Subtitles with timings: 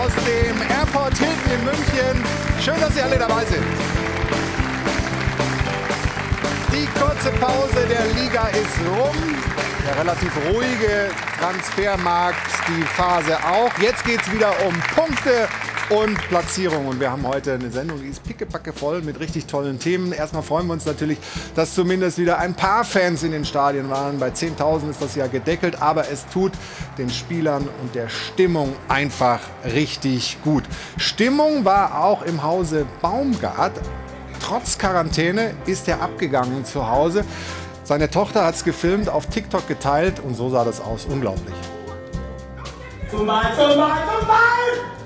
[0.00, 2.24] aus dem Airport Hilton in München.
[2.60, 3.64] Schön, dass Sie alle dabei sind.
[6.72, 9.16] Die kurze Pause der Liga ist rum.
[9.86, 13.70] Der relativ ruhige Transfermarkt, die Phase auch.
[13.80, 15.48] Jetzt geht es wieder um Punkte
[15.90, 16.86] und Platzierung.
[16.86, 20.12] Und wir haben heute eine Sendung, die ist pickepacke voll mit richtig tollen Themen.
[20.12, 21.18] Erstmal freuen wir uns natürlich,
[21.54, 24.18] dass zumindest wieder ein paar Fans in den Stadien waren.
[24.18, 26.52] Bei 10.000 ist das ja gedeckelt, aber es tut
[26.96, 30.64] den Spielern und der Stimmung einfach richtig gut.
[30.96, 33.72] Stimmung war auch im Hause Baumgart.
[34.40, 37.24] Trotz Quarantäne ist er abgegangen zu Hause.
[37.82, 41.06] Seine Tochter hat es gefilmt, auf TikTok geteilt und so sah das aus.
[41.06, 41.54] Unglaublich.
[43.10, 44.99] Zumal, zumal, zumal!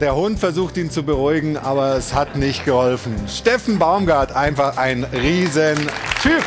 [0.00, 3.16] Der Hund versucht ihn zu beruhigen, aber es hat nicht geholfen.
[3.28, 6.44] Steffen Baumgart, einfach ein Riesentyp.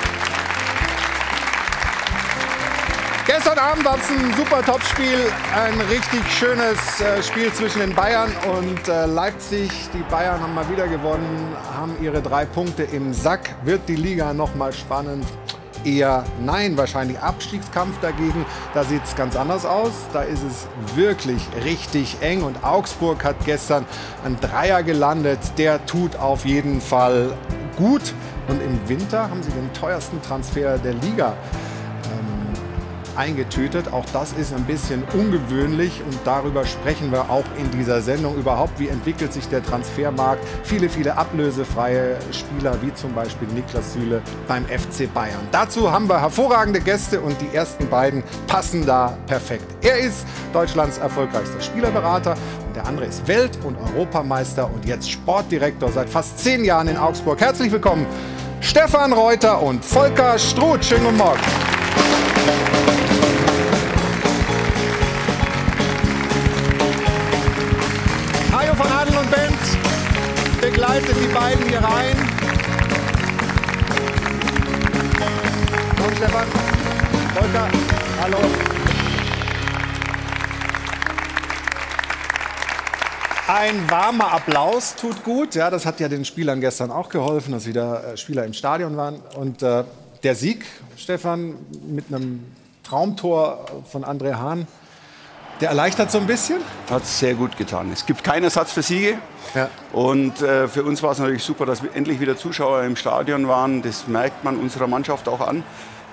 [3.62, 5.20] Abend war es ein super Topspiel,
[5.56, 9.70] ein richtig schönes äh, Spiel zwischen den Bayern und äh, Leipzig.
[9.94, 13.54] Die Bayern haben mal wieder gewonnen, haben ihre drei Punkte im Sack.
[13.64, 15.26] Wird die Liga noch mal spannend?
[15.86, 18.48] Eher nein, wahrscheinlich Abstiegskampf dagegen.
[18.74, 19.92] Da sieht es ganz anders aus.
[20.12, 22.42] Da ist es wirklich richtig eng.
[22.42, 23.86] Und Augsburg hat gestern
[24.26, 25.40] einen Dreier gelandet.
[25.60, 27.38] Der tut auf jeden Fall
[27.78, 28.16] gut.
[28.48, 31.36] Und im Winter haben sie den teuersten Transfer der Liga
[33.16, 33.92] eingetütet.
[33.92, 38.80] Auch das ist ein bisschen ungewöhnlich und darüber sprechen wir auch in dieser Sendung überhaupt.
[38.80, 40.44] Wie entwickelt sich der Transfermarkt?
[40.64, 45.48] Viele, viele ablösefreie Spieler wie zum Beispiel Niklas Süle beim FC Bayern.
[45.52, 49.66] Dazu haben wir hervorragende Gäste und die ersten beiden passen da perfekt.
[49.82, 52.36] Er ist Deutschlands erfolgreichster Spielerberater
[52.68, 56.98] und der andere ist Welt- und Europameister und jetzt Sportdirektor seit fast zehn Jahren in
[56.98, 57.40] Augsburg.
[57.40, 58.06] Herzlich willkommen,
[58.62, 60.86] Stefan Reuter und Volker Struth.
[60.86, 61.71] Schönen guten Morgen.
[68.52, 69.78] Hajo von Adel und Benz
[70.62, 72.16] begleitet die beiden hier rein.
[75.98, 76.48] Komm, Stefan.
[77.34, 77.68] Volker,
[78.22, 78.38] hallo.
[83.48, 85.56] Ein warmer Applaus tut gut.
[85.56, 88.96] Ja, das hat ja den Spielern gestern auch geholfen, dass wieder äh, Spieler im Stadion
[88.96, 89.16] waren.
[89.36, 89.84] Und äh,
[90.24, 90.66] der Sieg,
[90.98, 91.56] Stefan,
[91.88, 92.44] mit einem
[92.84, 94.68] Traumtor von André Hahn,
[95.62, 96.62] der erleichtert so ein bisschen.
[96.90, 97.92] Hat sehr gut getan.
[97.94, 99.20] Es gibt keinen Ersatz für Siege.
[99.54, 99.70] Ja.
[99.94, 103.48] Und äh, für uns war es natürlich super, dass wir endlich wieder Zuschauer im Stadion
[103.48, 103.84] waren.
[103.84, 105.64] Das merkt man unserer Mannschaft auch an.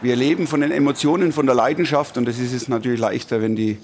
[0.02, 3.56] Wir leben von den Emotionen, von der Leidenschaft und das ist es natürlich leichter, wenn
[3.56, 3.78] die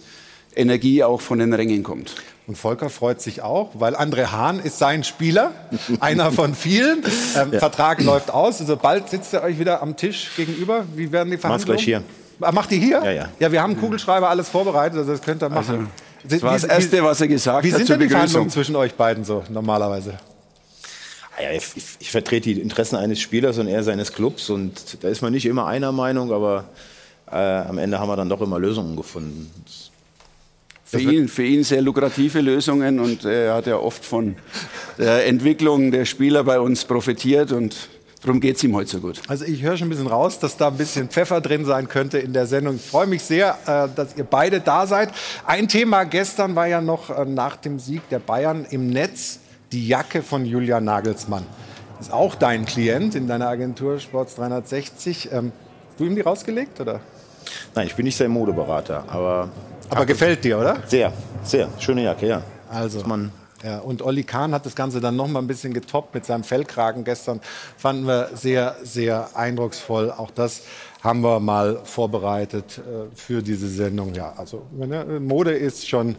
[0.56, 2.14] Energie auch von den Rängen kommt.
[2.46, 5.52] Und Volker freut sich auch, weil André Hahn ist sein Spieler,
[6.00, 7.02] einer von vielen.
[7.36, 7.58] Ähm, Ja.
[7.58, 10.84] Vertrag läuft aus, also bald sitzt ihr euch wieder am Tisch gegenüber.
[10.94, 11.76] Wie werden die Verhandlungen?
[11.76, 12.02] gleich hier.
[12.40, 13.02] Ah, macht ihr hier?
[13.04, 13.28] Ja, ja.
[13.38, 15.88] Ja, wir haben Kugelschreiber, alles vorbereitet, also das könnt ihr machen.
[16.24, 18.76] Das war das Erste, was er gesagt Wie hat sind zur denn die Verhandlungen zwischen
[18.76, 20.14] euch beiden so normalerweise?
[21.36, 25.02] Ah Ja, ich, ich, ich vertrete die Interessen eines Spielers und er seines Clubs und
[25.02, 26.64] da ist man nicht immer einer Meinung, aber
[27.30, 29.50] äh, am Ende haben wir dann doch immer Lösungen gefunden.
[30.98, 34.36] Für ihn, für ihn sehr lukrative Lösungen und er hat ja oft von
[34.98, 37.88] der Entwicklung der Spieler bei uns profitiert und
[38.22, 39.20] darum geht es ihm heute so gut.
[39.28, 42.18] Also ich höre schon ein bisschen raus, dass da ein bisschen Pfeffer drin sein könnte
[42.18, 42.76] in der Sendung.
[42.76, 45.10] Ich freue mich sehr, äh, dass ihr beide da seid.
[45.46, 49.40] Ein Thema gestern war ja noch äh, nach dem Sieg der Bayern im Netz
[49.72, 51.44] die Jacke von Julian Nagelsmann.
[52.00, 55.30] Ist auch dein Klient in deiner Agentur Sports 360.
[55.32, 55.52] Ähm,
[55.90, 57.00] hast du ihm die rausgelegt oder?
[57.74, 59.50] Nein, ich bin nicht sein Modeberater, aber
[59.94, 60.78] Aber gefällt dir, oder?
[60.86, 61.12] sehr,
[61.42, 62.42] sehr schöne Jacke, ja.
[62.70, 63.00] Also.
[63.06, 63.30] Man
[63.62, 66.44] Ja, und Olli Kahn hat das Ganze dann noch mal ein bisschen getoppt mit seinem
[66.44, 67.40] Fellkragen gestern.
[67.78, 70.10] Fanden wir sehr, sehr eindrucksvoll.
[70.10, 70.62] Auch das
[71.02, 74.14] haben wir mal vorbereitet äh, für diese Sendung.
[74.14, 76.16] Ja, also ne, Mode ist schon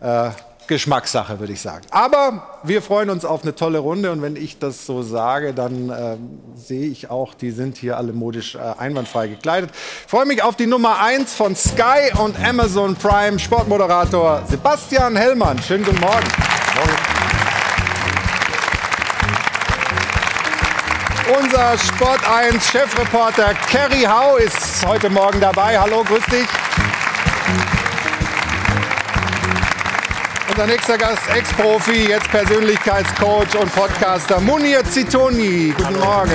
[0.00, 0.30] äh,
[0.70, 1.84] Geschmackssache, würde ich sagen.
[1.90, 5.90] Aber wir freuen uns auf eine tolle Runde und wenn ich das so sage, dann
[5.90, 9.70] ähm, sehe ich auch, die sind hier alle modisch äh, einwandfrei gekleidet.
[9.72, 15.60] Ich freue mich auf die Nummer 1 von Sky und Amazon Prime, Sportmoderator Sebastian Hellmann.
[15.60, 16.26] Schönen guten Morgen.
[21.42, 25.78] Unser Sport 1 Chefreporter Kerry Hau ist heute Morgen dabei.
[25.78, 26.69] Hallo, grüß dich.
[30.50, 35.72] Unser nächster Gast, Ex-Profi, jetzt Persönlichkeitscoach und Podcaster Munir Zitoni.
[35.76, 36.30] Guten Morgen.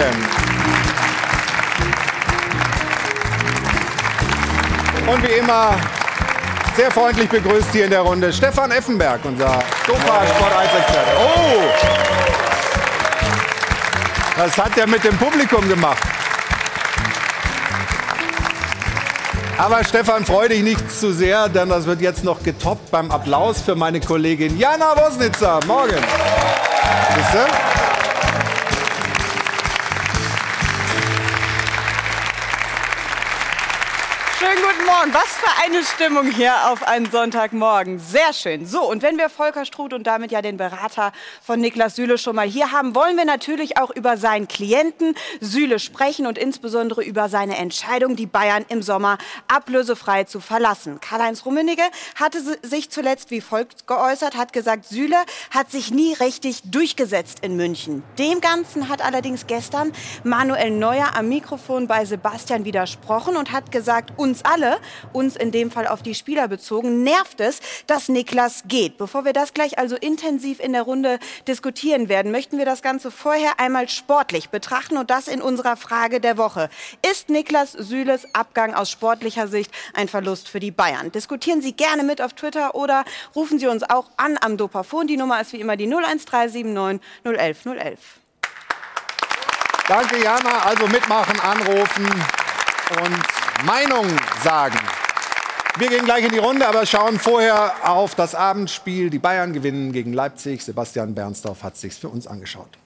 [5.05, 5.75] Und wie immer
[6.77, 11.11] sehr freundlich begrüßt hier in der Runde Stefan Effenberg, unser Dopa Sport 1 Experte.
[11.17, 11.63] Oh!
[14.37, 16.03] Was hat der mit dem Publikum gemacht?
[19.57, 23.61] Aber Stefan, freu dich nicht zu sehr, denn das wird jetzt noch getoppt beim Applaus
[23.61, 25.59] für meine Kollegin Jana Wosnitzer.
[25.65, 25.95] Morgen.
[27.15, 27.74] Siehste?
[34.97, 35.13] Morgen.
[35.13, 37.99] Was für eine Stimmung hier auf einen Sonntagmorgen.
[37.99, 38.65] Sehr schön.
[38.65, 41.11] So, und wenn wir Volker Struth und damit ja den Berater
[41.41, 45.79] von Niklas Süle schon mal hier haben, wollen wir natürlich auch über seinen Klienten Süle
[45.79, 50.99] sprechen und insbesondere über seine Entscheidung, die Bayern im Sommer ablösefrei zu verlassen.
[51.01, 51.83] Karl-Heinz Rummenigge
[52.15, 55.17] hatte sich zuletzt wie folgt geäußert, hat gesagt, Süle
[55.51, 58.03] hat sich nie richtig durchgesetzt in München.
[58.17, 59.91] Dem Ganzen hat allerdings gestern
[60.23, 64.79] Manuel Neuer am Mikrofon bei Sebastian widersprochen und hat gesagt, uns alle,
[65.13, 68.97] uns in dem Fall auf die Spieler bezogen, nervt es, dass Niklas geht.
[68.97, 73.11] Bevor wir das gleich also intensiv in der Runde diskutieren werden, möchten wir das Ganze
[73.11, 76.69] vorher einmal sportlich betrachten und das in unserer Frage der Woche.
[77.09, 81.11] Ist Niklas Süles Abgang aus sportlicher Sicht ein Verlust für die Bayern?
[81.11, 83.05] Diskutieren Sie gerne mit auf Twitter oder
[83.35, 85.07] rufen Sie uns auch an am Dopafon.
[85.07, 87.99] Die Nummer ist wie immer die 01379 011 011.
[89.87, 90.63] Danke, Jana.
[90.65, 92.05] Also mitmachen, anrufen
[93.03, 94.05] und Meinung
[94.43, 94.79] sagen.
[95.77, 99.09] Wir gehen gleich in die Runde, aber schauen vorher auf das Abendspiel.
[99.09, 100.63] Die Bayern gewinnen gegen Leipzig.
[100.63, 102.77] Sebastian Bernsdorf hat sich's für uns angeschaut.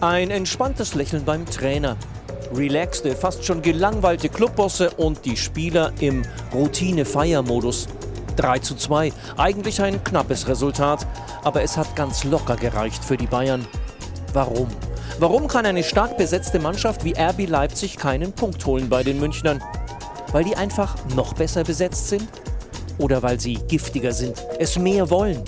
[0.00, 1.96] Ein entspanntes Lächeln beim Trainer.
[2.54, 6.22] Relaxte, fast schon gelangweilte Clubbosse und die Spieler im
[6.54, 7.88] Routine-Feiermodus.
[8.36, 9.12] 3 zu 2.
[9.36, 11.06] Eigentlich ein knappes Resultat,
[11.42, 13.66] aber es hat ganz locker gereicht für die Bayern.
[14.32, 14.68] Warum?
[15.18, 19.62] Warum kann eine stark besetzte Mannschaft wie RB Leipzig keinen Punkt holen bei den Münchnern?
[20.32, 22.28] Weil die einfach noch besser besetzt sind?
[22.98, 25.42] Oder weil sie giftiger sind, es mehr wollen?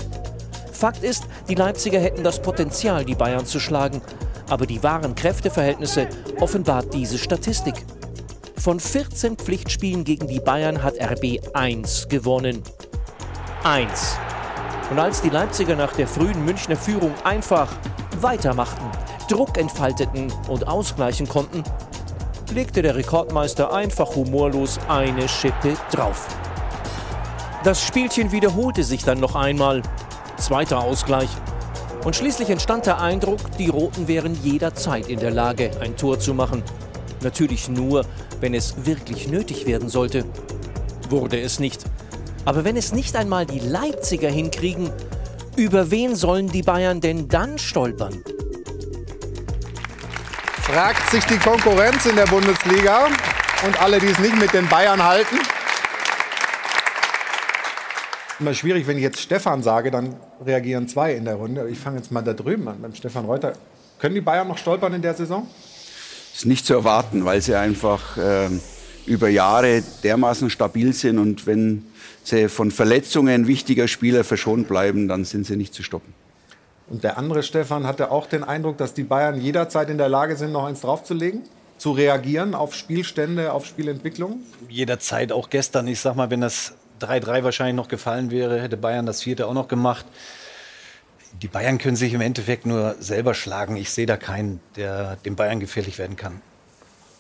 [0.73, 4.01] Fakt ist, die Leipziger hätten das Potenzial, die Bayern zu schlagen.
[4.49, 6.09] Aber die wahren Kräfteverhältnisse
[6.41, 7.75] offenbart diese Statistik.
[8.57, 12.63] Von 14 Pflichtspielen gegen die Bayern hat RB 1 gewonnen.
[13.63, 14.17] 1.
[14.91, 17.69] Und als die Leipziger nach der frühen Münchner Führung einfach
[18.23, 18.85] weitermachten,
[19.29, 21.63] Druck entfalteten und ausgleichen konnten,
[22.53, 26.27] legte der Rekordmeister einfach humorlos eine Schippe drauf.
[27.63, 29.83] Das Spielchen wiederholte sich dann noch einmal.
[30.39, 31.29] Zweiter Ausgleich.
[32.05, 36.33] Und schließlich entstand der Eindruck, die Roten wären jederzeit in der Lage, ein Tor zu
[36.33, 36.63] machen.
[37.23, 38.07] Natürlich nur,
[38.41, 40.25] wenn es wirklich nötig werden sollte.
[41.11, 41.85] Wurde es nicht.
[42.47, 44.91] Aber wenn es nicht einmal die Leipziger hinkriegen,
[45.61, 48.23] über wen sollen die Bayern denn dann stolpern?
[50.63, 53.09] Fragt sich die Konkurrenz in der Bundesliga
[53.67, 55.37] und alle, die es nicht mit den Bayern halten.
[58.39, 61.69] Immer schwierig, wenn ich jetzt Stefan sage, dann reagieren zwei in der Runde.
[61.69, 63.53] Ich fange jetzt mal da drüben an, beim Stefan Reuter.
[63.99, 65.47] Können die Bayern noch stolpern in der Saison?
[66.33, 68.49] ist nicht zu erwarten, weil sie einfach äh,
[69.05, 71.90] über Jahre dermaßen stabil sind und wenn
[72.25, 76.15] sie von Verletzungen wichtiger Spieler verschont bleiben, dann sind sie nicht zu stoppen.
[76.89, 80.37] Und der andere Stefan hatte auch den Eindruck, dass die Bayern jederzeit in der Lage
[80.37, 81.43] sind, noch eins draufzulegen,
[81.79, 84.41] zu reagieren auf Spielstände, auf Spielentwicklung.
[84.69, 85.87] Jederzeit, auch gestern.
[85.87, 89.55] Ich sag mal, wenn das 3-3 wahrscheinlich noch gefallen wäre, hätte Bayern das vierte auch
[89.55, 90.05] noch gemacht.
[91.41, 93.77] Die Bayern können sich im Endeffekt nur selber schlagen.
[93.77, 96.43] Ich sehe da keinen, der dem Bayern gefährlich werden kann.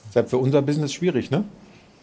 [0.09, 1.45] Deshalb für unser Business schwierig, ne?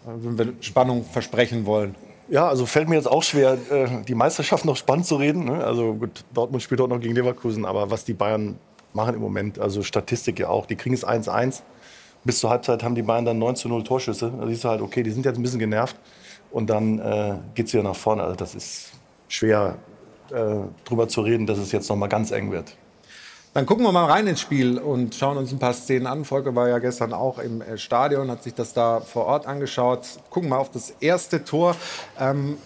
[0.05, 1.95] Wenn wir Spannung versprechen wollen.
[2.29, 5.45] Ja, also fällt mir jetzt auch schwer, äh, die Meisterschaft noch spannend zu reden.
[5.45, 5.63] ne?
[5.63, 8.57] Also gut, Dortmund spielt dort noch gegen Leverkusen, aber was die Bayern
[8.93, 11.61] machen im Moment, also Statistik ja auch, die kriegen es 1-1.
[12.23, 14.33] Bis zur Halbzeit haben die Bayern dann 9 zu 0 Torschüsse.
[14.37, 15.95] Da siehst du halt, okay, die sind jetzt ein bisschen genervt.
[16.51, 18.23] Und dann äh, geht es wieder nach vorne.
[18.23, 18.91] Also das ist
[19.29, 19.77] schwer
[20.31, 22.75] äh, drüber zu reden, dass es jetzt noch mal ganz eng wird.
[23.57, 26.25] Dann gucken wir mal rein ins Spiel und schauen uns ein paar Szenen an.
[26.25, 30.01] Volker war ja gestern auch im äh, Stadion, hat sich das da vor Ort angeschaut.
[30.29, 31.75] Gucken mal auf das erste Tor.
[32.19, 32.59] Ähm,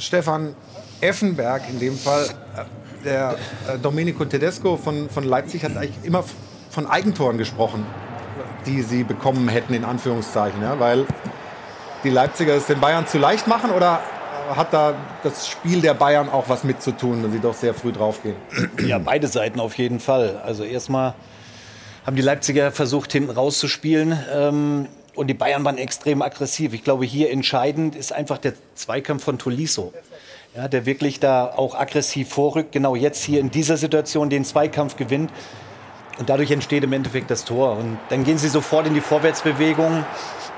[0.00, 0.56] Stefan
[1.00, 2.24] Effenberg in dem Fall,
[2.56, 3.36] äh, der
[3.68, 6.24] äh, Domenico Tedesco von, von Leipzig hat eigentlich immer
[6.70, 7.86] von Eigentoren gesprochen,
[8.66, 10.60] die sie bekommen hätten, in Anführungszeichen.
[10.60, 10.80] Ja?
[10.80, 11.06] Weil
[12.02, 14.00] die Leipziger es den Bayern zu leicht machen oder
[14.56, 17.74] hat da das Spiel der Bayern auch was mit zu tun, wenn sie doch sehr
[17.74, 18.36] früh draufgehen?
[18.86, 20.40] Ja, beide Seiten auf jeden Fall.
[20.44, 21.14] Also erstmal
[22.06, 24.18] haben die Leipziger versucht, hinten rauszuspielen.
[24.32, 26.72] Ähm, und die Bayern waren extrem aggressiv.
[26.72, 29.92] Ich glaube, hier entscheidend ist einfach der Zweikampf von Tolisso.
[30.56, 32.72] Ja, der wirklich da auch aggressiv vorrückt.
[32.72, 35.30] Genau jetzt hier in dieser Situation den Zweikampf gewinnt.
[36.18, 37.76] Und dadurch entsteht im Endeffekt das Tor.
[37.76, 40.04] Und dann gehen sie sofort in die Vorwärtsbewegung.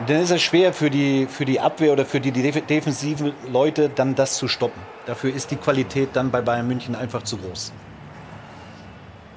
[0.07, 3.89] Dann ist es schwer für die, für die Abwehr oder für die def defensiven Leute
[3.89, 4.83] dann das zu stoppen.
[5.07, 7.73] Dafür ist die Qualität dann bei Bayern München einfach zu groß.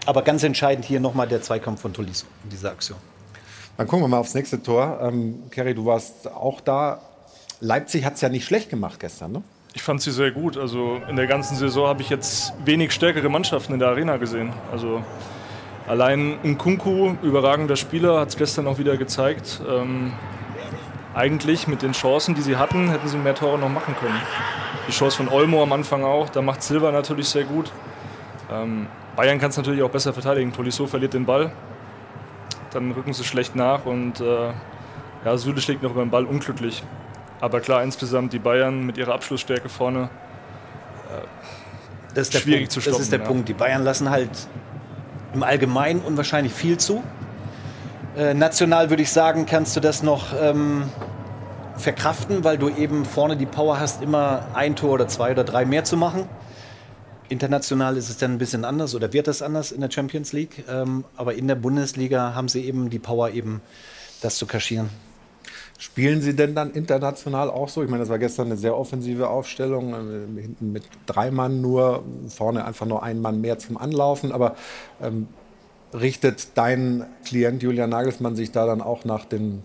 [0.08, 2.98] Aber ganz entscheidend hier nochmal der Zweikampf von Tolisso in dieser Aktion.
[3.78, 5.00] Dann gucken wir mal aufs nächste Tor.
[5.02, 7.02] Ähm, Kerry, du warst auch da.
[7.60, 9.44] Leipzig hat es ja nicht schlecht gemacht gestern, ne?
[9.76, 10.58] Ich fand sie sehr gut.
[10.58, 14.52] Also in der ganzen Saison habe ich jetzt wenig stärkere Mannschaften in der Arena gesehen.
[14.72, 15.04] Also
[15.88, 19.62] allein Nkunku, überragender Spieler, hat es gestern auch wieder gezeigt.
[19.70, 20.14] Ähm,
[21.18, 24.16] eigentlich mit den Chancen, die sie hatten, hätten sie mehr Tore noch machen können.
[24.88, 27.72] Die Chance von Olmo am Anfang auch, da macht Silva natürlich sehr gut.
[28.52, 30.54] Ähm, Bayern kann es natürlich auch besser verteidigen.
[30.54, 31.52] Tolisso verliert den Ball,
[32.72, 34.52] dann rücken sie schlecht nach und äh,
[35.26, 36.84] ja, Süle schlägt noch über den Ball unglücklich.
[37.42, 40.10] Aber klar, insgesamt die Bayern mit ihrer Abschlussstärke vorne.
[42.14, 42.72] Das ist der Schwierig Punkt.
[42.72, 43.26] zu Das stoppen, ist der ja.
[43.26, 43.50] Punkt.
[43.50, 44.30] Die Bayern lassen halt
[45.34, 47.04] im Allgemeinen unwahrscheinlich viel zu.
[48.18, 50.90] Äh, national würde ich sagen, kannst du das noch ähm,
[51.78, 55.66] verkraften, weil du eben vorne die Power hast, immer ein Tor oder zwei oder drei
[55.66, 56.28] mehr zu machen.
[57.30, 60.64] International ist es dann ein bisschen anders oder wird das anders in der Champions League.
[60.68, 63.62] Ähm, aber in der Bundesliga haben sie eben die Power, eben
[64.22, 64.90] das zu kaschieren.
[65.78, 67.84] Spielen Sie denn dann international auch so?
[67.84, 72.04] Ich meine, das war gestern eine sehr offensive Aufstellung, äh, hinten mit drei Mann nur,
[72.30, 74.32] vorne einfach nur ein Mann mehr zum Anlaufen.
[74.32, 74.56] Aber
[75.04, 75.28] ähm,
[75.94, 79.64] richtet dein Klient Julian Nagelsmann sich da dann auch nach, den,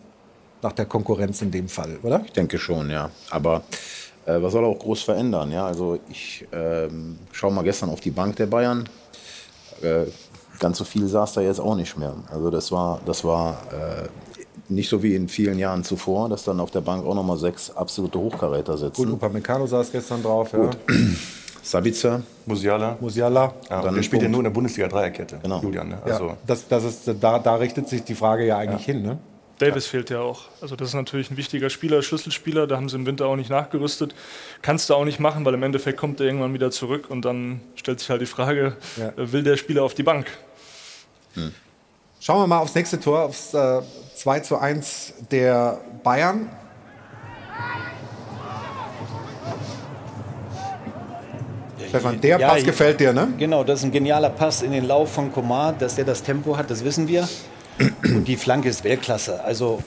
[0.62, 2.22] nach der Konkurrenz in dem Fall, oder?
[2.24, 3.10] Ich denke schon, ja.
[3.30, 3.62] Aber
[4.26, 5.50] äh, was soll er auch groß verändern?
[5.50, 8.88] Ja, also ich ähm, schaue mal gestern auf die Bank der Bayern.
[9.82, 10.04] Äh,
[10.58, 12.14] ganz so viel saß da jetzt auch nicht mehr.
[12.30, 14.08] Also das war, das war äh,
[14.68, 17.70] nicht so wie in vielen Jahren zuvor, dass dann auf der Bank auch nochmal sechs
[17.70, 19.12] absolute Hochkaräter Gut, sitzen.
[19.12, 20.70] Upamecano saß gestern drauf, ja.
[21.62, 22.96] Sabitzer, Musiala.
[23.00, 23.54] Musiala.
[23.70, 24.32] Ja, Dann der spielt ja Punkt.
[24.32, 25.60] nur in der Bundesliga-Dreierkette, Genau.
[25.62, 25.88] Julian.
[25.90, 25.98] Ne?
[26.04, 29.18] Ja, Also, das, das ist, da, da richtet sich die Frage ja eigentlich hin, ne?
[29.58, 30.40] Davis fehlt ja auch.
[30.60, 32.66] Also das ist natürlich ein wichtiger Spieler, Schlüsselspieler.
[32.66, 34.12] Da haben sie im Winter auch nicht nachgerüstet.
[34.60, 37.60] Kannst du auch nicht machen, weil im Endeffekt kommt er irgendwann wieder zurück und dann
[37.76, 39.10] stellt sich halt die Frage, Ja.
[39.10, 40.26] äh, will der Spieler auf die Bank?
[42.18, 43.82] Schauen wir mal aufs nächste Tor, aufs äh,
[44.16, 46.50] 2 zu 1 der Bayern.
[51.92, 53.28] Stefan, der Ja, Pass gefällt dir, ne?
[53.38, 56.56] Genau, das ist ein genialer Pass in den Lauf von Komar, dass der das Tempo
[56.56, 57.28] hat, das wissen wir.
[58.02, 59.42] Und die Flanke ist Weltklasse.
[59.44, 59.82] Also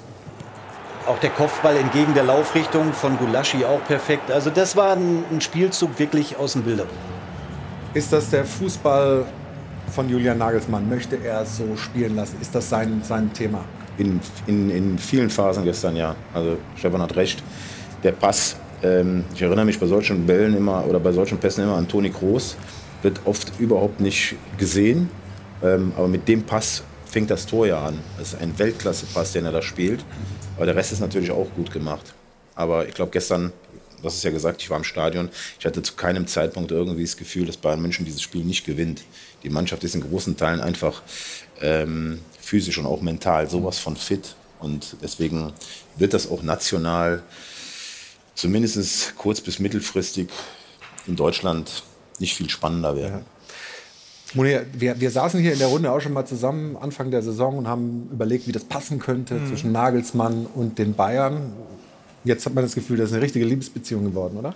[1.08, 4.32] auch der Kopfball entgegen der Laufrichtung von Gulaschi auch perfekt.
[4.32, 6.92] Also das war ein, ein Spielzug wirklich aus dem Bilderbuch.
[7.94, 9.26] Ist das der Fußball
[9.94, 10.90] von Julian Nagelsmann?
[10.90, 12.38] Möchte er es so spielen lassen?
[12.42, 13.64] Ist das sein, sein Thema?
[13.98, 16.16] in, in, in vielen Phasen gestern, ja.
[16.34, 17.42] Also Stefan hat recht.
[18.04, 18.56] Der Pass,
[19.34, 22.56] ich erinnere mich bei solchen Bällen immer oder bei solchen Pässen immer an Toni Kroos,
[23.02, 25.10] wird oft überhaupt nicht gesehen.
[25.64, 28.00] Ähm, aber mit dem Pass fängt das Tor ja an.
[28.18, 30.04] Das ist ein Weltklasse-Pass, den er da spielt.
[30.58, 32.14] Aber der Rest ist natürlich auch gut gemacht.
[32.56, 33.52] Aber ich glaube, gestern,
[34.06, 35.30] hast es ja gesagt, ich war im Stadion.
[35.60, 39.04] Ich hatte zu keinem Zeitpunkt irgendwie das Gefühl, dass Bayern München dieses Spiel nicht gewinnt.
[39.44, 41.02] Die Mannschaft ist in großen Teilen einfach
[41.62, 44.36] ähm, physisch und auch mental sowas von fit.
[44.60, 45.54] Und deswegen
[45.98, 47.24] wird das auch national,
[48.36, 50.30] zumindest kurz- bis mittelfristig
[51.08, 51.84] in Deutschland,
[52.20, 53.26] nicht viel spannender werden.
[54.34, 57.58] Moni, wir, wir saßen hier in der Runde auch schon mal zusammen Anfang der Saison
[57.58, 61.54] und haben überlegt, wie das passen könnte zwischen Nagelsmann und den Bayern.
[62.26, 64.54] Jetzt hat man das Gefühl, das ist eine richtige Liebesbeziehung geworden, oder?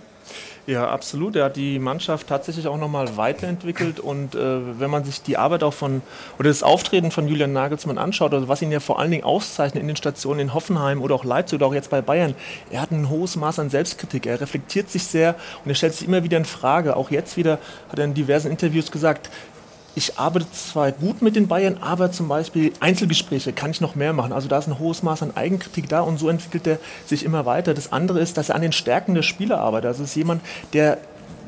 [0.70, 1.34] Ja, absolut.
[1.34, 3.98] Er hat die Mannschaft tatsächlich auch nochmal weiterentwickelt.
[3.98, 6.00] Und äh, wenn man sich die Arbeit auch von
[6.38, 9.80] oder das Auftreten von Julian Nagelsmann anschaut, also was ihn ja vor allen Dingen auszeichnet
[9.80, 12.36] in den Stationen in Hoffenheim oder auch Leipzig oder auch jetzt bei Bayern,
[12.70, 14.26] er hat ein hohes Maß an Selbstkritik.
[14.26, 15.34] Er reflektiert sich sehr
[15.64, 16.94] und er stellt sich immer wieder in Frage.
[16.94, 17.58] Auch jetzt wieder
[17.88, 19.28] hat er in diversen Interviews gesagt,
[19.94, 24.12] ich arbeite zwar gut mit den Bayern, aber zum Beispiel Einzelgespräche kann ich noch mehr
[24.12, 24.32] machen.
[24.32, 27.44] Also da ist ein hohes Maß an Eigenkritik da und so entwickelt er sich immer
[27.44, 27.74] weiter.
[27.74, 29.88] Das andere ist, dass er an den Stärken der Spieler arbeitet.
[29.88, 30.42] Also es ist jemand,
[30.72, 30.98] der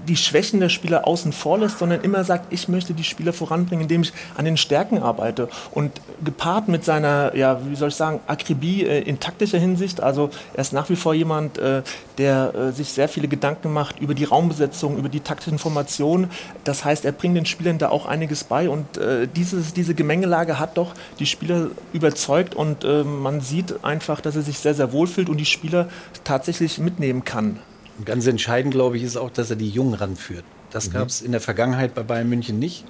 [0.09, 3.83] die Schwächen der Spieler außen vor lässt, sondern immer sagt, ich möchte die Spieler voranbringen,
[3.83, 5.49] indem ich an den Stärken arbeite.
[5.71, 10.31] Und gepaart mit seiner, ja, wie soll ich sagen, Akribie äh, in taktischer Hinsicht, also
[10.55, 11.83] er ist nach wie vor jemand, äh,
[12.19, 16.31] der äh, sich sehr viele Gedanken macht über die Raumbesetzung, über die taktischen Formationen.
[16.65, 20.59] Das heißt, er bringt den Spielern da auch einiges bei und äh, dieses, diese Gemengelage
[20.59, 24.93] hat doch die Spieler überzeugt und äh, man sieht einfach, dass er sich sehr, sehr
[24.93, 25.89] wohl fühlt und die Spieler
[26.25, 27.59] tatsächlich mitnehmen kann.
[27.99, 30.45] Und ganz entscheidend, glaube ich, ist auch, dass er die Jungen ranführt.
[30.71, 32.85] Das gab es in der Vergangenheit bei Bayern München nicht.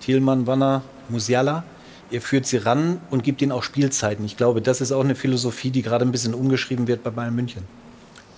[0.00, 1.62] Thielmann, Wanner, Musiala.
[2.10, 4.24] Er führt sie ran und gibt ihnen auch Spielzeiten.
[4.24, 7.34] Ich glaube, das ist auch eine Philosophie, die gerade ein bisschen umgeschrieben wird bei Bayern
[7.34, 7.62] München.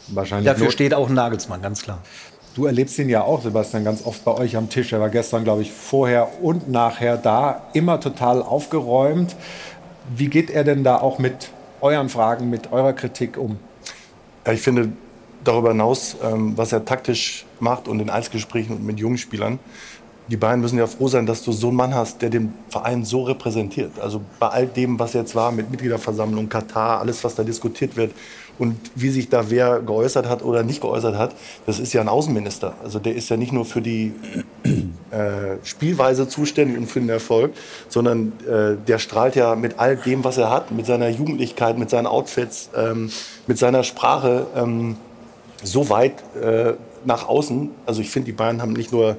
[0.09, 0.47] Wahrscheinlich.
[0.47, 2.03] Dafür nur- steht auch ein Nagelsmann, ganz klar.
[2.57, 4.93] Du erlebst ihn ja auch, Sebastian, ganz oft bei euch am Tisch.
[4.93, 9.37] Er war gestern, glaube ich, vorher und nachher da, immer total aufgeräumt.
[10.15, 11.51] Wie geht er denn da auch mit
[11.81, 13.59] euren Fragen, mit eurer Kritik um?
[14.53, 14.91] Ich finde
[15.45, 19.59] darüber hinaus, ähm, was er taktisch macht und in Einzelgesprächen mit jungen Spielern,
[20.31, 23.05] die Bayern müssen ja froh sein, dass du so einen Mann hast, der den Verein
[23.05, 23.99] so repräsentiert.
[23.99, 28.13] Also bei all dem, was jetzt war mit Mitgliederversammlung, Katar, alles, was da diskutiert wird
[28.57, 31.35] und wie sich da wer geäußert hat oder nicht geäußert hat,
[31.67, 32.75] das ist ja ein Außenminister.
[32.85, 34.13] Also der ist ja nicht nur für die
[35.11, 37.53] äh, Spielweise zuständig und für den Erfolg,
[37.89, 41.91] sondern äh, der strahlt ja mit all dem, was er hat, mit seiner Jugendlichkeit, mit
[41.91, 43.11] seinen Outfits, ähm,
[43.49, 44.97] mit seiner Sprache ähm,
[45.63, 46.75] so weit äh,
[47.05, 47.71] nach außen.
[47.87, 49.17] Also ich finde, die Bayern haben nicht nur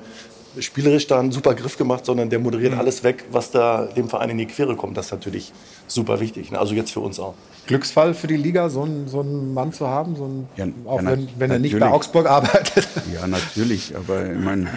[0.60, 2.80] spielerisch da einen super Griff gemacht, sondern der moderiert mhm.
[2.80, 4.98] alles weg, was da dem Verein in die Quere kommt.
[4.98, 5.54] Das ist natürlich
[5.88, 6.52] super wichtig.
[6.52, 6.60] Ne?
[6.60, 7.36] Also jetzt für uns auch.
[7.68, 11.02] Glücksfall für die Liga, so einen, so einen Mann zu haben, so einen, ja, auch
[11.02, 12.88] ja, wenn, wenn er nicht bei Augsburg arbeitet.
[13.14, 14.68] Ja, natürlich, aber ich meine,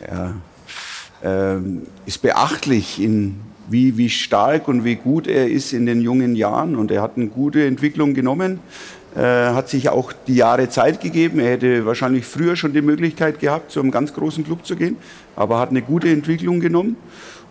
[0.00, 1.60] er äh,
[2.06, 6.76] ist beachtlich, in, wie, wie stark und wie gut er ist in den jungen Jahren
[6.76, 8.60] und er hat eine gute Entwicklung genommen.
[9.18, 11.40] Äh, hat sich auch die Jahre Zeit gegeben.
[11.40, 14.96] Er hätte wahrscheinlich früher schon die Möglichkeit gehabt, zu einem ganz großen Club zu gehen,
[15.34, 16.94] aber hat eine gute Entwicklung genommen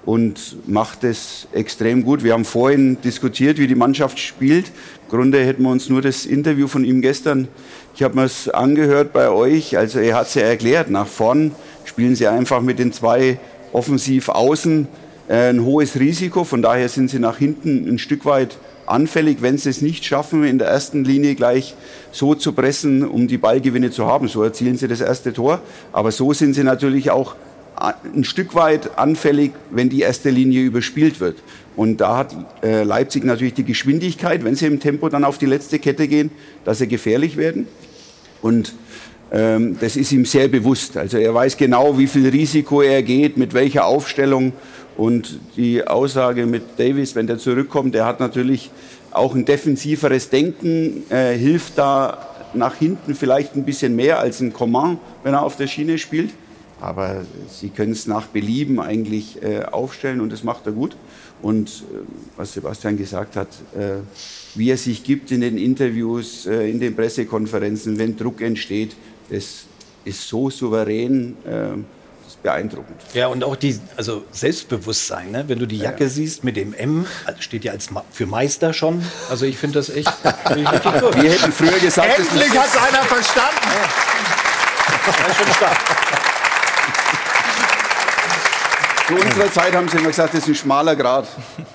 [0.06, 2.24] und macht es extrem gut.
[2.24, 4.68] Wir haben vorhin diskutiert, wie die Mannschaft spielt.
[4.68, 7.50] Im Grunde hätten wir uns nur das Interview von ihm gestern,
[7.94, 11.52] ich habe mir es angehört bei euch, also er hat es ja erklärt, nach vorn
[11.84, 13.40] spielen sie einfach mit den zwei
[13.74, 14.88] offensiv außen
[15.28, 19.58] äh, ein hohes Risiko, von daher sind sie nach hinten ein Stück weit anfällig, wenn
[19.58, 21.76] sie es nicht schaffen, in der ersten Linie gleich
[22.12, 24.28] so zu pressen, um die Ballgewinne zu haben.
[24.28, 25.62] So erzielen sie das erste Tor.
[25.92, 27.36] Aber so sind sie natürlich auch
[27.76, 31.38] ein Stück weit anfällig, wenn die erste Linie überspielt wird.
[31.76, 35.46] Und da hat äh, Leipzig natürlich die Geschwindigkeit, wenn sie im Tempo dann auf die
[35.46, 36.32] letzte Kette gehen,
[36.66, 37.68] dass sie gefährlich werden.
[38.42, 38.74] Und
[39.32, 40.98] ähm, das ist ihm sehr bewusst.
[40.98, 44.54] Also er weiß genau, wie viel Risiko er geht, mit welcher Aufstellung.
[44.98, 48.72] Und die Aussage mit Davis, wenn der zurückkommt, der hat natürlich
[49.12, 54.54] auch ein defensiveres Denken, äh, hilft da nach hinten vielleicht ein bisschen mehr als ein
[54.54, 56.32] Coman, wenn er auf der Schiene spielt.
[56.82, 60.96] Aber sie können es nach Belieben eigentlich äh, aufstellen und das macht er gut.
[61.44, 62.00] Und äh,
[62.36, 63.98] was Sebastian gesagt hat, äh,
[64.56, 68.96] wie er sich gibt in den Interviews, äh, in den Pressekonferenzen, wenn Druck entsteht,
[69.30, 69.66] das
[70.06, 71.36] ist so souverän.
[72.48, 73.02] Beeindruckend.
[73.14, 75.44] Ja, und auch die, also Selbstbewusstsein, ne?
[75.48, 76.10] wenn du die Jacke ja.
[76.10, 79.04] siehst mit dem M, also steht ja als für Meister schon.
[79.30, 80.10] Also ich finde das echt.
[80.48, 83.68] find Wir hätten früher gesagt, endlich hat es einer verstanden.
[83.68, 83.90] Ja.
[85.06, 85.78] Das ist schon stark.
[89.08, 91.28] Zu unserer Zeit haben sie immer gesagt, das ist ein schmaler Grad.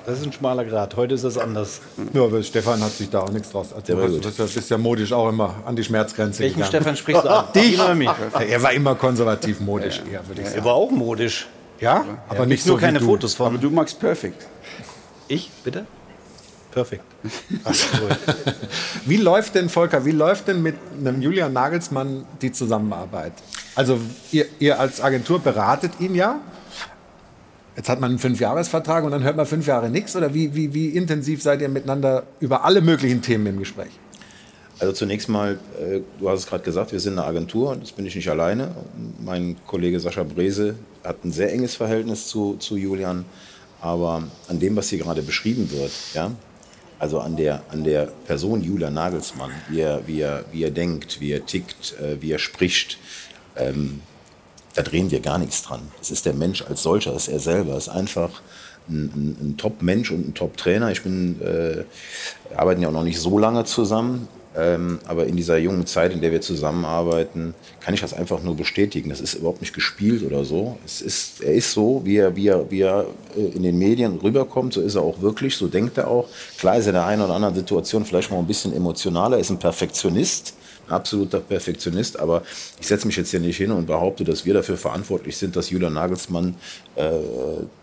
[0.04, 0.94] Das ist ein schmaler Grad.
[0.96, 1.80] Heute ist das anders.
[2.12, 4.22] Ja, aber Stefan hat sich da auch nichts draus erzählt.
[4.22, 6.68] Du bist ja modisch auch immer an die Schmerzgrenze Welchen gegangen.
[6.68, 7.46] Stefan sprichst du an?
[7.54, 7.78] Dich?
[7.78, 10.12] Er war immer konservativ modisch, ja.
[10.12, 10.58] eher, würde ich sagen.
[10.58, 11.48] Er war auch modisch.
[11.80, 13.06] Ja, aber ja, nicht so nur keine du.
[13.06, 13.46] Fotos von.
[13.46, 14.46] Aber du magst Perfekt.
[15.26, 15.86] Ich, bitte?
[16.70, 17.04] Perfekt.
[19.06, 23.32] wie läuft denn, Volker, wie läuft denn mit einem Julian Nagelsmann die Zusammenarbeit?
[23.74, 23.98] Also
[24.32, 26.40] ihr, ihr als Agentur beratet ihn ja
[27.76, 30.14] Jetzt hat man einen Fünfjahresvertrag und dann hört man fünf Jahre nichts?
[30.14, 33.90] Oder wie, wie, wie intensiv seid ihr miteinander über alle möglichen Themen im Gespräch?
[34.78, 37.92] Also zunächst mal, äh, du hast es gerade gesagt, wir sind eine Agentur und das
[37.92, 38.74] bin ich nicht alleine.
[39.24, 43.24] Mein Kollege Sascha Brese hat ein sehr enges Verhältnis zu, zu Julian.
[43.80, 46.30] Aber an dem, was hier gerade beschrieben wird, ja,
[46.98, 51.20] also an der, an der Person Julian Nagelsmann, wie er, wie, er, wie er denkt,
[51.20, 52.98] wie er tickt, äh, wie er spricht,
[53.56, 54.00] ähm,
[54.74, 55.80] da drehen wir gar nichts dran.
[56.00, 58.30] Es ist der Mensch als solcher, das ist er selber, es ist einfach
[58.88, 60.90] ein, ein, ein Top-Mensch und ein Top-Trainer.
[60.90, 61.84] Ich bin, äh,
[62.48, 66.12] wir arbeiten ja auch noch nicht so lange zusammen, ähm, aber in dieser jungen Zeit,
[66.12, 69.08] in der wir zusammenarbeiten, kann ich das einfach nur bestätigen.
[69.08, 70.78] Das ist überhaupt nicht gespielt oder so.
[70.84, 73.06] Es ist, er ist so, wie er, wie, er, wie er
[73.36, 76.28] äh, in den Medien rüberkommt, so ist er auch wirklich, so denkt er auch.
[76.58, 79.40] Klar ist er in der einen oder anderen Situation vielleicht mal ein bisschen emotionaler, er
[79.40, 80.54] ist ein Perfektionist
[80.92, 82.42] absoluter Perfektionist, aber
[82.80, 85.70] ich setze mich jetzt hier nicht hin und behaupte, dass wir dafür verantwortlich sind, dass
[85.70, 86.54] Julian Nagelsmann
[86.96, 87.10] äh,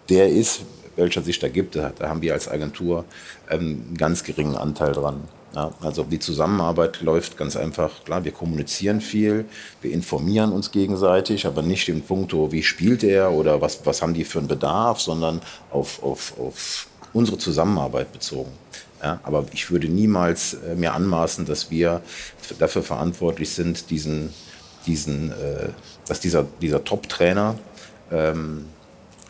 [0.09, 0.61] der ist,
[0.95, 1.75] welcher sich da gibt.
[1.75, 3.05] Da, haben wir als Agentur
[3.49, 5.21] ähm, einen ganz geringen Anteil dran.
[5.55, 9.45] Ja, also die Zusammenarbeit läuft ganz einfach, klar, wir kommunizieren viel,
[9.81, 14.13] wir informieren uns gegenseitig, aber nicht im Punkto, wie spielt er oder was, was haben
[14.13, 15.41] die für einen Bedarf, sondern
[15.71, 18.51] auf, auf, auf unsere Zusammenarbeit bezogen.
[19.01, 22.01] Ja, aber ich würde niemals äh, mir anmaßen, dass wir
[22.59, 24.33] dafür verantwortlich sind, diesen,
[24.85, 25.69] diesen, äh,
[26.07, 27.55] dass dieser, dieser Top-Trainer
[28.11, 28.65] ähm,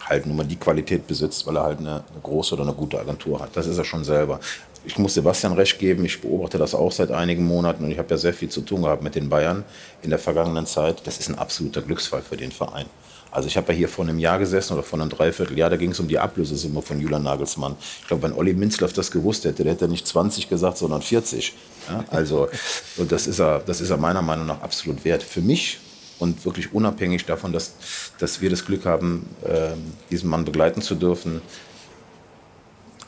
[0.02, 3.00] halt nun mal die Qualität besitzt, weil er halt eine, eine, große oder eine gute
[3.00, 3.56] Agentur hat.
[3.56, 4.40] Das ist er schon selber.
[4.86, 8.10] ich muss Sebastian recht geben, ich beobachte das auch seit einigen Monaten und ich habe
[8.10, 9.64] ja sehr viel zu tun gehabt mit den Bayern
[10.02, 11.06] in der vergangenen Zeit.
[11.06, 12.88] Das ist ein absoluter Glücksfall für den Verein.
[13.32, 15.92] Also ich habe ja hier vor einem Jahr gesessen oder vor einem Dreivierteljahr, da ging
[15.92, 17.76] es um die Ablösesumme von Julian Nagelsmann.
[18.02, 21.54] Ich glaube, wenn Olli Minzlaff das gewusst hätte, der hätte nicht 20 gesagt, sondern 40.
[21.90, 22.50] Ja, also
[22.98, 25.22] und das ist, er, das ist er meiner Meinung nach absolut wert.
[25.22, 25.80] Für mich
[26.18, 27.74] und wirklich unabhängig davon, dass,
[28.18, 29.70] dass wir das Glück haben, äh,
[30.12, 31.42] diesen Mann begleiten zu dürfen,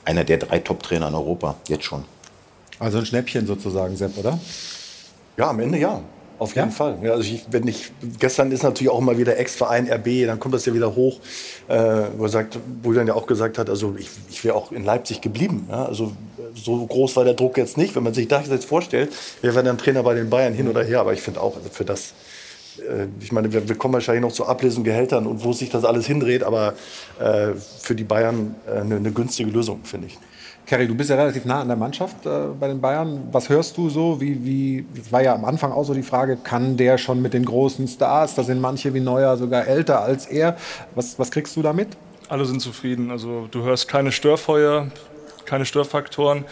[0.05, 2.05] einer der drei Top-Trainer in Europa, jetzt schon.
[2.79, 4.39] Also ein Schnäppchen sozusagen, Sepp, oder?
[5.37, 6.01] Ja, am Ende ja.
[6.41, 6.73] Auf jeden Ja?
[6.75, 6.97] Fall.
[7.03, 10.55] Ja, also ich, wenn ich, gestern ist natürlich auch immer wieder Ex-Verein RB, dann kommt
[10.55, 11.19] das ja wieder hoch,
[11.67, 11.75] äh,
[12.17, 14.83] wo er sagt, wo dann ja auch gesagt hat, also ich, ich wäre auch in
[14.83, 15.67] Leipzig geblieben.
[15.69, 15.85] Ja?
[15.85, 16.13] Also
[16.55, 19.67] so groß war der Druck jetzt nicht, wenn man sich das jetzt vorstellt, wir wären
[19.67, 22.15] dann Trainer bei den Bayern hin oder her, aber ich finde auch, also für das,
[22.79, 25.85] äh, ich meine, wir, wir kommen wahrscheinlich noch zu Ablesen, Gehältern und wo sich das
[25.85, 26.73] alles hindreht, aber
[27.19, 27.49] äh,
[27.81, 30.17] für die Bayern äh, eine, eine günstige Lösung, finde ich.
[30.71, 33.27] Kerry, du bist ja relativ nah an der Mannschaft äh, bei den Bayern.
[33.33, 34.21] Was hörst du so?
[34.21, 37.33] Wie, wie, das war ja am Anfang auch so die Frage, kann der schon mit
[37.33, 38.35] den großen Stars?
[38.35, 40.55] Da sind manche wie Neuer sogar älter als er.
[40.95, 41.89] Was, was kriegst du damit?
[42.29, 43.11] Alle sind zufrieden.
[43.11, 44.87] Also du hörst keine Störfeuer,
[45.43, 46.45] keine Störfaktoren.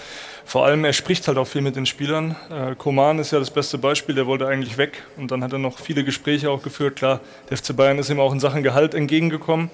[0.44, 2.36] Vor allem, er spricht halt auch viel mit den Spielern.
[2.52, 5.02] Äh, Koman ist ja das beste Beispiel, der wollte eigentlich weg.
[5.16, 6.98] Und dann hat er noch viele Gespräche auch geführt.
[6.98, 9.70] Klar, der FC Bayern ist ihm auch in Sachen Gehalt entgegengekommen.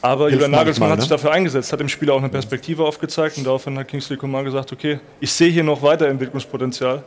[0.00, 1.16] Aber Julian Nagelsmann hat sich ne?
[1.16, 3.36] dafür eingesetzt, hat dem Spieler auch eine Perspektive aufgezeigt.
[3.36, 7.02] Und daraufhin hat Kingsley Coman gesagt, okay, ich sehe hier noch Weiterentwicklungspotenzial.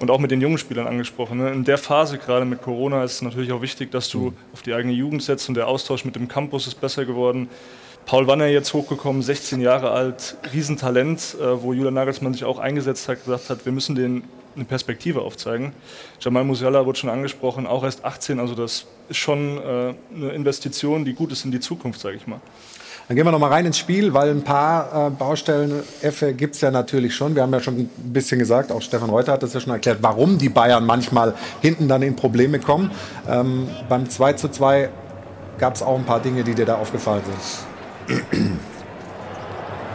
[0.00, 1.38] Und auch mit den jungen Spielern angesprochen.
[1.38, 1.52] Ne?
[1.52, 4.74] In der Phase, gerade mit Corona, ist es natürlich auch wichtig, dass du auf die
[4.74, 5.48] eigene Jugend setzt.
[5.48, 7.48] Und der Austausch mit dem Campus ist besser geworden.
[8.04, 13.08] Paul Wanner jetzt hochgekommen, 16 Jahre alt, Riesentalent, äh, wo Julian Nagelsmann sich auch eingesetzt
[13.08, 15.72] hat, gesagt hat, wir müssen denen eine Perspektive aufzeigen.
[16.20, 21.04] Jamal Musiala wurde schon angesprochen, auch erst 18, also das ist schon äh, eine Investition,
[21.04, 22.40] die gut ist in die Zukunft, sage ich mal.
[23.06, 25.82] Dann gehen wir noch mal rein ins Spiel, weil ein paar äh, Baustellen
[26.38, 27.34] gibt es ja natürlich schon.
[27.34, 29.98] Wir haben ja schon ein bisschen gesagt, auch Stefan Reuter hat das ja schon erklärt,
[30.00, 32.90] warum die Bayern manchmal hinten dann in Probleme kommen.
[33.28, 34.88] Ähm, beim 2 zu 2
[35.58, 38.73] gab es auch ein paar Dinge, die dir da aufgefallen sind.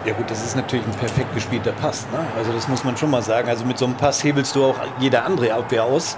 [0.06, 2.06] Ja gut, das ist natürlich ein perfekt gespielter Pass.
[2.12, 2.20] Ne?
[2.38, 3.50] Also das muss man schon mal sagen.
[3.50, 6.18] Also mit so einem Pass hebelst du auch jede andere Abwehr aus.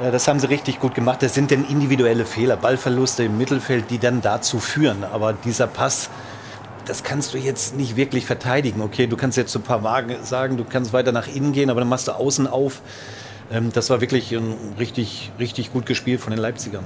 [0.00, 1.22] Äh, Das haben sie richtig gut gemacht.
[1.22, 5.04] Das sind dann individuelle Fehler, Ballverluste im Mittelfeld, die dann dazu führen.
[5.04, 6.08] Aber dieser Pass,
[6.86, 8.80] das kannst du jetzt nicht wirklich verteidigen.
[8.80, 11.68] Okay, du kannst jetzt so ein paar Wagen sagen, du kannst weiter nach innen gehen,
[11.68, 12.80] aber dann machst du außen auf.
[13.52, 14.34] Ähm, Das war wirklich
[14.78, 16.84] richtig, richtig gut gespielt von den Leipzigern.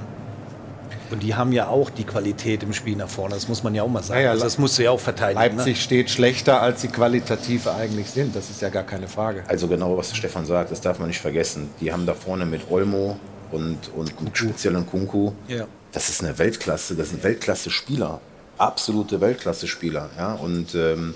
[1.11, 3.33] Und die haben ja auch die Qualität im Spiel nach vorne.
[3.35, 4.19] Das muss man ja auch mal sagen.
[4.19, 5.39] Ja, ja, also das musst du ja auch verteidigen.
[5.39, 5.81] Leipzig Ne?
[5.81, 8.35] steht schlechter, als sie qualitativ eigentlich sind.
[8.35, 9.43] Das ist ja gar keine Frage.
[9.47, 11.69] Also genau, was Stefan sagt, das darf man nicht vergessen.
[11.81, 13.17] Die haben da vorne mit Olmo
[13.51, 15.65] und, und speziell in Kunku, Ja.
[15.91, 18.21] das ist eine Weltklasse, das sind Weltklasse-Spieler,
[18.59, 20.09] absolute Weltklasse-Spieler.
[20.17, 20.33] Ja?
[20.33, 21.15] Und ähm,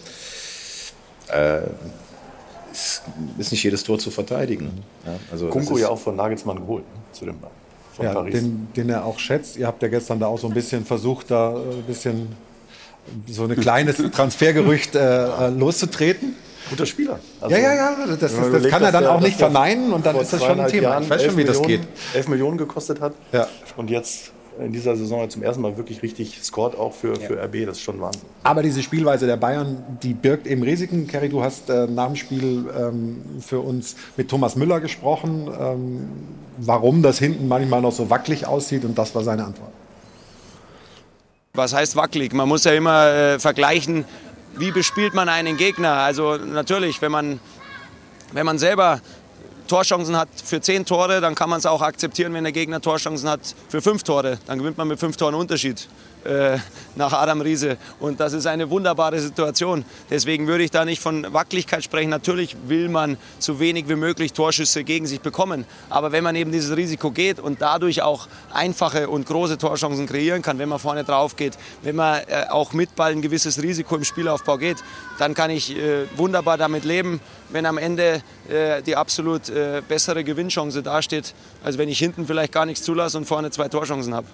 [1.27, 1.59] äh,
[2.71, 3.03] es
[3.37, 4.83] ist nicht jedes Tor zu verteidigen.
[5.05, 5.13] Ja?
[5.31, 7.37] Also ist- ja auch von Nagelsmann geholt, ne, zu dem
[7.95, 8.33] von Ja, Paris.
[8.35, 9.57] den, den er auch schätzt.
[9.57, 12.35] Ihr habt ja gestern da auch so ein bisschen versucht, da äh, ein bisschen
[13.27, 16.35] so ein kleines Transfergerücht äh, äh, loszutreten.
[16.69, 17.19] Guter Spieler.
[17.41, 19.91] Also, Ja, ja, ja, das, das, das überlegt, kann er dann der- auch nicht verneinen
[19.93, 20.89] und dann ist das schon ein Thema.
[20.89, 21.67] Jahren Ich weiß schon, 11 wie das geht.
[21.81, 23.13] Millionen, 11 Millionen gekostet hat.
[23.31, 23.47] Ja.
[23.75, 27.65] Und jetzt in dieser Saison zum ersten Mal wirklich richtig scored auch für, für RB.
[27.65, 28.21] Das ist schon Wahnsinn.
[28.43, 31.07] Aber diese Spielweise der Bayern, die birgt eben Risiken.
[31.07, 36.07] Kerry, du hast äh, nach dem Spiel ähm, für uns mit Thomas Müller gesprochen, ähm,
[36.57, 39.71] warum das hinten manchmal noch so wackelig aussieht und das war seine Antwort.
[41.53, 42.33] Was heißt wackelig?
[42.33, 44.05] Man muss ja immer äh, vergleichen,
[44.57, 45.93] wie bespielt man einen Gegner.
[45.93, 47.39] Also natürlich, wenn man,
[48.31, 49.01] wenn man selber
[49.73, 53.27] Torchancen hat für zehn Tore, dann kann man es auch akzeptieren, wenn der Gegner Torchancen
[53.27, 54.37] hat für fünf Tore.
[54.45, 55.87] Dann gewinnt man mit fünf Toren Unterschied
[56.25, 56.57] äh,
[56.95, 57.77] nach Adam Riese.
[57.99, 59.83] Und das ist eine wunderbare Situation.
[60.09, 62.09] Deswegen würde ich da nicht von Wackeligkeit sprechen.
[62.09, 65.65] Natürlich will man so wenig wie möglich Torschüsse gegen sich bekommen.
[65.89, 70.41] Aber wenn man eben dieses Risiko geht und dadurch auch einfache und große Torchancen kreieren
[70.41, 73.95] kann, wenn man vorne drauf geht, wenn man äh, auch mit Ball ein gewisses Risiko
[73.95, 74.77] im Spielaufbau geht,
[75.17, 78.21] dann kann ich äh, wunderbar damit leben, wenn am Ende
[78.85, 79.43] die absolut
[79.87, 81.33] bessere Gewinnchance dasteht,
[81.63, 84.25] als wenn ich hinten vielleicht gar nichts zulasse und vorne zwei Torchancen habe.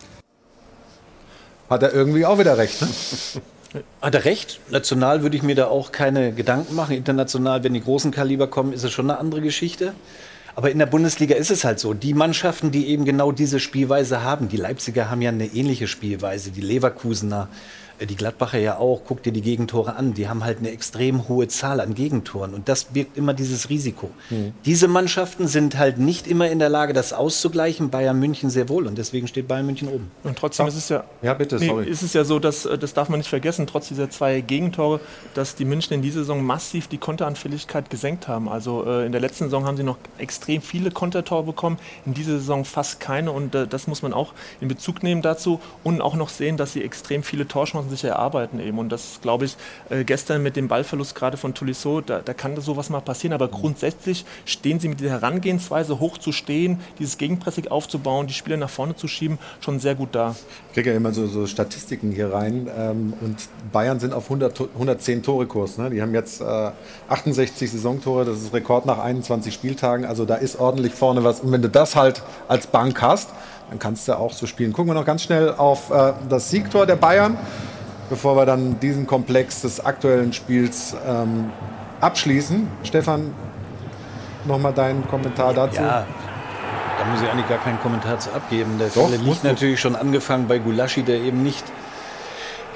[1.70, 2.88] Hat er irgendwie auch wieder recht, ne?
[4.02, 4.60] Hat er recht.
[4.72, 6.96] National würde ich mir da auch keine Gedanken machen.
[6.96, 9.94] International, wenn die großen Kaliber kommen, ist es schon eine andere Geschichte.
[10.56, 11.94] Aber in der Bundesliga ist es halt so.
[11.94, 16.50] Die Mannschaften, die eben genau diese Spielweise haben, die Leipziger haben ja eine ähnliche Spielweise,
[16.50, 17.48] die Leverkusener,
[18.08, 20.14] Die Gladbacher ja auch, guck dir die Gegentore an.
[20.14, 24.10] Die haben halt eine extrem hohe Zahl an Gegentoren und das birgt immer dieses Risiko.
[24.30, 24.54] Mhm.
[24.66, 27.90] Diese Mannschaften sind halt nicht immer in der Lage, das auszugleichen.
[27.90, 30.12] Bayern München sehr wohl und deswegen steht Bayern München oben.
[30.24, 31.88] Und trotzdem ist es ja, Ja, bitte, nee, sorry.
[31.88, 35.00] ist es ja so, dass äh, das darf man nicht vergessen, trotz dieser zwei Gegentore,
[35.34, 38.48] dass die München in dieser Saison massiv die Konteranfälligkeit gesenkt haben.
[38.50, 42.34] Also äh, in der letzten Saison haben sie noch extrem viele Kontertore bekommen, in dieser
[42.34, 46.16] Saison fast keine und äh, das muss man auch in Bezug nehmen dazu und auch
[46.16, 49.56] noch sehen, dass sie extrem viele Torchancen sich erarbeiten eben und das glaube ich
[49.90, 53.48] äh, gestern mit dem Ballverlust gerade von Tolisso, da, da kann sowas mal passieren, aber
[53.48, 58.70] grundsätzlich stehen sie mit dieser Herangehensweise hoch zu stehen, dieses Gegenpressing aufzubauen, die Spieler nach
[58.70, 60.36] vorne zu schieben, schon sehr gut da.
[60.70, 63.38] Ich kriege ja immer so, so Statistiken hier rein ähm, und
[63.72, 65.78] Bayern sind auf 100, To- 110 Tore Kurs.
[65.78, 65.90] Ne?
[65.90, 66.72] Die haben jetzt äh,
[67.10, 70.06] 68 Saisontore, das ist Rekord nach 21 Spieltagen.
[70.06, 71.40] Also da ist ordentlich vorne was.
[71.42, 73.30] Und wenn du das halt als Bank hast,
[73.70, 74.74] dann kannst du auch so spielen.
[74.74, 77.38] Gucken wir noch ganz schnell auf äh, das Siegtor der Bayern,
[78.10, 81.52] bevor wir dann diesen Komplex des aktuellen Spiels ähm,
[82.02, 82.68] abschließen.
[82.84, 83.34] Stefan,
[84.46, 85.82] nochmal deinen Kommentar dazu.
[85.82, 86.06] Ja,
[87.00, 88.78] da muss ich eigentlich gar keinen Kommentar zu abgeben.
[88.80, 91.64] Der Doch, Fälle liegt natürlich schon angefangen bei Gulaschi, der eben nicht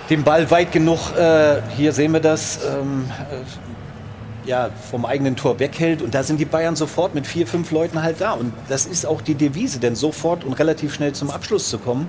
[0.09, 5.59] den Ball weit genug, äh, hier sehen wir das, ähm, äh, ja, vom eigenen Tor
[5.59, 6.01] weghält.
[6.01, 8.33] Und da sind die Bayern sofort mit vier, fünf Leuten halt da.
[8.33, 12.07] Und das ist auch die Devise, denn sofort und relativ schnell zum Abschluss zu kommen,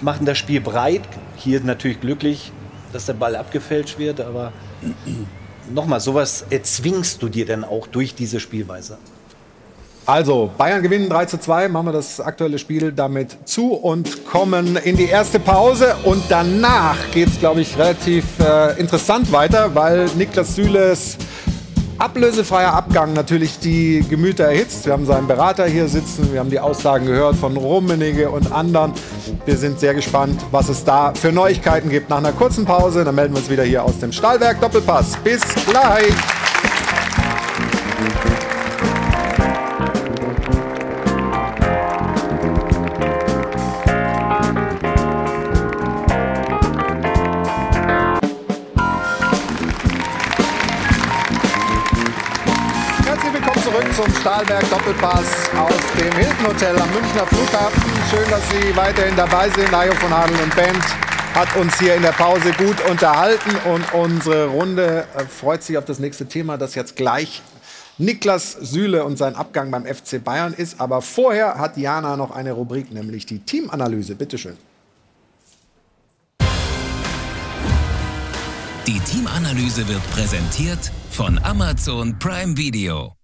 [0.00, 1.02] machen das Spiel breit.
[1.36, 2.52] Hier natürlich glücklich,
[2.92, 4.52] dass der Ball abgefälscht wird, aber
[5.72, 8.98] nochmal, sowas erzwingst du dir dann auch durch diese Spielweise.
[10.08, 14.76] Also, Bayern gewinnen 3 zu 2, machen wir das aktuelle Spiel damit zu und kommen
[14.76, 15.96] in die erste Pause.
[16.04, 21.18] Und danach geht es, glaube ich, relativ äh, interessant weiter, weil Niklas Süles
[21.98, 24.86] ablösefreier Abgang natürlich die Gemüter erhitzt.
[24.86, 28.92] Wir haben seinen Berater hier sitzen, wir haben die Aussagen gehört von Rummenigge und anderen.
[29.44, 32.10] Wir sind sehr gespannt, was es da für Neuigkeiten gibt.
[32.10, 35.16] Nach einer kurzen Pause, dann melden wir uns wieder hier aus dem Stahlwerk Doppelpass.
[35.24, 36.35] Bis gleich!
[54.26, 57.80] Stahlberg Doppelpass aus dem Hilton Hotel am Münchner Flughafen.
[58.10, 59.72] Schön, dass Sie weiterhin dabei sind.
[59.72, 60.82] Ajo von Adel und Band
[61.32, 65.84] hat uns hier in der Pause gut unterhalten und unsere Runde äh, freut sich auf
[65.84, 67.40] das nächste Thema, das jetzt gleich
[67.98, 70.80] Niklas Süle und sein Abgang beim FC Bayern ist.
[70.80, 74.16] Aber vorher hat Jana noch eine Rubrik, nämlich die Teamanalyse.
[74.16, 74.56] Bitte schön.
[78.88, 83.15] Die Teamanalyse wird präsentiert von Amazon Prime Video.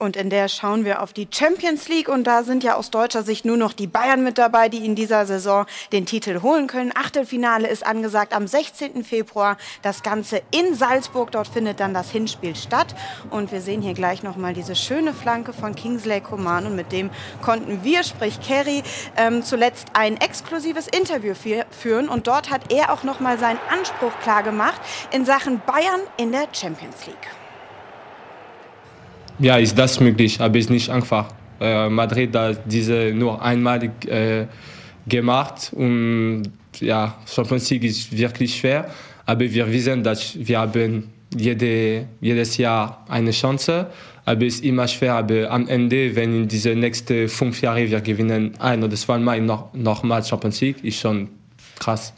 [0.00, 3.22] Und in der schauen wir auf die Champions League und da sind ja aus deutscher
[3.22, 6.90] Sicht nur noch die Bayern mit dabei, die in dieser Saison den Titel holen können.
[6.96, 9.04] Achtelfinale ist angesagt am 16.
[9.04, 9.58] Februar.
[9.82, 11.32] Das Ganze in Salzburg.
[11.32, 12.94] Dort findet dann das Hinspiel statt.
[13.28, 17.10] Und wir sehen hier gleich nochmal diese schöne Flanke von Kingsley Coman und mit dem
[17.42, 18.82] konnten wir, sprich Kerry,
[19.18, 24.12] ähm, zuletzt ein exklusives Interview fü- führen und dort hat er auch nochmal seinen Anspruch
[24.22, 24.80] klar gemacht
[25.12, 27.39] in Sachen Bayern in der Champions League.
[29.40, 31.32] Ja, ist das möglich, aber ist nicht einfach.
[31.60, 34.44] Äh, Madrid hat diese nur einmal äh,
[35.08, 36.42] gemacht und
[36.78, 38.90] ja, Champions League ist wirklich schwer,
[39.24, 43.86] aber wir wissen, dass wir haben jede, jedes Jahr eine Chance,
[44.26, 48.00] aber es ist immer schwer, aber am Ende, wenn in diese nächsten fünf Jahre wir
[48.02, 51.28] gewinnen ein oder zweimal noch, noch mal Champions League, ist schon
[51.78, 52.12] krass.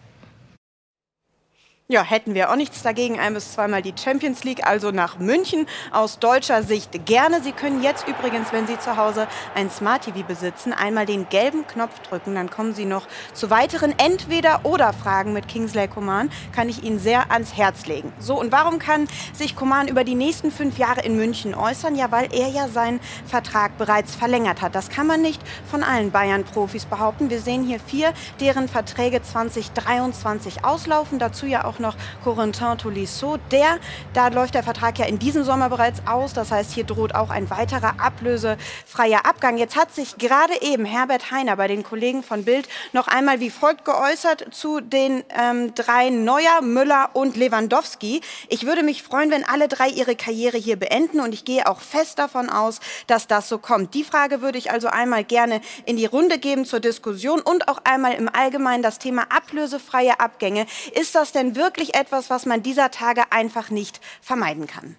[1.93, 3.21] Ja, hätten wir auch nichts dagegen.
[3.21, 5.67] Ein bis zweimal die Champions League, also nach München.
[5.91, 7.43] Aus deutscher Sicht gerne.
[7.43, 11.67] Sie können jetzt übrigens, wenn Sie zu Hause ein Smart TV besitzen, einmal den gelben
[11.67, 12.35] Knopf drücken.
[12.35, 16.31] Dann kommen Sie noch zu weiteren Entweder-Oder-Fragen mit Kingsley Coman.
[16.57, 18.11] Kann ich Ihnen sehr ans Herz legen.
[18.19, 21.95] So, und warum kann sich Coman über die nächsten fünf Jahre in München äußern?
[21.95, 24.75] Ja, weil er ja seinen Vertrag bereits verlängert hat.
[24.75, 27.29] Das kann man nicht von allen Bayern-Profis behaupten.
[27.29, 31.19] Wir sehen hier vier, deren Verträge 2023 auslaufen.
[31.19, 33.37] Dazu ja auch noch Corentin Tolisso.
[33.51, 33.79] Der,
[34.15, 36.33] da läuft der Vertrag ja in diesem Sommer bereits aus.
[36.33, 39.59] Das heißt, hier droht auch ein weiterer ablösefreier Abgang.
[39.59, 43.51] Jetzt hat sich gerade eben Herbert Heiner bei den Kollegen von Bild noch einmal wie
[43.51, 48.21] folgt geäußert zu den ähm, drei Neuer, Müller und Lewandowski.
[48.49, 51.81] Ich würde mich freuen, wenn alle drei ihre Karriere hier beenden und ich gehe auch
[51.81, 53.95] fest davon aus, dass das so kommt.
[53.95, 57.79] Die Frage würde ich also einmal gerne in die Runde geben zur Diskussion und auch
[57.85, 60.67] einmal im Allgemeinen das Thema ablösefreie Abgänge.
[60.95, 61.62] Ist das denn wirklich
[61.95, 64.97] etwas, was man dieser Tage einfach nicht vermeiden kann?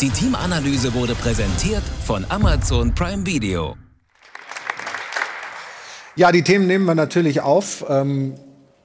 [0.00, 3.76] Die Teamanalyse wurde präsentiert von Amazon Prime Video.
[6.16, 7.84] Ja, die Themen nehmen wir natürlich auf.
[7.88, 8.34] Ähm,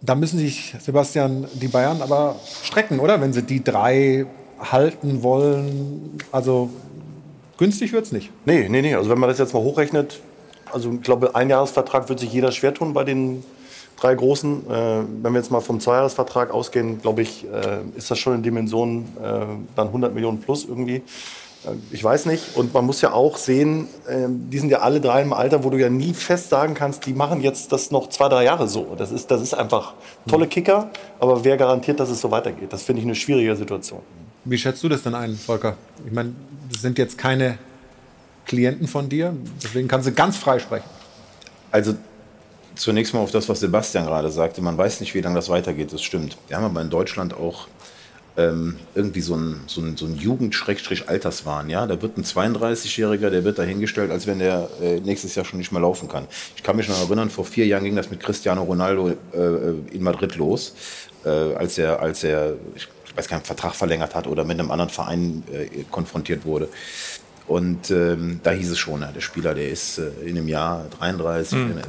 [0.02, 3.22] da müssen sich, Sebastian, die Bayern aber strecken, oder?
[3.22, 4.26] Wenn sie die drei
[4.60, 6.18] halten wollen.
[6.32, 6.70] Also
[7.58, 8.32] günstig wird es nicht.
[8.46, 8.96] Nee, nee, nee.
[8.96, 10.20] Also wenn man das jetzt mal hochrechnet,
[10.72, 13.44] also ich glaube, ein Jahresvertrag wird sich jeder schwer tun bei den
[14.02, 14.70] drei Großen.
[14.70, 14.74] Äh,
[15.22, 19.06] wenn wir jetzt mal vom Zweijahresvertrag ausgehen, glaube ich, äh, ist das schon in Dimension
[19.22, 20.96] äh, dann 100 Millionen plus irgendwie.
[20.96, 22.56] Äh, Ich weiß nicht.
[22.56, 25.70] Und man muss ja auch sehen, äh, die sind ja alle drei im Alter, wo
[25.70, 28.96] du ja nie fest sagen kannst, die machen jetzt das noch zwei, drei Jahre so.
[28.98, 29.94] Das ist, das ist einfach
[30.28, 32.74] tolle Kicker, aber wer garantiert, dass es so weitergeht?
[32.74, 34.02] Das finde ich eine schwierige Situation.
[34.44, 35.78] Wie schätzt du das denn ein, Volker?
[36.06, 36.34] Ich meine,
[36.72, 37.60] das sind jetzt keine
[38.48, 40.90] Klienten von dir, deswegen kannst du ganz frei sprechen.
[41.70, 41.94] Also
[42.76, 44.62] zunächst mal auf das, was Sebastian gerade sagte.
[44.62, 45.94] Man weiß nicht, wie lange das weitergeht.
[45.94, 46.38] Das stimmt.
[46.48, 47.68] Wir haben aber in Deutschland auch
[48.38, 51.70] ähm, irgendwie so ein, so ein, so ein Jugend-Alterswahn.
[51.70, 51.86] Ja?
[51.86, 55.72] Da wird ein 32-Jähriger, der wird dahingestellt, als wenn der äh, nächstes Jahr schon nicht
[55.72, 56.28] mehr laufen kann.
[56.56, 60.04] Ich kann mich noch erinnern, vor vier Jahren ging das mit Cristiano Ronaldo äh, in
[60.04, 60.74] Madrid los,
[61.26, 64.72] äh, als er, als er ich weiß gar nicht, Vertrag verlängert hat oder mit einem
[64.72, 66.70] anderen Verein äh, konfrontiert wurde.
[67.48, 70.86] Und ähm, da hieß es schon, ja, der Spieler, der ist äh, in einem Jahr
[70.98, 71.82] 33, Mhm.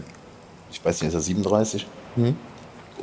[0.72, 1.86] Ich weiß nicht, ist er 37?
[2.16, 2.36] Mhm.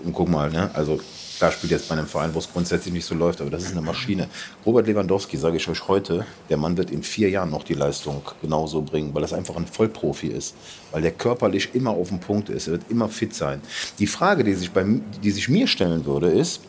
[0.03, 0.69] Und guck mal, ne?
[0.73, 0.99] also
[1.37, 3.71] klar spielt jetzt bei einem Verein, wo es grundsätzlich nicht so läuft, aber das ist
[3.71, 4.27] eine Maschine.
[4.65, 8.21] Robert Lewandowski, sage ich euch heute, der Mann wird in vier Jahren noch die Leistung
[8.41, 10.55] genauso bringen, weil das einfach ein Vollprofi ist,
[10.91, 13.61] weil der körperlich immer auf dem Punkt ist, er wird immer fit sein.
[13.99, 14.85] Die Frage, die sich, bei,
[15.23, 16.61] die sich mir stellen würde, ist,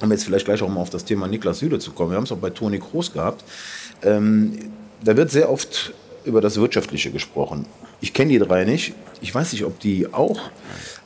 [0.00, 2.24] um jetzt vielleicht gleich auch mal auf das Thema Niklas Süle zu kommen, wir haben
[2.24, 3.44] es auch bei Toni Kroos gehabt,
[4.02, 5.92] ähm, da wird sehr oft
[6.24, 7.66] über das Wirtschaftliche gesprochen.
[8.00, 8.94] Ich kenne die drei nicht.
[9.20, 10.40] Ich weiß nicht, ob die auch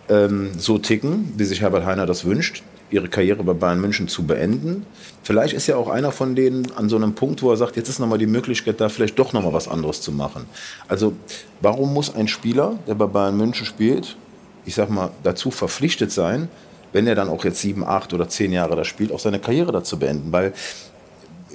[0.08, 4.24] ähm, so ticken, wie sich Herbert Heiner das wünscht, ihre Karriere bei Bayern München zu
[4.26, 4.86] beenden.
[5.22, 7.88] Vielleicht ist ja auch einer von denen an so einem Punkt, wo er sagt, jetzt
[7.88, 10.46] ist nochmal die Möglichkeit, da vielleicht doch nochmal was anderes zu machen.
[10.88, 11.12] Also
[11.60, 14.16] warum muss ein Spieler, der bei Bayern München spielt,
[14.64, 16.48] ich sag mal, dazu verpflichtet sein,
[16.92, 19.72] wenn er dann auch jetzt sieben, acht oder zehn Jahre da spielt, auch seine Karriere
[19.72, 20.32] da zu beenden?
[20.32, 20.54] Weil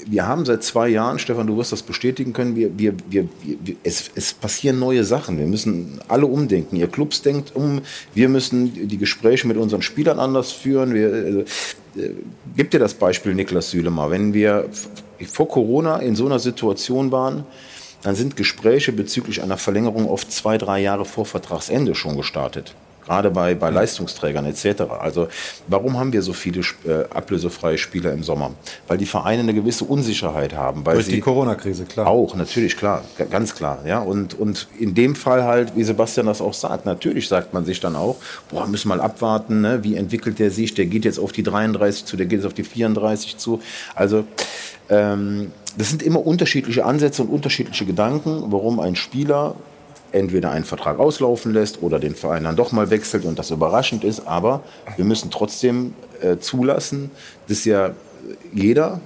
[0.07, 3.75] wir haben seit zwei Jahren, Stefan, du wirst das bestätigen können, wir, wir, wir, wir,
[3.83, 5.37] es, es passieren neue Sachen.
[5.37, 6.75] Wir müssen alle umdenken.
[6.75, 7.81] Ihr Clubs denkt um,
[8.13, 10.93] wir müssen die Gespräche mit unseren Spielern anders führen.
[10.93, 11.45] Wir, äh,
[11.99, 12.11] äh,
[12.55, 14.11] gib dir das Beispiel Niklas Süle mal.
[14.11, 14.69] Wenn wir
[15.25, 17.45] vor Corona in so einer Situation waren,
[18.01, 22.75] dann sind Gespräche bezüglich einer Verlängerung oft zwei, drei Jahre vor Vertragsende schon gestartet.
[23.05, 24.83] Gerade bei, bei Leistungsträgern etc.
[24.99, 25.27] Also
[25.67, 28.51] warum haben wir so viele äh, ablösefreie Spieler im Sommer?
[28.87, 30.85] Weil die Vereine eine gewisse Unsicherheit haben.
[30.85, 32.07] Weil Durch die Corona-Krise, klar.
[32.07, 33.79] Auch, natürlich, klar, ganz klar.
[33.85, 33.99] Ja?
[33.99, 37.79] Und, und in dem Fall halt, wie Sebastian das auch sagt, natürlich sagt man sich
[37.79, 38.17] dann auch,
[38.49, 39.83] boah, müssen mal abwarten, ne?
[39.83, 42.53] wie entwickelt der sich, der geht jetzt auf die 33 zu, der geht jetzt auf
[42.53, 43.61] die 34 zu.
[43.95, 44.25] Also
[44.89, 49.55] ähm, das sind immer unterschiedliche Ansätze und unterschiedliche Gedanken, warum ein Spieler
[50.13, 54.03] entweder einen Vertrag auslaufen lässt oder den Verein dann doch mal wechselt und das überraschend
[54.03, 54.27] ist.
[54.27, 54.63] Aber
[54.95, 57.11] wir müssen trotzdem äh, zulassen,
[57.47, 57.91] dass ja
[58.53, 59.01] jeder,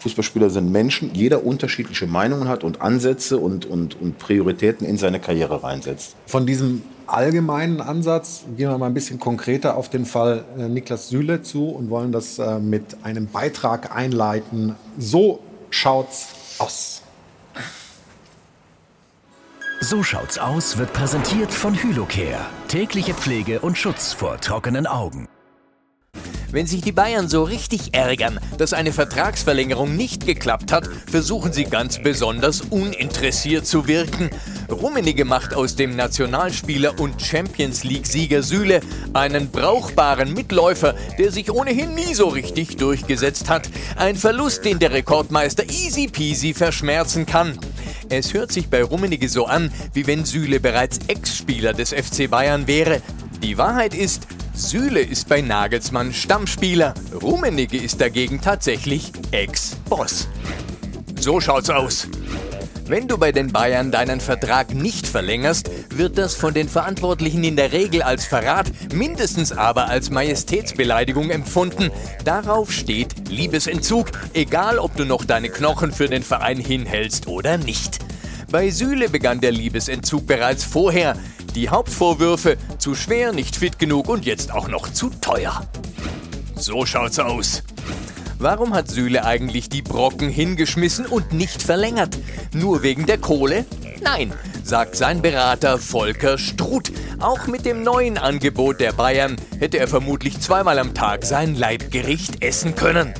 [0.00, 5.20] Fußballspieler sind Menschen, jeder unterschiedliche Meinungen hat und Ansätze und, und, und Prioritäten in seine
[5.20, 6.16] Karriere reinsetzt.
[6.26, 11.08] Von diesem allgemeinen Ansatz gehen wir mal ein bisschen konkreter auf den Fall äh, Niklas
[11.08, 14.74] Süle zu und wollen das äh, mit einem Beitrag einleiten.
[14.98, 16.99] So schaut's aus.
[19.82, 22.44] So schaut's aus wird präsentiert von Hylocare.
[22.68, 25.26] Tägliche Pflege und Schutz vor trockenen Augen.
[26.52, 31.64] Wenn sich die Bayern so richtig ärgern, dass eine Vertragsverlängerung nicht geklappt hat, versuchen sie
[31.64, 34.28] ganz besonders uninteressiert zu wirken.
[34.68, 38.80] Rummenigge macht aus dem Nationalspieler und Champions League-Sieger Süle
[39.14, 43.70] einen brauchbaren Mitläufer, der sich ohnehin nie so richtig durchgesetzt hat.
[43.96, 47.58] Ein Verlust, den der Rekordmeister easy peasy verschmerzen kann.
[48.12, 52.66] Es hört sich bei Rummenigge so an, wie wenn Süle bereits Ex-Spieler des FC Bayern
[52.66, 53.00] wäre.
[53.40, 60.26] Die Wahrheit ist, Süle ist bei Nagelsmann Stammspieler, Rummenigge ist dagegen tatsächlich Ex-Boss.
[61.20, 62.08] So schaut's aus.
[62.90, 67.54] Wenn du bei den Bayern deinen Vertrag nicht verlängerst, wird das von den Verantwortlichen in
[67.54, 71.92] der Regel als Verrat, mindestens aber als Majestätsbeleidigung empfunden.
[72.24, 78.00] Darauf steht Liebesentzug, egal ob du noch deine Knochen für den Verein hinhältst oder nicht.
[78.50, 81.16] Bei Süle begann der Liebesentzug bereits vorher.
[81.54, 85.64] Die Hauptvorwürfe, zu schwer, nicht fit genug und jetzt auch noch zu teuer.
[86.56, 87.62] So schaut's aus.
[88.42, 92.16] Warum hat Süle eigentlich die Brocken hingeschmissen und nicht verlängert?
[92.54, 93.66] Nur wegen der Kohle?
[94.02, 94.32] Nein,
[94.64, 96.90] sagt sein Berater Volker Struth.
[97.18, 102.42] Auch mit dem neuen Angebot der Bayern hätte er vermutlich zweimal am Tag sein Leibgericht
[102.42, 103.12] essen können.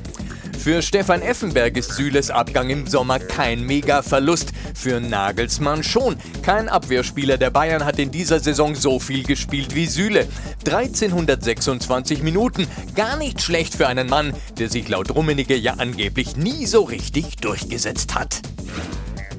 [0.62, 4.52] Für Stefan Effenberg ist Süles Abgang im Sommer kein Mega-Verlust.
[4.74, 6.16] für Nagelsmann schon.
[6.42, 10.28] Kein Abwehrspieler der Bayern hat in dieser Saison so viel gespielt wie Süle.
[10.66, 12.66] 1326 Minuten.
[12.94, 17.36] Gar nicht schlecht für einen Mann, der sich laut Rummenigge ja angeblich nie so richtig
[17.36, 18.42] durchgesetzt hat.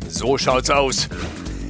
[0.10, 1.08] So schaut's aus.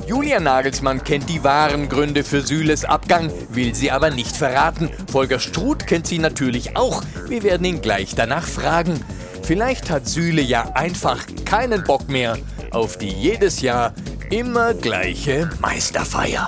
[0.08, 4.90] Julian Nagelsmann kennt die wahren Gründe für Süles Abgang, will sie aber nicht verraten.
[5.12, 7.04] Volker Struth kennt sie natürlich auch.
[7.28, 9.02] Wir werden ihn gleich danach fragen.
[9.44, 12.38] Vielleicht hat Süle ja einfach keinen Bock mehr
[12.72, 13.94] auf die jedes Jahr
[14.30, 16.48] immer gleiche Meisterfeier.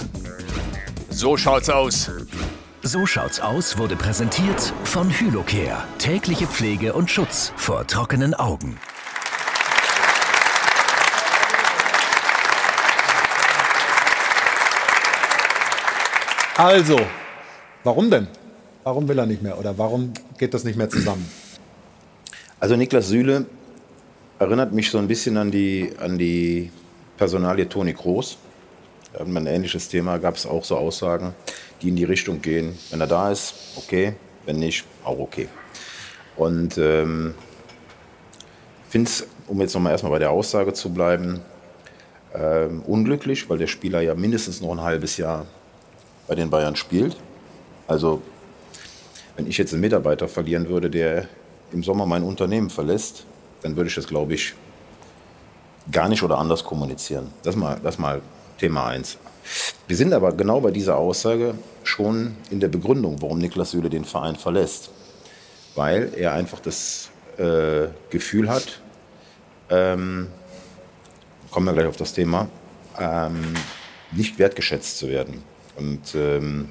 [1.10, 2.10] So schaut's aus.
[2.82, 5.84] So schaut's aus wurde präsentiert von Hylocare.
[5.98, 8.78] Tägliche Pflege und Schutz vor trockenen Augen.
[16.56, 17.00] Also,
[17.84, 18.28] warum denn?
[18.84, 21.28] Warum will er nicht mehr oder warum geht das nicht mehr zusammen?
[22.64, 23.46] Also Niklas Süle
[24.40, 26.72] erinnert mich so ein bisschen an die, an die
[27.18, 27.94] Personalie Toni
[29.34, 31.36] wir ein ähnliches Thema, gab es auch so Aussagen,
[31.82, 32.80] die in die Richtung gehen.
[32.90, 34.14] Wenn er da ist, okay,
[34.46, 35.50] wenn nicht, auch okay.
[36.38, 37.34] Und ähm,
[38.88, 41.42] finde es, um jetzt nochmal erstmal bei der Aussage zu bleiben,
[42.34, 45.48] ähm, unglücklich, weil der Spieler ja mindestens noch ein halbes Jahr
[46.30, 47.18] bei den Bayern spielt.
[47.88, 48.22] Also
[49.36, 51.28] wenn ich jetzt einen Mitarbeiter verlieren würde, der
[51.74, 53.26] im Sommer mein Unternehmen verlässt,
[53.62, 54.54] dann würde ich das, glaube ich,
[55.92, 57.32] gar nicht oder anders kommunizieren.
[57.44, 58.22] Das mal, das mal
[58.58, 59.18] Thema 1.
[59.88, 64.06] Wir sind aber genau bei dieser Aussage schon in der Begründung, warum Niklas Süle den
[64.06, 64.90] Verein verlässt.
[65.76, 68.80] Weil er einfach das äh, Gefühl hat,
[69.70, 70.28] ähm,
[71.52, 72.48] kommen wir gleich auf das Thema,
[73.00, 73.54] ähm,
[74.12, 75.44] nicht wertgeschätzt zu werden.
[75.76, 76.70] Und, ähm,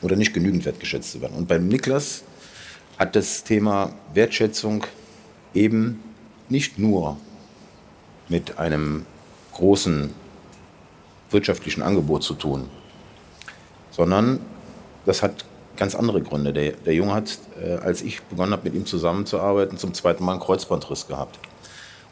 [0.00, 1.36] oder nicht genügend wertgeschätzt zu werden.
[1.36, 2.24] Und beim Niklas
[2.98, 4.84] hat das Thema Wertschätzung
[5.54, 6.02] eben
[6.48, 7.16] nicht nur
[8.28, 9.06] mit einem
[9.52, 10.12] großen
[11.30, 12.68] wirtschaftlichen Angebot zu tun,
[13.90, 14.40] sondern
[15.06, 15.44] das hat
[15.76, 16.52] ganz andere Gründe.
[16.52, 20.32] Der, der Junge hat, äh, als ich begonnen habe, mit ihm zusammenzuarbeiten, zum zweiten Mal
[20.32, 21.38] einen Kreuzbandriss gehabt.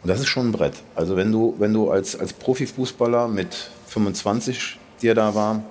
[0.03, 0.75] Und das ist schon ein Brett.
[0.95, 5.63] Also wenn du, wenn du als, als Profifußballer mit 25, der da war,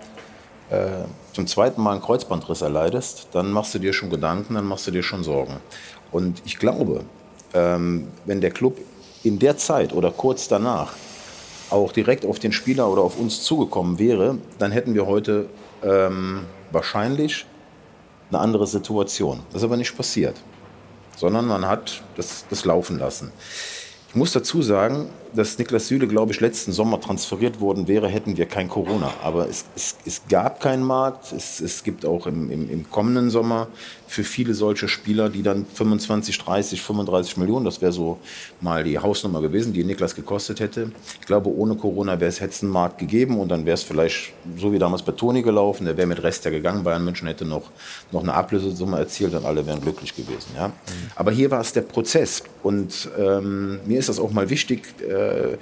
[0.70, 4.88] äh, zum zweiten Mal einen Kreuzbandriss erleidest, dann machst du dir schon Gedanken, dann machst
[4.88, 5.58] du dir schon Sorgen.
[6.12, 7.04] Und ich glaube,
[7.54, 8.78] ähm, wenn der Club
[9.24, 10.94] in der Zeit oder kurz danach
[11.70, 15.48] auch direkt auf den Spieler oder auf uns zugekommen wäre, dann hätten wir heute
[15.84, 16.42] ähm,
[16.72, 17.46] wahrscheinlich
[18.30, 19.42] eine andere Situation.
[19.52, 20.36] Das ist aber nicht passiert,
[21.16, 23.32] sondern man hat das, das laufen lassen.
[24.10, 28.38] Ich muss dazu sagen, dass Niklas Süle, glaube ich, letzten Sommer transferiert worden wäre, hätten
[28.38, 29.14] wir kein Corona.
[29.24, 31.32] Aber es, es, es gab keinen Markt.
[31.32, 33.68] Es, es gibt auch im, im, im, kommenden Sommer
[34.08, 38.20] für viele solche Spieler, die dann 25, 30, 35 Millionen, das wäre so
[38.62, 40.92] mal die Hausnummer gewesen, die Niklas gekostet hätte.
[41.20, 44.72] Ich glaube, ohne Corona wäre es einen Markt gegeben und dann wäre es vielleicht so
[44.72, 45.86] wie damals bei Toni gelaufen.
[45.86, 46.84] Der wäre mit Rest ja gegangen.
[46.84, 47.72] Bayern München hätte noch,
[48.12, 50.52] noch eine Ablösesumme erzielt und alle wären glücklich gewesen.
[50.56, 50.72] Ja?
[51.16, 52.44] Aber hier war es der Prozess.
[52.64, 55.58] Und ähm, mir ist das auch mal wichtig, äh, äh,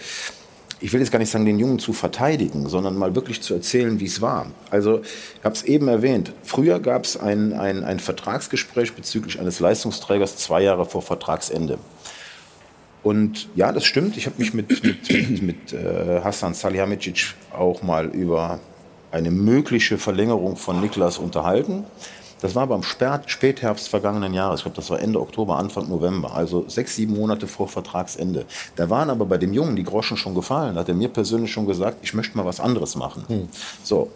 [0.79, 4.01] ich will jetzt gar nicht sagen, den Jungen zu verteidigen, sondern mal wirklich zu erzählen,
[4.01, 4.47] wie es war.
[4.69, 9.61] Also, ich habe es eben erwähnt, früher gab es ein, ein, ein Vertragsgespräch bezüglich eines
[9.61, 11.77] Leistungsträgers zwei Jahre vor Vertragsende.
[13.01, 17.81] Und ja, das stimmt, ich habe mich mit, mit, mit, mit äh, Hassan Salihamidzic auch
[17.81, 18.59] mal über
[19.11, 21.85] eine mögliche Verlängerung von Niklas unterhalten.
[22.43, 24.59] Das war beim Spätherbst vergangenen Jahres.
[24.59, 26.35] Ich glaube, das war Ende Oktober, Anfang November.
[26.35, 28.45] Also sechs, sieben Monate vor Vertragsende.
[28.75, 30.75] Da waren aber bei dem Jungen die Groschen schon gefallen.
[30.75, 33.23] Da hat er mir persönlich schon gesagt, ich möchte mal was anderes machen.
[33.27, 33.47] Hm.
[33.81, 34.11] So.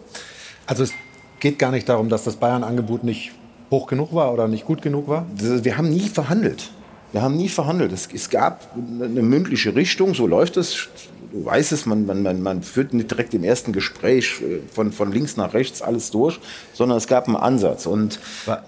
[0.66, 0.92] Also es
[1.40, 3.32] geht gar nicht darum, dass das Bayern-Angebot nicht
[3.70, 5.24] hoch genug war oder nicht gut genug war?
[5.34, 6.70] Wir haben nie verhandelt.
[7.12, 7.92] Wir haben nie verhandelt.
[7.92, 10.88] Es, es, gab eine mündliche Richtung, so läuft es
[11.32, 15.12] du weißt es, man, man, man führt nicht direkt im ersten Gespräch äh, von, von
[15.12, 16.40] links nach rechts alles durch,
[16.72, 17.86] sondern es gab einen Ansatz.
[17.86, 18.18] Und,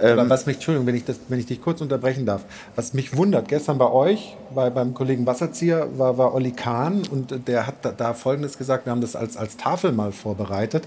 [0.00, 2.44] ähm, was mich, Entschuldigung, wenn ich, das, wenn ich dich kurz unterbrechen darf,
[2.76, 7.48] was mich wundert, gestern bei euch, bei, beim Kollegen Wasserzieher, war, war Olli Kahn und
[7.48, 10.84] der hat da, da Folgendes gesagt, wir haben das als, als Tafel mal vorbereitet.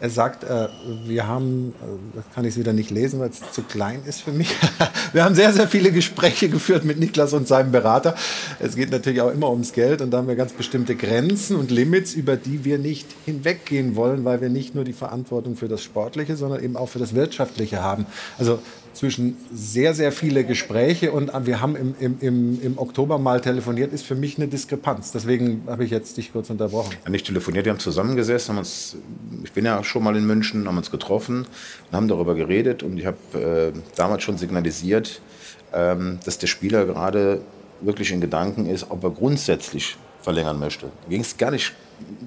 [0.00, 0.68] Er sagt, äh,
[1.04, 4.48] wir haben, äh, kann ich wieder nicht lesen, weil es zu klein ist für mich.
[5.12, 8.14] wir haben sehr, sehr viele Gespräche geführt mit Niklas und seinem Berater.
[8.58, 11.70] Es geht natürlich auch immer ums Geld und da haben wir ganz bestimmte Grenzen und
[11.70, 15.82] Limits, über die wir nicht hinweggehen wollen, weil wir nicht nur die Verantwortung für das
[15.82, 18.06] Sportliche, sondern eben auch für das Wirtschaftliche haben.
[18.38, 18.60] Also
[18.92, 23.92] zwischen sehr, sehr viele Gespräche und wir haben im, im, im, im Oktober mal telefoniert,
[23.92, 25.12] ist für mich eine Diskrepanz.
[25.12, 26.94] Deswegen habe ich jetzt dich kurz unterbrochen.
[27.04, 28.96] Ja, nicht telefoniert, wir haben zusammengesessen, haben uns,
[29.44, 31.46] ich bin ja schon mal in München, haben uns getroffen
[31.90, 35.20] und haben darüber geredet und ich habe äh, damals schon signalisiert,
[35.72, 37.40] ähm, dass der Spieler gerade
[37.80, 40.86] wirklich in Gedanken ist, ob er grundsätzlich verlängern möchte.
[40.86, 41.72] Da ging es gar nicht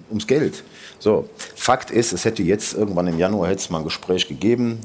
[0.09, 0.63] ums Geld.
[0.99, 4.79] So, Fakt ist, es hätte jetzt irgendwann im Januar hätte es mal ein Gespräch gegeben.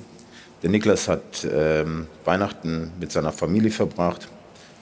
[0.62, 4.28] Der Niklas hat ähm, Weihnachten mit seiner Familie verbracht,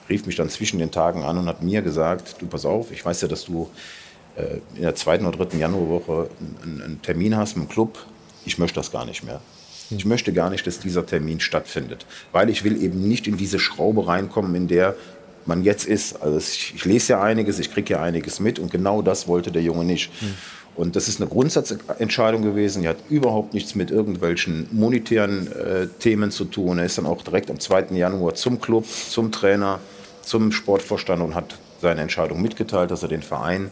[0.09, 3.05] rief mich dann zwischen den Tagen an und hat mir gesagt, du pass auf, ich
[3.05, 3.69] weiß ja, dass du
[4.35, 6.29] äh, in der zweiten oder dritten Januarwoche
[6.63, 7.99] einen, einen Termin hast mit dem Club.
[8.45, 9.41] Ich möchte das gar nicht mehr.
[9.89, 13.59] Ich möchte gar nicht, dass dieser Termin stattfindet, weil ich will eben nicht in diese
[13.59, 14.95] Schraube reinkommen, in der
[15.45, 16.21] man jetzt ist.
[16.21, 19.51] Also ich, ich lese ja einiges, ich kriege ja einiges mit und genau das wollte
[19.51, 20.11] der Junge nicht.
[20.77, 22.83] Und das ist eine Grundsatzentscheidung gewesen.
[22.83, 26.77] Die hat überhaupt nichts mit irgendwelchen monetären äh, Themen zu tun.
[26.77, 27.87] Er ist dann auch direkt am 2.
[27.95, 29.79] Januar zum Club, zum Trainer,
[30.21, 33.71] zum Sportvorstand und hat seine Entscheidung mitgeteilt, dass er den Verein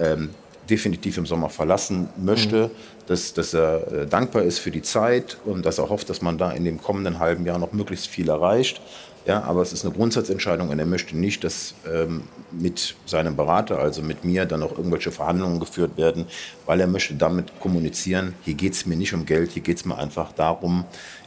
[0.00, 0.30] ähm,
[0.68, 2.70] definitiv im Sommer verlassen möchte,
[3.06, 6.38] dass, dass er äh, dankbar ist für die Zeit und dass er hofft, dass man
[6.38, 8.80] da in dem kommenden halben Jahr noch möglichst viel erreicht.
[9.26, 12.22] Ja, aber es ist eine Grundsatzentscheidung und er möchte nicht, dass ähm,
[12.52, 16.26] mit seinem Berater, also mit mir, dann noch irgendwelche Verhandlungen geführt werden,
[16.64, 19.84] weil er möchte damit kommunizieren, hier geht es mir nicht um Geld, hier geht es
[19.84, 20.84] mir einfach darum,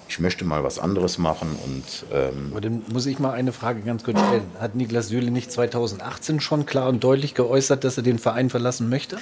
[0.09, 3.81] ich möchte mal was anderes machen und ähm, Aber dann muss ich mal eine Frage
[3.81, 4.43] ganz kurz stellen.
[4.59, 8.89] Hat Niklas Süle nicht 2018 schon klar und deutlich geäußert, dass er den Verein verlassen
[8.89, 9.19] möchte?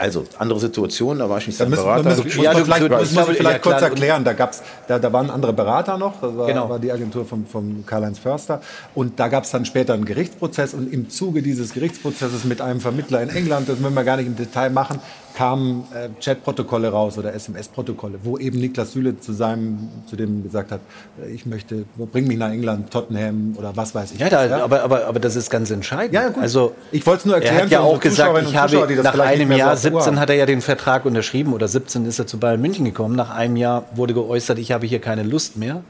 [0.00, 2.02] Also, andere Situation, da war ich nicht Da sein müssen, Berater.
[2.08, 3.90] müssen, muss Ja, du- vielleicht, muss man ja, vielleicht kurz klar.
[3.90, 4.24] erklären.
[4.24, 6.70] Da, gab's, da, da waren andere Berater noch, das war, Genau.
[6.70, 8.62] war die Agentur von, von Karl-Heinz Förster.
[8.94, 10.72] Und da gab es dann später einen Gerichtsprozess.
[10.72, 14.26] Und im Zuge dieses Gerichtsprozesses mit einem Vermittler in England, das wollen wir gar nicht
[14.26, 15.00] im Detail machen,
[15.34, 20.70] kamen äh, Chatprotokolle raus oder SMS-Protokolle, wo eben Niklas Süle zu, seinem, zu dem gesagt
[20.70, 20.80] hat,
[21.22, 24.20] äh, ich möchte, bring mich nach England, Tottenham oder was weiß ich.
[24.20, 26.14] Ja, da, Aber, aber, aber das ist ganz entscheidend.
[26.14, 26.42] Ja, ja, gut.
[26.42, 29.52] Also, Ich wollte es nur erklären er hat ja auch gesagt, ich habe nach einem
[29.52, 30.20] Jahr, so auf Uhr 17 haben.
[30.20, 33.16] hat er ja den Vertrag unterschrieben oder 17 ist er zu Bayern München gekommen.
[33.16, 35.82] Nach einem Jahr wurde geäußert, ich habe hier keine Lust mehr.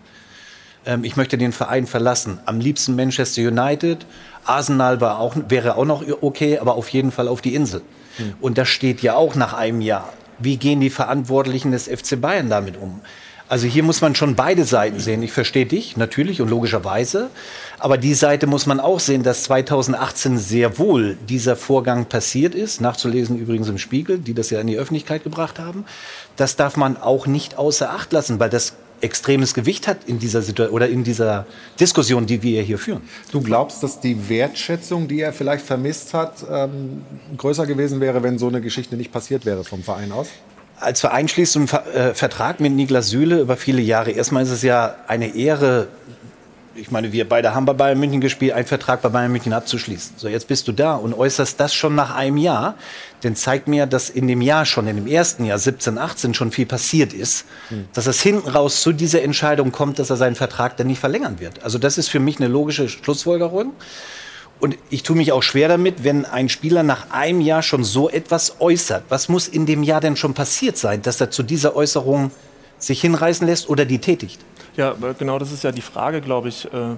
[0.86, 2.40] Ähm, ich möchte den Verein verlassen.
[2.46, 4.06] Am liebsten Manchester United.
[4.44, 7.82] Arsenal war auch, wäre auch noch okay, aber auf jeden Fall auf die Insel.
[8.20, 8.34] Hm.
[8.40, 10.12] Und das steht ja auch nach einem Jahr.
[10.38, 13.00] Wie gehen die Verantwortlichen des FC Bayern damit um?
[13.50, 15.24] Also hier muss man schon beide Seiten sehen.
[15.24, 17.30] Ich verstehe dich natürlich und logischerweise.
[17.80, 22.80] Aber die Seite muss man auch sehen, dass 2018 sehr wohl dieser Vorgang passiert ist.
[22.80, 25.84] Nachzulesen übrigens im Spiegel, die das ja in die Öffentlichkeit gebracht haben.
[26.36, 30.42] Das darf man auch nicht außer Acht lassen, weil das extremes Gewicht hat in dieser
[30.42, 31.46] Situation oder in dieser
[31.78, 33.02] Diskussion, die wir hier führen.
[33.32, 37.02] Du glaubst, dass die Wertschätzung, die er vielleicht vermisst hat, ähm,
[37.36, 40.28] größer gewesen wäre, wenn so eine Geschichte nicht passiert wäre vom Verein aus?
[40.78, 44.12] Als Verein schließt einen äh, Vertrag mit Niklas Süle über viele Jahre.
[44.12, 45.88] Erstmal ist es ja eine Ehre,
[46.74, 50.14] ich meine, wir beide haben bei Bayern München gespielt, einen Vertrag bei Bayern München abzuschließen.
[50.16, 52.76] So, jetzt bist du da und äußerst das schon nach einem Jahr.
[53.22, 56.50] Denn zeigt mir, dass in dem Jahr schon, in dem ersten Jahr, 17, 18, schon
[56.50, 57.44] viel passiert ist.
[57.92, 61.38] Dass es hinten raus zu dieser Entscheidung kommt, dass er seinen Vertrag dann nicht verlängern
[61.38, 61.62] wird.
[61.62, 63.72] Also das ist für mich eine logische Schlussfolgerung.
[64.60, 68.10] Und ich tue mich auch schwer damit, wenn ein Spieler nach einem Jahr schon so
[68.10, 69.04] etwas äußert.
[69.08, 72.30] Was muss in dem Jahr denn schon passiert sein, dass er zu dieser Äußerung
[72.78, 74.40] sich hinreißen lässt oder die tätigt?
[74.76, 76.92] Ja, genau das ist ja die Frage, glaube ich, äh,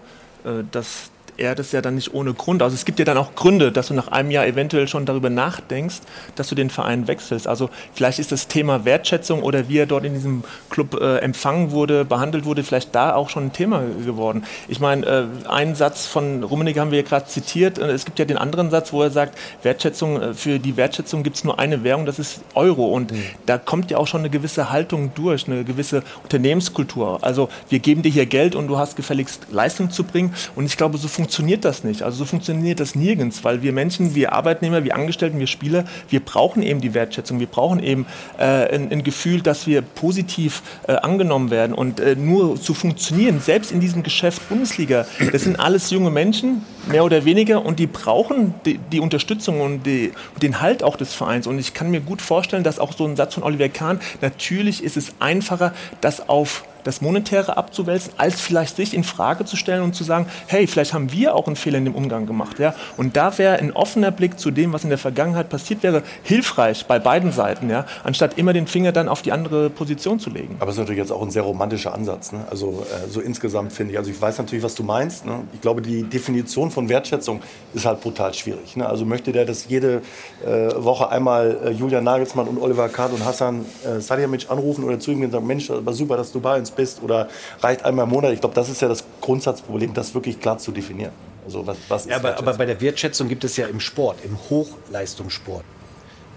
[0.49, 2.63] äh, dass er das ja dann nicht ohne Grund.
[2.63, 5.31] Also es gibt ja dann auch Gründe, dass du nach einem Jahr eventuell schon darüber
[5.31, 5.97] nachdenkst,
[6.37, 7.49] dass du den Verein wechselst.
[7.49, 11.71] Also vielleicht ist das Thema Wertschätzung oder wie er dort in diesem Club äh, empfangen
[11.71, 14.45] wurde, behandelt wurde, vielleicht da auch schon ein Thema geworden.
[14.69, 17.79] Ich meine, äh, einen Satz von Rummenigge haben wir ja gerade zitiert.
[17.79, 21.23] Äh, Es gibt ja den anderen Satz, wo er sagt, Wertschätzung, äh, für die Wertschätzung
[21.23, 22.87] gibt es nur eine Währung, das ist Euro.
[22.87, 23.13] Und
[23.47, 27.19] da kommt ja auch schon eine gewisse Haltung durch, eine gewisse Unternehmenskultur.
[27.23, 30.35] Also wir geben dir hier Geld und du hast gefälligst Leistung zu bringen.
[30.55, 31.22] Und ich glaube, so funktioniert
[31.65, 32.03] das nicht.
[32.03, 36.21] Also so funktioniert das nirgends, weil wir Menschen, wir Arbeitnehmer, wir Angestellten, wir Spieler, wir
[36.21, 37.41] brauchen eben die Wertschätzung.
[37.41, 38.07] Wir brauchen eben
[38.39, 41.75] äh, ein, ein Gefühl, dass wir positiv äh, angenommen werden.
[41.75, 46.63] Und äh, nur zu funktionieren, selbst in diesem Geschäft Bundesliga, das sind alles junge Menschen,
[46.87, 51.15] mehr oder weniger, und die brauchen die, die Unterstützung und die, den Halt auch des
[51.15, 51.47] Vereins.
[51.47, 54.83] Und ich kann mir gut vorstellen, dass auch so ein Satz von Oliver Kahn, natürlich
[54.83, 59.83] ist es einfacher, das auf das Monetäre abzuwälzen, als vielleicht sich in Frage zu stellen
[59.83, 62.59] und zu sagen, hey, vielleicht haben wir auch einen Fehler in dem Umgang gemacht.
[62.59, 62.75] Ja?
[62.97, 66.87] Und da wäre ein offener Blick zu dem, was in der Vergangenheit passiert wäre, hilfreich
[66.87, 67.87] bei beiden Seiten, ja?
[68.05, 70.57] anstatt immer den Finger dann auf die andere Position zu legen.
[70.59, 72.33] Aber es ist natürlich jetzt auch ein sehr romantischer Ansatz.
[72.33, 72.45] Ne?
[72.51, 73.99] Also äh, so insgesamt finde ich.
[73.99, 75.25] Also ich weiß natürlich, was du meinst.
[75.25, 75.41] Ne?
[75.53, 77.41] Ich glaube, die Definition von Wertschätzung
[77.75, 78.77] ist halt brutal schwierig.
[78.77, 78.89] Ne?
[78.89, 80.03] Also möchte der, dass jede
[80.45, 84.99] äh, Woche einmal äh, Julian Nagelsmann und Oliver Kahn und Hassan äh, Salihamidzic anrufen oder
[84.99, 87.29] zu ihm gehen und sagen, Mensch, war super, dass du bei uns bist oder
[87.61, 88.33] reicht einmal im Monat.
[88.33, 91.13] Ich glaube, das ist ja das Grundsatzproblem, das wirklich klar zu definieren.
[91.45, 94.39] Also was, was Ja, aber, aber bei der Wertschätzung gibt es ja im Sport, im
[94.51, 95.65] Hochleistungssport,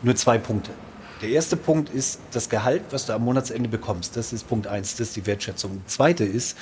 [0.02, 0.72] nur zwei Punkte.
[1.22, 4.18] Der erste Punkt ist das Gehalt, was du am Monatsende bekommst.
[4.18, 5.72] Das ist Punkt eins, das ist die Wertschätzung.
[5.74, 6.58] Der zweite ist,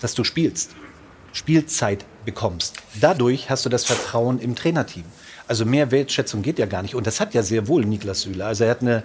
[0.00, 0.70] dass du spielst,
[1.32, 2.76] Spielzeit bekommst.
[3.00, 5.04] Dadurch hast du das Vertrauen im Trainerteam.
[5.46, 6.94] Also mehr Wertschätzung geht ja gar nicht.
[6.94, 8.44] Und das hat ja sehr wohl Niklas Süle.
[8.44, 9.02] Also er hat eine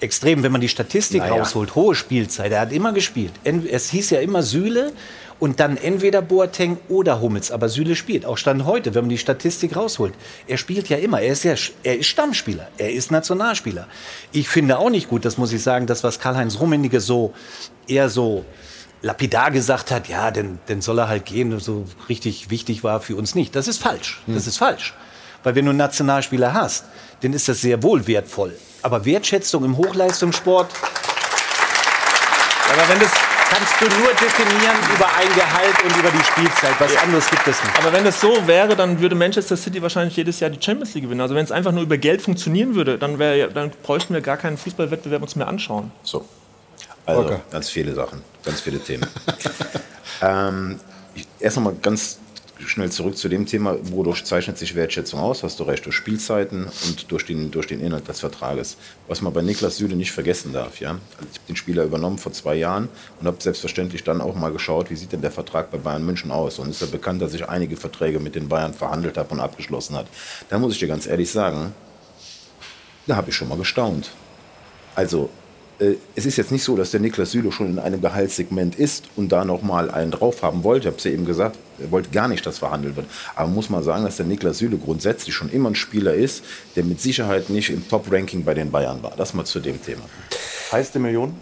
[0.00, 1.34] extrem, wenn man die Statistik Naja.
[1.34, 2.52] rausholt, hohe Spielzeit.
[2.52, 3.32] Er hat immer gespielt.
[3.44, 4.92] Es hieß ja immer Süle
[5.38, 7.50] und dann entweder Boateng oder Hummels.
[7.50, 8.26] Aber Süle spielt.
[8.26, 10.14] Auch Stand heute, wenn man die Statistik rausholt.
[10.46, 11.20] Er spielt ja immer.
[11.20, 12.68] Er ist, ja, er ist Stammspieler.
[12.78, 13.86] Er ist Nationalspieler.
[14.32, 17.32] Ich finde auch nicht gut, das muss ich sagen, das, was Karl-Heinz Rummenigge so
[17.88, 18.44] eher so
[19.02, 21.58] lapidar gesagt hat, ja, dann, dann soll er halt gehen.
[21.58, 23.56] So richtig wichtig war für uns nicht.
[23.56, 24.20] Das ist falsch.
[24.26, 24.94] Das ist falsch.
[25.42, 26.84] Weil wenn du einen Nationalspieler hast,
[27.22, 28.56] dann ist das sehr wohl wertvoll.
[28.82, 30.70] Aber Wertschätzung im Hochleistungssport,
[32.72, 33.10] aber wenn das
[33.50, 36.72] kannst du nur definieren über ein Gehalt und über die Spielzeit.
[36.78, 37.76] Was anderes gibt es nicht.
[37.78, 41.02] Aber wenn das so wäre, dann würde Manchester City wahrscheinlich jedes Jahr die Champions League
[41.04, 41.20] gewinnen.
[41.20, 44.20] Also wenn es einfach nur über Geld funktionieren würde, dann, wär, ja- dann bräuchten wir
[44.20, 45.90] gar keinen Fußballwettbewerb uns mehr anschauen.
[46.04, 46.24] So.
[47.06, 47.38] Also Okay.
[47.50, 49.08] ganz viele Sachen, ganz viele Themen.
[50.22, 50.78] ähm,
[51.16, 52.18] ich, erst noch mal ganz
[52.66, 55.42] schnell zurück zu dem Thema, wodurch zeichnet sich Wertschätzung aus?
[55.42, 58.76] Hast du recht, durch Spielzeiten und durch den, durch den Inhalt des Vertrages.
[59.08, 60.80] Was man bei Niklas Süle nicht vergessen darf.
[60.80, 60.90] Ja?
[60.90, 62.88] Also ich habe den Spieler übernommen vor zwei Jahren
[63.20, 66.30] und habe selbstverständlich dann auch mal geschaut, wie sieht denn der Vertrag bei Bayern München
[66.30, 66.58] aus?
[66.58, 69.40] Und es ist ja bekannt, dass ich einige Verträge mit den Bayern verhandelt habe und
[69.40, 70.06] abgeschlossen hat.
[70.48, 71.72] Da muss ich dir ganz ehrlich sagen,
[73.06, 74.10] da habe ich schon mal gestaunt.
[74.94, 75.30] Also,
[76.14, 79.32] es ist jetzt nicht so, dass der Niklas Süle schon in einem Gehaltssegment ist und
[79.32, 80.80] da noch mal einen drauf haben wollte.
[80.80, 83.06] Ich habe es ja eben gesagt, er wollte gar nicht, dass verhandelt wird.
[83.34, 86.44] Aber man muss mal sagen, dass der Niklas Süle grundsätzlich schon immer ein Spieler ist,
[86.76, 89.12] der mit Sicherheit nicht im Top-Ranking bei den Bayern war.
[89.16, 90.02] Das mal zu dem Thema.
[90.70, 91.34] Heißt eine Million?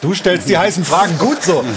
[0.00, 1.62] Du stellst die heißen Fragen gut so.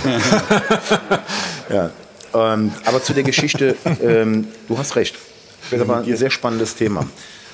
[1.70, 1.91] Ja,
[2.34, 5.16] ähm, aber zu der Geschichte, ähm, du hast recht.
[5.72, 7.07] Das war ein sehr spannendes Thema.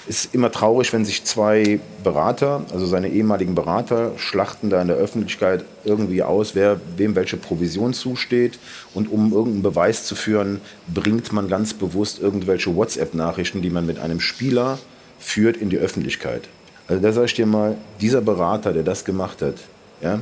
[0.09, 4.97] Ist immer traurig, wenn sich zwei Berater, also seine ehemaligen Berater, schlachten da in der
[4.97, 8.57] Öffentlichkeit irgendwie aus, wer wem welche Provision zusteht.
[8.95, 13.99] Und um irgendeinen Beweis zu führen, bringt man ganz bewusst irgendwelche WhatsApp-Nachrichten, die man mit
[13.99, 14.79] einem Spieler
[15.19, 16.49] führt, in die Öffentlichkeit.
[16.87, 19.57] Also da sage ich dir mal, dieser Berater, der das gemacht hat,
[20.01, 20.19] ja,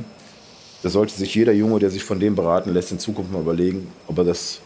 [0.82, 3.90] da sollte sich jeder Junge, der sich von dem beraten lässt, in Zukunft mal überlegen,
[4.06, 4.60] ob er das,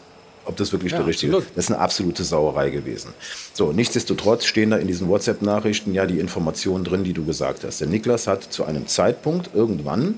[0.45, 1.47] ob das wirklich Ja, der richtige ist.
[1.55, 3.13] Das ist eine absolute Sauerei gewesen.
[3.53, 7.81] So, nichtsdestotrotz stehen da in diesen WhatsApp-Nachrichten ja die Informationen drin, die du gesagt hast.
[7.81, 10.15] Der Niklas hat zu einem Zeitpunkt irgendwann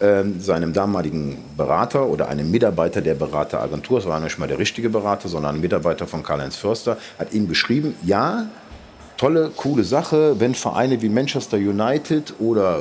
[0.00, 4.90] ähm, seinem damaligen Berater oder einem Mitarbeiter der Berateragentur, es war nicht mal der richtige
[4.90, 8.48] Berater, sondern ein Mitarbeiter von Karl-Heinz Förster, hat ihm geschrieben, ja,
[9.16, 12.80] tolle, coole Sache, wenn Vereine wie Manchester United oder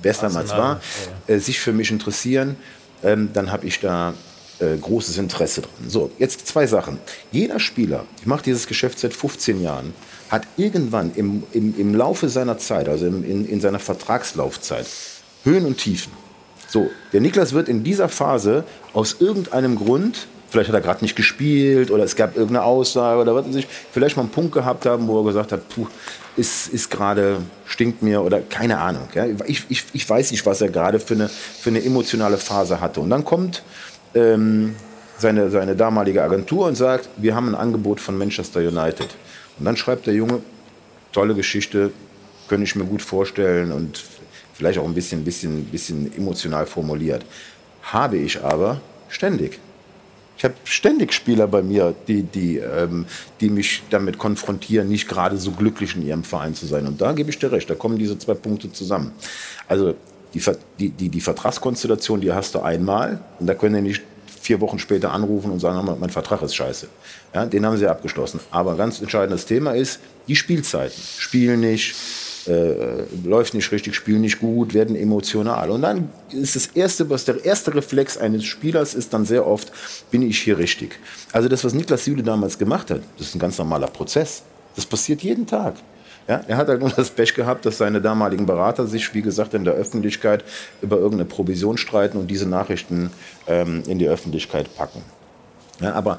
[0.00, 0.80] wer es damals war,
[1.26, 2.56] äh, sich für mich interessieren,
[3.02, 4.14] ähm, dann habe ich da
[4.62, 5.88] äh, großes Interesse dran.
[5.88, 6.98] So, jetzt zwei Sachen.
[7.32, 9.92] Jeder Spieler, ich mache dieses Geschäft seit 15 Jahren,
[10.30, 14.86] hat irgendwann im, im, im Laufe seiner Zeit, also im, in, in seiner Vertragslaufzeit,
[15.44, 16.12] Höhen und Tiefen.
[16.68, 21.16] So, der Niklas wird in dieser Phase aus irgendeinem Grund, vielleicht hat er gerade nicht
[21.16, 24.86] gespielt oder es gab irgendeine Aussage oder was weiß ich, vielleicht mal einen Punkt gehabt
[24.86, 25.86] haben, wo er gesagt hat, puh,
[26.36, 29.08] ist, ist gerade, stinkt mir oder keine Ahnung.
[29.14, 29.26] Ja?
[29.46, 33.00] Ich, ich, ich weiß nicht, was er gerade für eine, für eine emotionale Phase hatte.
[33.00, 33.62] Und dann kommt
[34.14, 34.74] ähm,
[35.18, 39.08] seine, seine damalige Agentur und sagt, wir haben ein Angebot von Manchester United.
[39.58, 40.40] Und dann schreibt der Junge,
[41.12, 41.92] tolle Geschichte,
[42.48, 44.02] könnte ich mir gut vorstellen und
[44.52, 47.24] vielleicht auch ein bisschen, bisschen, bisschen emotional formuliert.
[47.82, 49.58] Habe ich aber ständig.
[50.36, 53.06] Ich habe ständig Spieler bei mir, die, die, ähm,
[53.40, 56.86] die mich damit konfrontieren, nicht gerade so glücklich in ihrem Verein zu sein.
[56.86, 59.12] Und da gebe ich dir recht, da kommen diese zwei Punkte zusammen.
[59.68, 59.94] Also
[60.34, 64.02] die, die, die, Vertragskonstellation, die hast du einmal und da können die nicht
[64.40, 66.88] vier Wochen später anrufen und sagen, "Hör mal, mein Vertrag ist scheiße.
[67.34, 68.40] Ja, den haben sie abgeschlossen.
[68.50, 71.00] Aber ein ganz entscheidendes Thema ist die Spielzeiten.
[71.18, 71.94] Spielen nicht,
[72.46, 75.70] äh, läuft nicht richtig, spielen nicht gut, werden emotional.
[75.70, 79.72] Und dann ist das erste, was der erste Reflex eines Spielers ist dann sehr oft,
[80.10, 80.98] bin ich hier richtig?
[81.32, 84.42] Also das, was Niklas Süle damals gemacht hat, das ist ein ganz normaler Prozess.
[84.74, 85.76] Das passiert jeden Tag.
[86.28, 89.54] Ja, er hat halt nur das Pech gehabt, dass seine damaligen Berater sich, wie gesagt,
[89.54, 90.44] in der Öffentlichkeit
[90.80, 93.10] über irgendeine Provision streiten und diese Nachrichten
[93.48, 95.02] ähm, in die Öffentlichkeit packen.
[95.80, 96.18] Ja, aber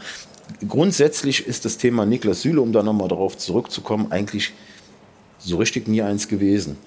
[0.67, 4.53] grundsätzlich ist das Thema Niklas Süle, um da nochmal darauf zurückzukommen, eigentlich
[5.39, 6.77] so richtig nie eins gewesen.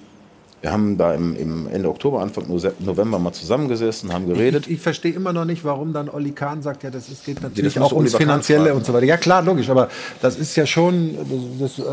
[0.66, 2.48] Wir haben da im, im Ende Oktober, Anfang
[2.80, 4.66] November mal zusammengesessen, haben geredet.
[4.66, 7.40] Ich, ich verstehe immer noch nicht, warum dann Olli Kahn sagt, ja, das ist, geht
[7.40, 9.06] natürlich das auch ums Oliver Finanzielle und so weiter.
[9.06, 9.88] Ja, klar, logisch, aber
[10.20, 11.14] das ist ja schon,
[11.60, 11.92] das, das, äh,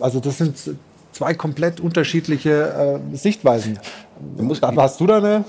[0.00, 0.56] also das sind
[1.12, 3.78] zwei komplett unterschiedliche äh, Sichtweisen.
[4.62, 5.44] Da hast du da eine?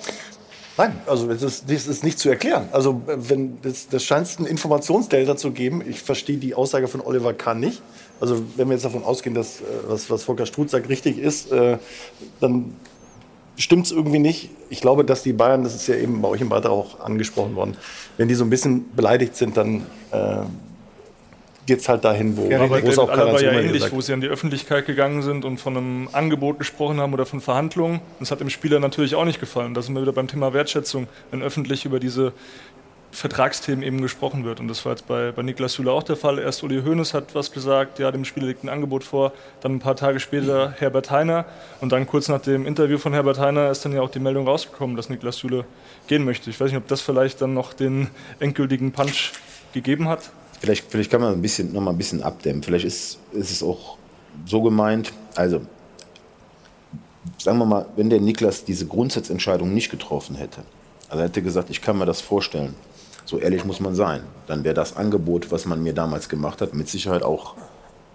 [0.77, 2.69] Nein, also das ist, das ist nicht zu erklären.
[2.71, 5.83] Also äh, wenn das, das scheint ein Informationsdelta zu geben.
[5.87, 7.81] Ich verstehe die Aussage von Oliver Kahn nicht.
[8.19, 11.51] Also wenn wir jetzt davon ausgehen, dass äh, was, was Volker Struth sagt richtig ist,
[11.51, 11.77] äh,
[12.39, 12.75] dann
[13.55, 14.51] stimmt es irgendwie nicht.
[14.69, 17.55] Ich glaube, dass die Bayern, das ist ja eben bei euch im Beitrag auch angesprochen
[17.55, 17.75] worden,
[18.17, 20.43] wenn die so ein bisschen beleidigt sind, dann äh,
[21.67, 23.93] geht es halt dahin, wo, Ja, wo es auch keiner ja zu ähnlich, sagt.
[23.93, 27.41] wo sie an die Öffentlichkeit gegangen sind und von einem Angebot gesprochen haben oder von
[27.41, 27.99] Verhandlungen.
[28.19, 29.75] Das hat dem Spieler natürlich auch nicht gefallen.
[29.75, 32.33] Da sind wir wieder beim Thema Wertschätzung, wenn öffentlich über diese
[33.11, 34.59] Vertragsthemen eben gesprochen wird.
[34.59, 36.39] Und das war jetzt bei, bei Niklas Süle auch der Fall.
[36.39, 39.31] Erst Uli Hoeneß hat was gesagt, ja, dem Spieler liegt ein Angebot vor.
[39.61, 41.45] Dann ein paar Tage später Herbert Heiner.
[41.81, 44.47] Und dann kurz nach dem Interview von Herbert Heiner ist dann ja auch die Meldung
[44.47, 45.65] rausgekommen, dass Niklas Süle
[46.07, 46.49] gehen möchte.
[46.49, 48.09] Ich weiß nicht, ob das vielleicht dann noch den
[48.39, 49.31] endgültigen Punch
[49.73, 50.31] gegeben hat.
[50.59, 52.63] Vielleicht, vielleicht kann man ein bisschen, noch mal ein bisschen abdämmen.
[52.63, 53.97] Vielleicht ist, ist es auch
[54.45, 55.13] so gemeint.
[55.35, 55.61] Also,
[57.37, 60.63] sagen wir mal, wenn der Niklas diese Grundsatzentscheidung nicht getroffen hätte,
[61.09, 62.75] also er hätte gesagt, ich kann mir das vorstellen,
[63.25, 66.73] so ehrlich muss man sein, dann wäre das Angebot, was man mir damals gemacht hat,
[66.73, 67.55] mit Sicherheit auch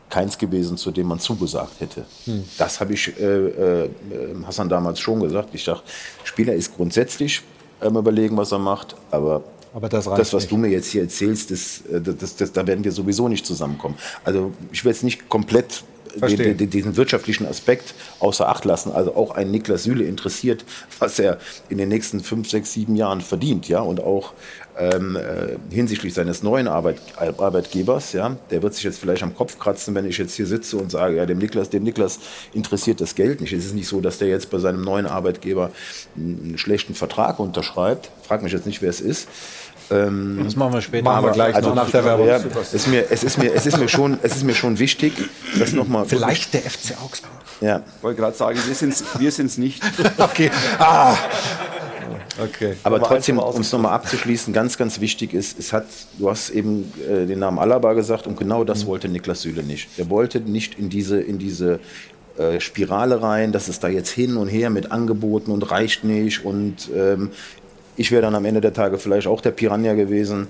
[0.09, 2.05] keins gewesen, zu dem man zugesagt hätte.
[2.24, 2.45] Hm.
[2.59, 3.90] Das habe ich äh, äh,
[4.47, 5.51] Hassan damals schon gesagt.
[5.55, 5.84] Ich dachte,
[6.24, 7.43] Spieler ist grundsätzlich
[7.80, 9.43] ähm, überlegen, was er macht, aber
[9.74, 10.52] Aber das reicht das, was nicht.
[10.52, 13.46] du mir jetzt hier erzählst, das, äh, das, das, das, da werden wir sowieso nicht
[13.46, 13.96] zusammenkommen.
[14.24, 15.84] Also ich will jetzt nicht komplett
[16.18, 16.48] Verstehe.
[16.48, 18.92] den, den, diesen wirtschaftlichen Aspekt außer Acht lassen.
[18.92, 20.64] Also auch ein Niklas Süle interessiert,
[20.98, 24.32] was er in den nächsten fünf, sechs, sieben Jahren verdient, ja, und auch
[24.78, 29.58] ähm, äh, hinsichtlich seines neuen Arbeit, Arbeitgebers, ja, der wird sich jetzt vielleicht am Kopf
[29.58, 32.20] kratzen, wenn ich jetzt hier sitze und sage, ja, dem Niklas, dem Niklas
[32.52, 33.52] interessiert das Geld nicht.
[33.52, 35.70] Es ist nicht so, dass der jetzt bei seinem neuen Arbeitgeber
[36.16, 38.10] einen schlechten Vertrag unterschreibt.
[38.22, 39.28] Frag mich jetzt nicht, wer es ist.
[39.91, 41.05] Ähm, Das machen wir später.
[41.05, 42.26] Machen wir gleich noch nach der Werbung.
[42.26, 44.78] Ja, es, ist mir, es, ist mir, es, ist mir schon, es ist mir schon
[44.78, 45.12] wichtig,
[45.59, 46.05] dass nochmal.
[46.07, 47.30] Vielleicht der FC Augsburg.
[47.61, 47.83] Ja.
[47.97, 49.83] Ich wollte gerade sagen, wir sind es wir sind's nicht.
[50.18, 50.51] Okay.
[50.78, 51.16] Ah.
[52.43, 52.74] Okay.
[52.83, 55.87] Aber trotzdem, um es nochmal abzuschließen, ganz, ganz wichtig ist, es hat,
[56.18, 59.89] du hast eben äh, den Namen Alaba gesagt und genau das wollte Niklas Süle nicht.
[59.99, 61.78] Er wollte nicht in diese, in diese
[62.39, 66.45] äh, Spirale rein, dass es da jetzt hin und her mit Angeboten und reicht nicht
[66.45, 67.30] und ähm,
[67.97, 70.49] ich wäre dann am Ende der Tage vielleicht auch der Piranha gewesen.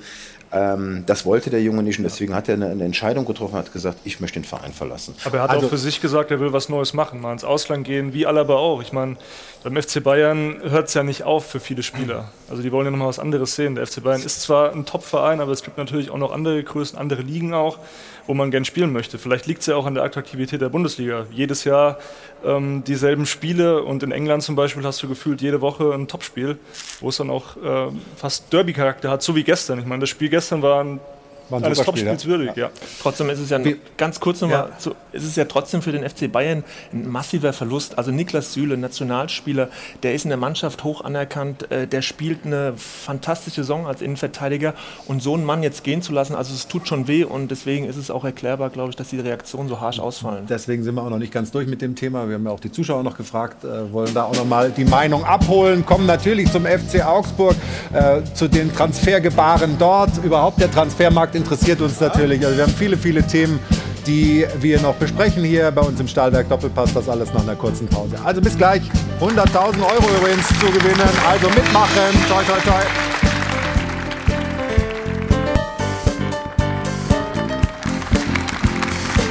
[0.54, 3.72] Ähm, das wollte der Junge nicht und deswegen hat er eine, eine Entscheidung getroffen, hat
[3.72, 5.14] gesagt, ich möchte den Verein verlassen.
[5.24, 7.42] Aber er hat Also- auch für sich gesagt, er will was Neues machen, mal ins
[7.42, 8.82] Ausland gehen, wie Alaba auch.
[8.82, 9.16] Ich meine,
[9.64, 12.28] beim FC Bayern hört es ja nicht auf für viele Spieler.
[12.50, 13.76] Also die wollen ja nochmal was anderes sehen.
[13.76, 16.98] Der FC Bayern ist zwar ein Top-Verein, aber es gibt natürlich auch noch andere Größen,
[16.98, 17.78] andere Ligen auch,
[18.26, 19.18] wo man gern spielen möchte.
[19.18, 21.26] Vielleicht liegt es ja auch an der Attraktivität der Bundesliga.
[21.32, 21.98] Jedes Jahr
[22.44, 26.58] ähm, dieselben Spiele und in England zum Beispiel hast du gefühlt jede Woche ein Topspiel,
[27.00, 29.78] wo es dann auch ähm, fast Derby-Charakter hat, so wie gestern.
[29.78, 31.00] Ich meine, das Spiel gestern war ein,
[31.48, 32.56] War ein eines super Spiel, Topspiels würdig.
[32.56, 32.70] Ja.
[33.00, 33.58] Trotzdem ist es ja
[33.96, 37.98] ganz kurz nochmal, zu, es ist ja trotzdem für den FC Bayern ein massiver Verlust.
[37.98, 39.68] Also Niklas Süle, Nationalspieler,
[40.02, 44.74] der ist in der Mannschaft hoch anerkannt, äh, der spielt eine fantastische Saison als Innenverteidiger
[45.06, 47.86] und so einen Mann jetzt gehen zu lassen, also es tut schon weh und deswegen
[47.86, 50.46] ist es auch erklärbar, glaube ich, dass die Reaktionen so harsch ausfallen.
[50.48, 52.28] Deswegen sind wir auch noch nicht ganz durch mit dem Thema.
[52.28, 54.84] Wir haben ja auch die Zuschauer noch gefragt, äh, wollen da auch noch mal die
[54.84, 57.56] Meinung abholen, kommen natürlich zum FC Augsburg,
[57.92, 60.10] äh, zu den Transfergebaren dort.
[60.24, 62.44] Überhaupt der Transfermarkt interessiert uns natürlich.
[62.44, 63.58] Also wir haben viele, viele Themen,
[64.06, 66.94] die wir noch besprechen hier bei uns im Stahlwerk Doppelpass.
[66.94, 68.16] Das alles nach einer kurzen Pause.
[68.24, 68.82] Also bis gleich.
[69.20, 71.10] 100.000 Euro übrigens zu gewinnen.
[71.28, 72.12] Also mitmachen.
[72.28, 72.82] Toi, toi, toi.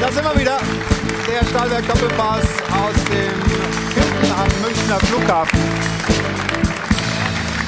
[0.01, 0.57] Da sind wir wieder.
[1.28, 3.38] Der Stahlwerk Doppelpass aus dem
[3.93, 5.59] Hilton am Münchner Flughafen.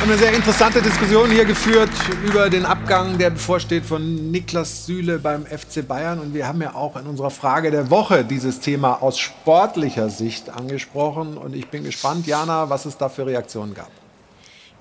[0.04, 1.90] Wir haben eine sehr interessante Diskussion hier geführt
[2.26, 6.20] über den Abgang, der bevorsteht von Niklas Süle beim FC Bayern.
[6.20, 10.50] Und wir haben ja auch in unserer Frage der Woche dieses Thema aus sportlicher Sicht
[10.50, 11.38] angesprochen.
[11.38, 13.88] Und ich bin gespannt, Jana, was es da für Reaktionen gab.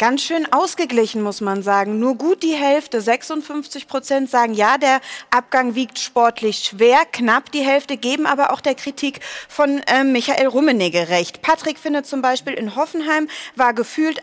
[0.02, 2.00] Ganz schön ausgeglichen, muss man sagen.
[2.00, 5.00] Nur gut die Hälfte, 56 Prozent sagen, ja, der
[5.30, 6.98] Abgang wiegt sportlich schwer.
[7.12, 11.42] Knapp die Hälfte geben aber auch der Kritik von äh, Michael Rummenigge recht.
[11.42, 14.20] Patrick findet zum Beispiel, in Hoffenheim war gefühlt,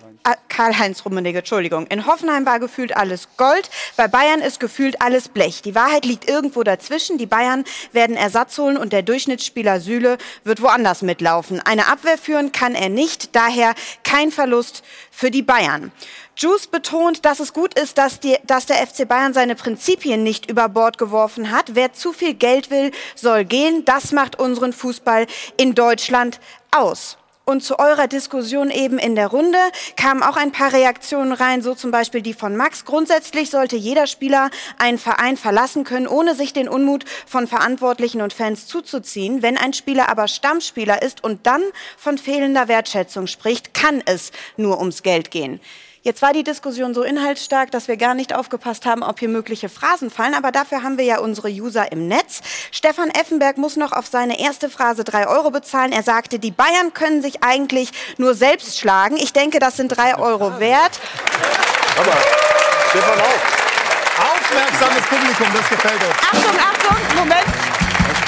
[0.49, 5.61] Karl-Heinz Rummenigge, Entschuldigung, in Hoffenheim war gefühlt alles Gold, bei Bayern ist gefühlt alles Blech.
[5.61, 7.17] Die Wahrheit liegt irgendwo dazwischen.
[7.17, 7.63] Die Bayern
[7.93, 11.61] werden Ersatz holen und der Durchschnittsspieler Süle wird woanders mitlaufen.
[11.61, 15.91] Eine Abwehr führen kann er nicht, daher kein Verlust für die Bayern.
[16.35, 20.49] Juice betont, dass es gut ist, dass, die, dass der FC Bayern seine Prinzipien nicht
[20.49, 21.75] über Bord geworfen hat.
[21.75, 23.83] Wer zu viel Geld will, soll gehen.
[23.83, 26.39] Das macht unseren Fußball in Deutschland
[26.71, 27.17] aus.
[27.49, 29.57] Und zu eurer Diskussion eben in der Runde
[29.97, 32.85] kamen auch ein paar Reaktionen rein, so zum Beispiel die von Max.
[32.85, 38.33] Grundsätzlich sollte jeder Spieler einen Verein verlassen können, ohne sich den Unmut von Verantwortlichen und
[38.33, 39.41] Fans zuzuziehen.
[39.41, 41.63] Wenn ein Spieler aber Stammspieler ist und dann
[41.97, 45.59] von fehlender Wertschätzung spricht, kann es nur ums Geld gehen.
[46.01, 49.67] Jetzt war die Diskussion so inhaltsstark, dass wir gar nicht aufgepasst haben, ob hier mögliche
[49.67, 50.33] Phrasen fallen.
[50.33, 52.41] Aber dafür haben wir ja unsere User im Netz.
[52.71, 55.91] Stefan Effenberg muss noch auf seine erste Phrase drei Euro bezahlen.
[55.91, 59.17] Er sagte, die Bayern können sich eigentlich nur selbst schlagen.
[59.17, 60.99] Ich denke, das sind drei Euro wert.
[61.99, 62.17] Aber
[62.89, 63.59] Stefan auch.
[64.31, 66.15] Aufmerksames Publikum, das gefällt uns.
[66.31, 67.78] Achtung, Achtung, Moment.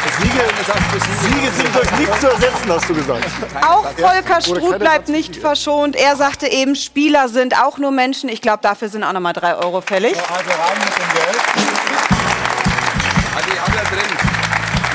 [0.10, 3.24] Siege sind durch nichts zu ersetzen, hast du gesagt.
[3.68, 5.96] Auch Volker Struth bleibt nicht verschont.
[5.96, 8.30] Er sagte eben, Spieler sind auch nur Menschen.
[8.30, 10.16] Ich glaube, dafür sind auch nochmal drei Euro fällig.
[10.16, 11.42] Also rein mit dem Geld.
[13.36, 14.18] Ah, die hat er drin.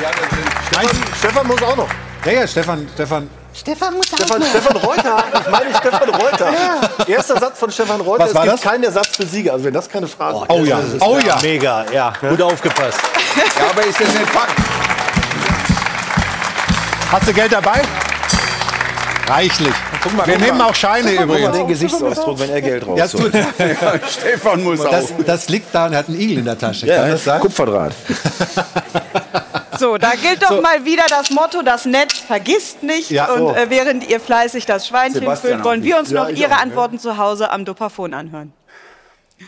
[0.01, 0.45] Die hat er drin.
[0.91, 1.89] Stefan, Stefan muss auch noch.
[2.25, 3.31] Ja, ja, Stefan, Stefan.
[3.55, 6.53] Stefan muss Stefan, Stefan Reuter, ich meine Stefan Reuter.
[7.07, 8.71] Erster Satz von Stefan Reuter, Was war es gibt das?
[8.73, 9.51] keinen Ersatz für Siege.
[9.53, 11.39] Also wenn das keine Phrase Oh ja, ist, oh ja.
[11.41, 12.13] Mega, ja.
[12.21, 12.99] Gut aufgepasst.
[13.37, 14.53] Ja, aber ist das nicht Fakt?
[17.11, 17.83] Hast du Geld dabei?
[19.29, 19.69] Reichlich.
[20.17, 20.69] mal, Wir guck nehmen mal.
[20.71, 21.69] auch Scheine Guck mal den übrigens.
[21.69, 23.33] Gesichtsausdruck, wenn er Geld Ja, es rausholt.
[23.33, 25.25] tut, Stefan muss das, auch.
[25.27, 26.87] das liegt da und er hat einen Igel in der Tasche.
[26.87, 27.41] Ja, Kann das sein?
[27.41, 27.93] Kupferdraht.
[29.79, 33.11] So, da gilt doch mal wieder das Motto, das Netz vergisst nicht.
[33.11, 33.55] Ja, und so.
[33.55, 36.57] äh, während ihr fleißig das Schweinchen Sebastian füllt, wollen wir uns Ja, noch Ihre auch,
[36.57, 36.63] ja.
[36.63, 38.55] Antworten zu Hause am Dopafon anhören.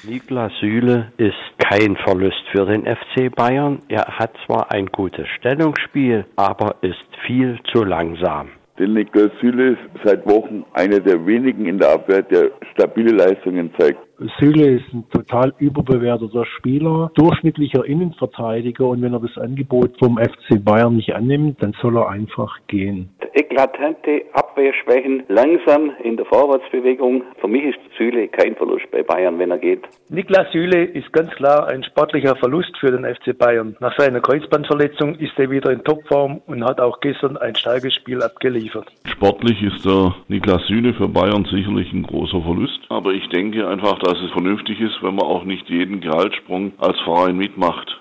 [0.07, 3.81] Niklas Süle ist kein Verlust für den FC Bayern.
[3.89, 8.51] Er hat zwar ein gutes Stellungsspiel, aber ist viel zu langsam.
[8.79, 13.73] Denn Niklas Süle ist seit Wochen einer der wenigen in der Abwehr, der stabile Leistungen
[13.79, 13.99] zeigt.
[14.41, 20.63] Süle ist ein total überbewerteter Spieler, durchschnittlicher Innenverteidiger und wenn er das Angebot vom FC
[20.65, 23.11] Bayern nicht annimmt, dann soll er einfach gehen.
[23.35, 27.23] Eklatante Abwehrschwächen, langsam in der Vorwärtsbewegung.
[27.41, 29.83] Für mich ist Süle kein Verlust bei Bayern, wenn er geht.
[30.09, 33.77] Niklas Süle ist ganz klar ein sportlicher Verlust für den FC Bayern.
[33.81, 38.23] Nach seiner Kreuzbandverletzung ist er wieder in Topform und hat auch gestern ein starkes Spiel
[38.23, 38.89] abgeliefert.
[39.05, 42.81] Sportlich ist der Niklas Süle für Bayern sicherlich ein großer Verlust.
[42.89, 46.97] Aber ich denke einfach, dass es vernünftig ist, wenn man auch nicht jeden Gehaltssprung als
[47.05, 48.01] Verein mitmacht.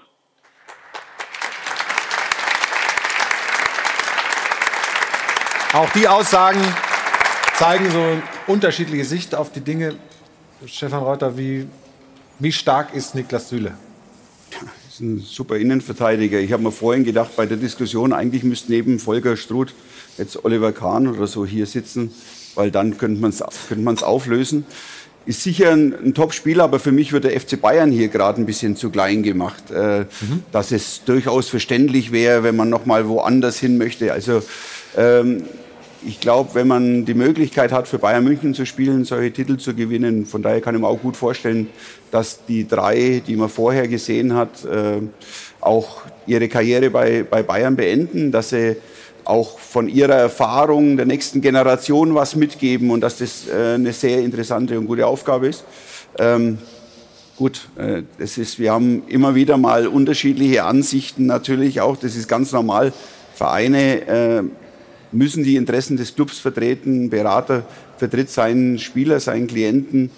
[5.74, 6.62] Auch die Aussagen
[7.56, 9.96] zeigen so unterschiedliche Sicht auf die Dinge.
[10.66, 11.68] Stefan Reuter, wie,
[12.40, 13.74] wie stark ist Niklas Süle?
[14.98, 16.40] ist ein super Innenverteidiger.
[16.40, 19.74] Ich habe mir vorhin gedacht, bei der Diskussion, eigentlich müsste neben Volker Struth
[20.18, 22.12] jetzt Oliver Kahn oder so hier sitzen,
[22.56, 24.66] weil dann könnte man es könnte man's auflösen.
[25.28, 28.46] Ist sicher ein, ein Top-Spieler, aber für mich wird der FC Bayern hier gerade ein
[28.46, 29.70] bisschen zu klein gemacht.
[29.72, 30.06] Äh,
[30.54, 34.14] Dass es durchaus verständlich wäre, wenn man noch mal woanders hin möchte.
[34.14, 34.42] Also
[34.96, 35.44] ähm,
[36.06, 39.76] ich glaube, wenn man die Möglichkeit hat, für Bayern München zu spielen, solche Titel zu
[39.76, 41.68] gewinnen, von daher kann ich mir auch gut vorstellen,
[42.10, 45.02] dass die drei, die man vorher gesehen hat, äh,
[45.60, 48.78] auch ihre Karriere bei, bei Bayern beenden, dass sie
[49.28, 54.20] auch von ihrer Erfahrung der nächsten Generation was mitgeben und dass das äh, eine sehr
[54.20, 55.64] interessante und gute Aufgabe ist.
[56.18, 56.60] Ähm,
[57.36, 62.28] gut, äh, das ist, wir haben immer wieder mal unterschiedliche Ansichten natürlich auch, das ist
[62.28, 62.94] ganz normal.
[63.34, 64.44] Vereine äh,
[65.12, 67.64] müssen die Interessen des Clubs vertreten, Berater
[67.98, 70.10] vertritt seinen Spieler, seinen Klienten.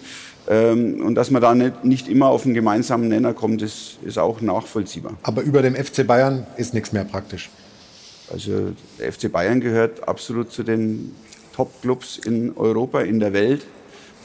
[0.48, 4.18] Ähm, und dass man da nicht, nicht immer auf einen gemeinsamen Nenner kommt, ist, ist
[4.18, 5.14] auch nachvollziehbar.
[5.24, 7.50] Aber über dem FC Bayern ist nichts mehr praktisch.
[8.32, 11.16] Also der FC Bayern gehört absolut zu den
[11.56, 13.66] Top-Clubs in Europa, in der Welt.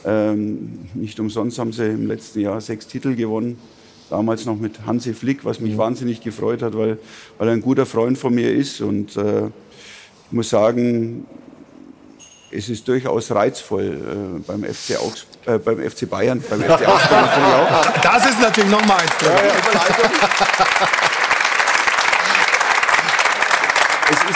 [0.05, 3.59] Ähm, nicht umsonst haben sie im letzten Jahr sechs Titel gewonnen.
[4.09, 6.99] Damals noch mit Hansi Flick, was mich wahnsinnig gefreut hat, weil,
[7.39, 8.81] weil er ein guter Freund von mir ist.
[8.81, 11.25] Und äh, ich muss sagen,
[12.51, 17.21] es ist durchaus reizvoll äh, beim, FC Augs äh, beim FC Bayern, beim FC Augsburg
[17.21, 18.01] natürlich auch.
[18.01, 19.11] Das ist natürlich noch mal eins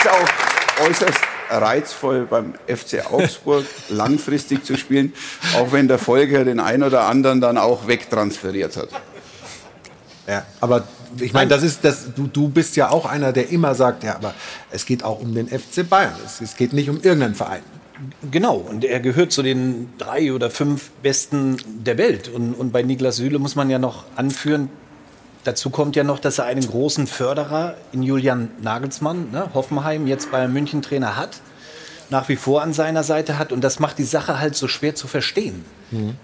[0.00, 1.20] ist auch äußerst
[1.50, 5.12] reizvoll beim FC Augsburg langfristig zu spielen,
[5.56, 8.88] auch wenn der Volker den einen oder anderen dann auch wegtransferiert hat.
[10.26, 10.84] Ja, aber
[11.18, 14.14] ich meine, das ist das, du, du bist ja auch einer, der immer sagt, ja,
[14.14, 14.32] aber
[14.70, 16.14] es geht auch um den FC Bayern.
[16.24, 17.62] Es, es geht nicht um irgendeinen Verein.
[18.30, 22.28] Genau, und er gehört zu den drei oder fünf Besten der Welt.
[22.28, 24.70] Und, und bei Niklas Süle muss man ja noch anführen,
[25.44, 30.30] dazu kommt ja noch, dass er einen großen Förderer in Julian Nagelsmann, ne, Hoffenheim, jetzt
[30.30, 31.40] bei München Trainer hat,
[32.10, 33.52] nach wie vor an seiner Seite hat.
[33.52, 35.64] Und das macht die Sache halt so schwer zu verstehen,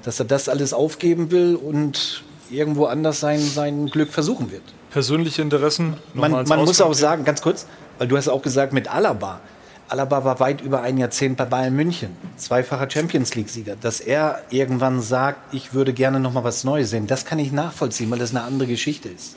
[0.03, 4.63] dass er das alles aufgeben will und irgendwo anders sein, sein Glück versuchen wird.
[4.91, 5.97] Persönliche Interessen.
[6.15, 7.67] nochmal Man, man muss auch sagen, ganz kurz,
[7.99, 9.41] weil du hast auch gesagt mit Alaba.
[9.89, 13.77] Alaba war weit über ein Jahrzehnt bei Bayern München, zweifacher Champions League-Sieger.
[13.81, 17.53] Dass er irgendwann sagt, ich würde gerne noch mal was Neues sehen, das kann ich
[17.53, 19.37] nachvollziehen, weil das eine andere Geschichte ist.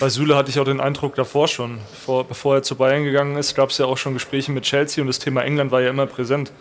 [0.00, 1.78] Bei Süle hatte ich auch den Eindruck davor schon.
[2.04, 5.00] Vor, bevor er zu Bayern gegangen ist, gab es ja auch schon Gespräche mit Chelsea
[5.02, 6.52] und das Thema England war ja immer präsent.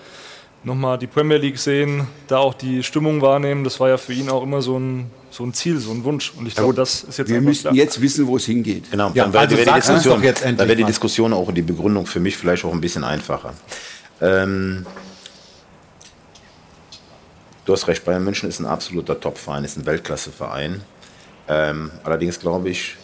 [0.65, 4.29] Nochmal die Premier League sehen, da auch die Stimmung wahrnehmen, das war ja für ihn
[4.29, 6.31] auch immer so ein, so ein Ziel, so ein Wunsch.
[6.37, 7.75] Und ich glaube, das ist jetzt Wir müssten klar.
[7.75, 8.89] jetzt wissen, wo es hingeht.
[8.89, 10.83] Genau, Ja, dann wäre also wär die, Diskussion, jetzt dann die.
[10.85, 13.53] Diskussion auch und die Begründung für mich vielleicht auch ein bisschen einfacher.
[14.21, 14.85] Ähm,
[17.65, 20.81] du hast recht, Bayern München ist ein absoluter Top-Verein, ist ein Weltklasse-Verein.
[21.49, 22.95] Ähm, allerdings glaube ich,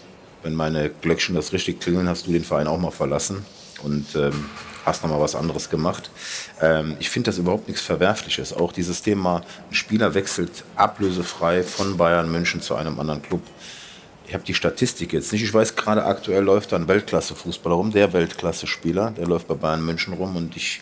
[0.43, 3.45] wenn meine Glöckchen das richtig klingeln, hast du den Verein auch mal verlassen
[3.83, 4.45] und ähm,
[4.85, 6.09] hast noch mal was anderes gemacht.
[6.61, 8.53] Ähm, ich finde das überhaupt nichts Verwerfliches.
[8.53, 13.41] Auch dieses Thema, ein Spieler wechselt ablösefrei von Bayern München zu einem anderen Club.
[14.27, 15.43] Ich habe die Statistik jetzt nicht.
[15.43, 19.83] Ich weiß, gerade aktuell läuft da ein Weltklasse-Fußballer rum, der Weltklasse-Spieler, der läuft bei Bayern
[19.83, 20.81] München rum und ich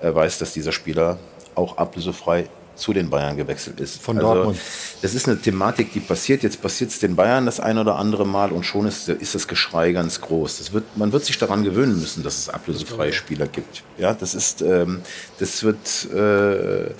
[0.00, 1.18] äh, weiß, dass dieser Spieler
[1.54, 2.48] auch ablösefrei
[2.80, 4.00] zu den Bayern gewechselt ist.
[4.00, 4.58] Von Dortmund.
[5.02, 6.42] Das ist eine Thematik, die passiert.
[6.42, 9.46] Jetzt passiert es den Bayern das ein oder andere Mal und schon ist, ist das
[9.46, 10.58] Geschrei ganz groß.
[10.58, 13.82] Das wird, man wird sich daran gewöhnen müssen, dass es ablösefreie Spieler gibt.
[13.98, 15.02] Ja, das ist, ähm,
[15.38, 16.90] das wird äh,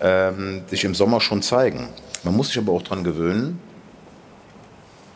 [0.00, 1.88] ähm, sich im Sommer schon zeigen.
[2.22, 3.58] Man muss sich aber auch daran gewöhnen,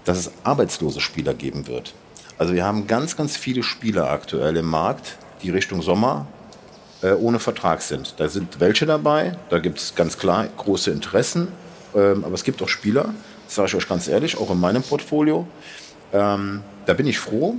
[0.04, 1.92] dass es arbeitslose Spieler geben wird.
[2.38, 6.26] Also wir haben ganz, ganz viele Spieler aktuell im Markt, die Richtung Sommer
[7.02, 8.14] äh, ohne Vertrag sind.
[8.18, 11.48] Da sind welche dabei, da gibt es ganz klar große Interessen,
[11.94, 13.14] ähm, aber es gibt auch Spieler,
[13.46, 15.46] das sage ich euch ganz ehrlich, auch in meinem Portfolio.
[16.12, 17.56] Ähm, da bin ich froh,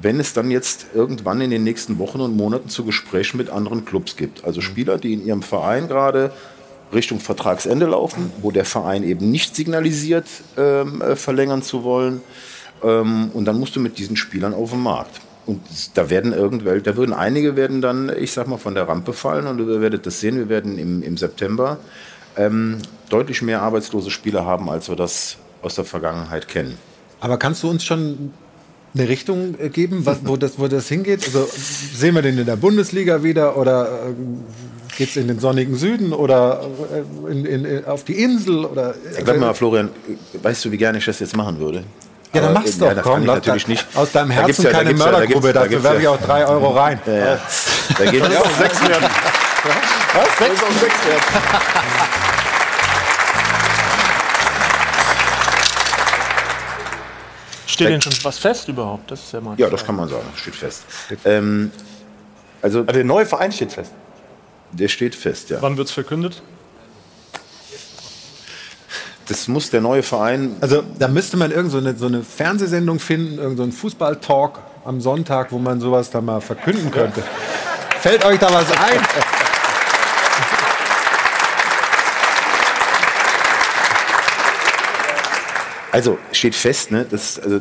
[0.00, 3.84] wenn es dann jetzt irgendwann in den nächsten Wochen und Monaten zu Gesprächen mit anderen
[3.84, 4.44] Clubs gibt.
[4.44, 6.32] Also Spieler, die in ihrem Verein gerade
[6.92, 10.26] Richtung Vertragsende laufen, wo der Verein eben nicht signalisiert,
[10.56, 12.20] ähm, äh, verlängern zu wollen.
[12.82, 15.20] Ähm, und dann musst du mit diesen Spielern auf den Markt.
[15.46, 15.60] Und
[15.94, 19.46] da werden irgendwelche, da würden einige werden dann, ich sag mal, von der Rampe fallen
[19.46, 20.36] und ihr werdet das sehen.
[20.36, 21.78] Wir werden im, im September
[22.36, 22.78] ähm,
[23.10, 26.78] deutlich mehr arbeitslose Spieler haben, als wir das aus der Vergangenheit kennen.
[27.20, 28.32] Aber kannst du uns schon
[28.94, 31.24] eine Richtung äh, geben, was, wo, das, wo das hingeht?
[31.24, 35.74] Also sehen wir den in der Bundesliga wieder oder äh, geht es in den sonnigen
[35.76, 36.68] Süden oder
[37.26, 38.64] äh, in, in, auf die Insel?
[38.64, 39.90] Oder, Glaub mal, Florian,
[40.42, 41.84] weißt du, wie gerne ich das jetzt machen würde?
[42.34, 42.88] Ja, dann mach's doch.
[42.88, 43.86] Ja, das Komm, kann ich lass natürlich da- nicht.
[43.96, 46.70] aus deinem Herzen ja- da keine Mördergrube, da dafür werfe ja- ich auch drei Euro
[46.76, 47.00] rein.
[47.06, 47.38] Ja, ja.
[47.98, 49.04] Da geht ist auch sechs werden.
[50.14, 50.26] Was?
[50.38, 51.22] Das ist sechs werden.
[57.66, 59.10] Steht denn schon was fest überhaupt?
[59.10, 59.54] Das ist ja mal.
[59.58, 60.84] Ja, das kann man sagen, steht fest.
[61.24, 61.70] Ähm,
[62.62, 63.90] also, der neue Verein steht fest.
[64.72, 65.58] Der steht fest, ja.
[65.60, 66.42] Wann wird es verkündet?
[69.28, 70.56] Das muss der neue Verein.
[70.60, 74.58] Also da müsste man irgend so eine, so eine Fernsehsendung finden, irgend so einen Fußball-Talk
[74.84, 77.22] am Sonntag, wo man sowas dann mal verkünden könnte.
[78.00, 79.00] Fällt euch da was ein?
[85.90, 87.06] Also steht fest, ne?
[87.08, 87.60] Das, also,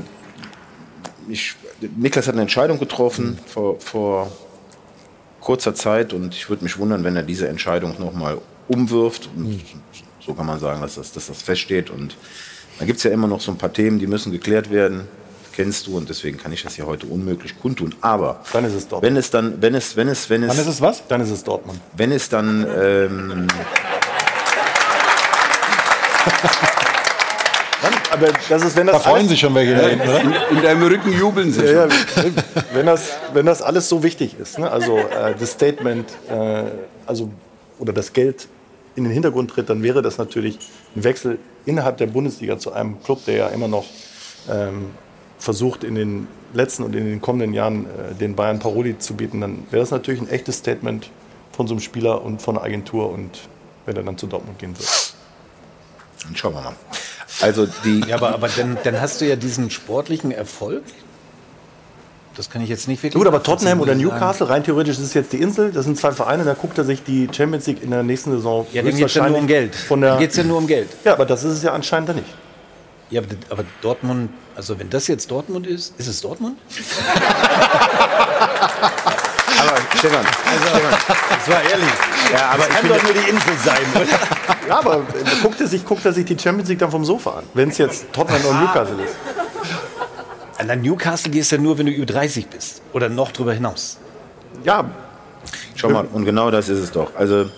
[1.30, 1.56] ich,
[1.96, 4.32] Niklas hat eine Entscheidung getroffen vor, vor
[5.40, 9.30] kurzer Zeit und ich würde mich wundern, wenn er diese Entscheidung nochmal umwirft.
[9.36, 9.62] Und
[10.26, 11.90] so kann man sagen, dass das, dass das feststeht.
[11.90, 12.16] Und
[12.80, 15.08] dann gibt es ja immer noch so ein paar Themen, die müssen geklärt werden.
[15.56, 17.94] Kennst du und deswegen kann ich das hier heute unmöglich kundtun.
[18.02, 19.04] Aber Dann ist es Dortmund.
[19.04, 21.08] wenn es dann, wenn es, wenn es, wenn es, Dann ist es was?
[21.08, 21.80] Dann ist es Dortmund.
[21.96, 23.48] wenn es dann ähm,
[28.12, 30.22] Aber das ist, wenn das Da freuen alles- sich schon welche da hinten, oder?
[30.22, 31.66] In, in deinem Rücken jubeln sie.
[31.66, 31.90] Ja, ja,
[32.74, 34.70] wenn, das, wenn das alles so wichtig ist, ne?
[34.70, 36.64] also äh, das Statement, äh,
[37.08, 37.30] also
[37.80, 38.48] oder das Geld
[38.96, 40.60] in den Hintergrund tritt, dann wäre das natürlich
[40.96, 43.86] ein Wechsel innerhalb der Bundesliga zu einem Club, der ja immer noch
[44.50, 44.92] ähm,
[45.40, 49.42] versucht, in den letzten und in den kommenden Jahren äh, den Bayern Paroli zu bieten.
[49.42, 51.10] Dann wäre das natürlich ein echtes Statement
[51.52, 53.48] von so einem Spieler und von einer Agentur und
[53.86, 55.14] wenn er dann zu Dortmund gehen wird.
[56.24, 56.76] Dann schauen wir mal.
[57.42, 58.02] Also die.
[58.08, 60.84] Ja, aber, aber dann, dann hast du ja diesen sportlichen Erfolg.
[62.36, 63.20] Das kann ich jetzt nicht wirklich.
[63.22, 63.94] Gut, aber Tottenham oder.
[63.96, 66.84] Newcastle, rein theoretisch ist es jetzt die Insel, das sind zwei Vereine, da guckt er
[66.84, 69.76] sich die Champions League in der nächsten Saison Ja, dann geht's ja nur um Geld.
[69.76, 70.90] Von der, geht's ja nur um Geld.
[71.06, 72.30] Ja, aber das ist es ja anscheinend dann nicht.
[73.12, 76.58] Ja, aber, aber Dortmund, also wenn das jetzt Dortmund ist, ist es Dortmund?
[79.60, 81.88] Aber Stefan, Stefan, Das war ehrlich.
[82.34, 84.68] Ja, aber das ich kann doch nur die Insel sein, oder?
[84.68, 85.02] Ja, aber
[85.42, 87.78] guckt er sich, guckt er sich die Champions League dann vom Sofa an, wenn es
[87.78, 89.16] jetzt Tottenham und Newcastle ist.
[90.58, 92.82] An der Newcastle gehst du ja nur, wenn du über 30 bist.
[92.94, 93.98] Oder noch drüber hinaus.
[94.64, 94.86] Ja.
[95.76, 97.16] Schau mal, und genau das ist es doch.
[97.16, 97.50] Also,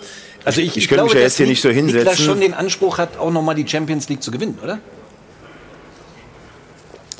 [0.44, 2.24] Also ich, ich könnte mich glaube, ja dass jetzt hier nicht so Niklas hinsetzen.
[2.24, 4.78] schon den Anspruch hat, auch nochmal die Champions League zu gewinnen, oder?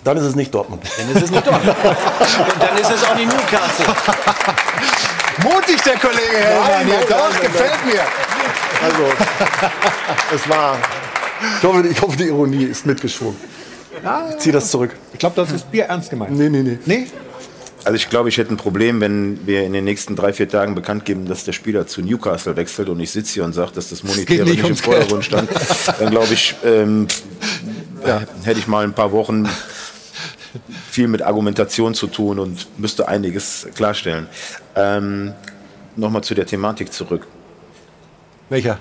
[0.03, 0.83] Dann ist es nicht Dortmund.
[0.99, 1.77] Dann ist es nicht Dortmund.
[1.85, 3.87] Und dann ist es auch nicht Newcastle.
[5.43, 6.95] Mutig, der Kollege Hellmann hier.
[6.97, 8.01] nein, Doch, nein, gefällt mir.
[8.83, 9.03] Also,
[10.35, 10.79] es war.
[11.59, 13.37] Ich hoffe, ich hoffe, die Ironie ist mitgeschwungen.
[14.31, 14.97] Ich zieh das zurück.
[15.13, 16.37] Ich glaube, das ist Bier ernst gemeint.
[16.37, 16.79] Nee, nee, nee.
[16.85, 17.07] Nee?
[17.85, 20.75] Also ich glaube, ich hätte ein Problem, wenn wir in den nächsten drei, vier Tagen
[20.75, 23.91] bekannt geben, dass der Spieler zu Newcastle wechselt und ich sitze hier und sage, dass
[23.91, 25.49] das Monetäre nicht nicht, im Vordergrund stand.
[26.01, 27.07] Dann glaube ich, ähm,
[28.05, 29.49] ja, hätte ich mal ein paar Wochen
[30.91, 34.27] viel mit Argumentation zu tun und müsste einiges klarstellen.
[34.75, 35.33] Ähm,
[35.97, 37.27] Nochmal zu der Thematik zurück.
[38.51, 38.79] Welcher?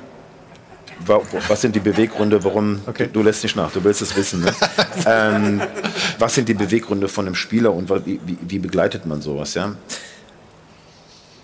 [1.06, 4.42] Wa- was sind die Beweggründe, warum du, du lässt nicht nach, du willst es wissen.
[4.42, 4.54] Ne?
[5.06, 5.62] ähm,
[6.20, 9.54] was sind die Beweggründe von einem Spieler und wie, wie begleitet man sowas?
[9.54, 9.76] Ja?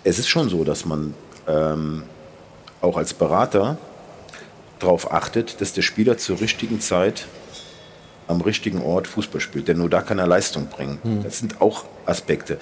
[0.04, 1.14] Es ist schon so, dass man
[1.46, 2.04] ähm,
[2.80, 3.78] auch als Berater
[4.78, 7.26] darauf achtet, dass der Spieler zur richtigen Zeit
[8.28, 10.98] am richtigen Ort Fußball spielt, denn nur da kann er Leistung bringen.
[11.02, 11.22] Hm.
[11.22, 12.58] Das sind auch Aspekte.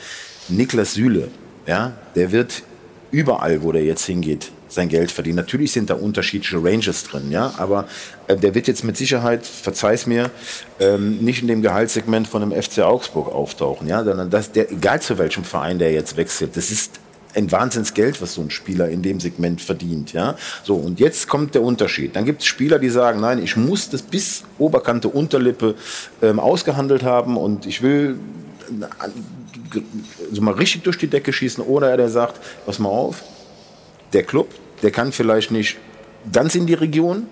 [0.49, 1.29] Niklas Süle,
[1.67, 2.63] ja, der wird
[3.11, 5.37] überall, wo der jetzt hingeht, sein Geld verdienen.
[5.37, 7.87] Natürlich sind da unterschiedliche Ranges drin, ja, aber
[8.27, 10.31] äh, der wird jetzt mit Sicherheit, verzeih's mir,
[10.79, 15.03] ähm, nicht in dem Gehaltssegment von einem FC Augsburg auftauchen, ja, sondern das, der, egal
[15.03, 17.01] zu welchem Verein der jetzt wechselt, das ist
[17.35, 20.13] ein Wahnsinnsgeld, was so ein Spieler in dem Segment verdient.
[20.13, 20.37] Ja?
[20.65, 22.17] So, und jetzt kommt der Unterschied.
[22.17, 25.75] Dann gibt es Spieler, die sagen, nein, ich muss das bis Oberkante Unterlippe
[26.23, 28.19] ähm, ausgehandelt haben und ich will
[28.81, 29.79] äh,
[30.33, 31.63] so mal richtig durch die Decke schießen.
[31.63, 33.23] Oder der sagt, pass mal auf,
[34.13, 34.49] der Club,
[34.83, 35.77] der kann vielleicht nicht
[36.33, 37.27] ganz in die Region,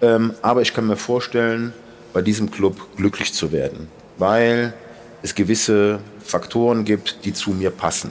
[0.00, 1.72] ähm, aber ich kann mir vorstellen,
[2.12, 4.74] bei diesem Club glücklich zu werden, weil
[5.22, 8.10] es gewisse Faktoren gibt, die zu mir passen.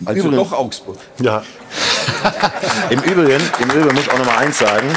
[0.00, 0.98] Im Also Übrigen- doch Augsburg.
[1.20, 1.42] Ja.
[2.90, 4.88] Im Übrigen, im Übrigen muss ich auch noch mal eins sagen,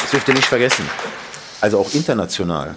[0.00, 0.88] das dürft ihr nicht vergessen.
[1.60, 2.74] Also auch international.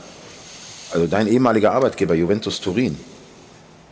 [0.92, 3.00] Also dein ehemaliger Arbeitgeber Juventus Turin.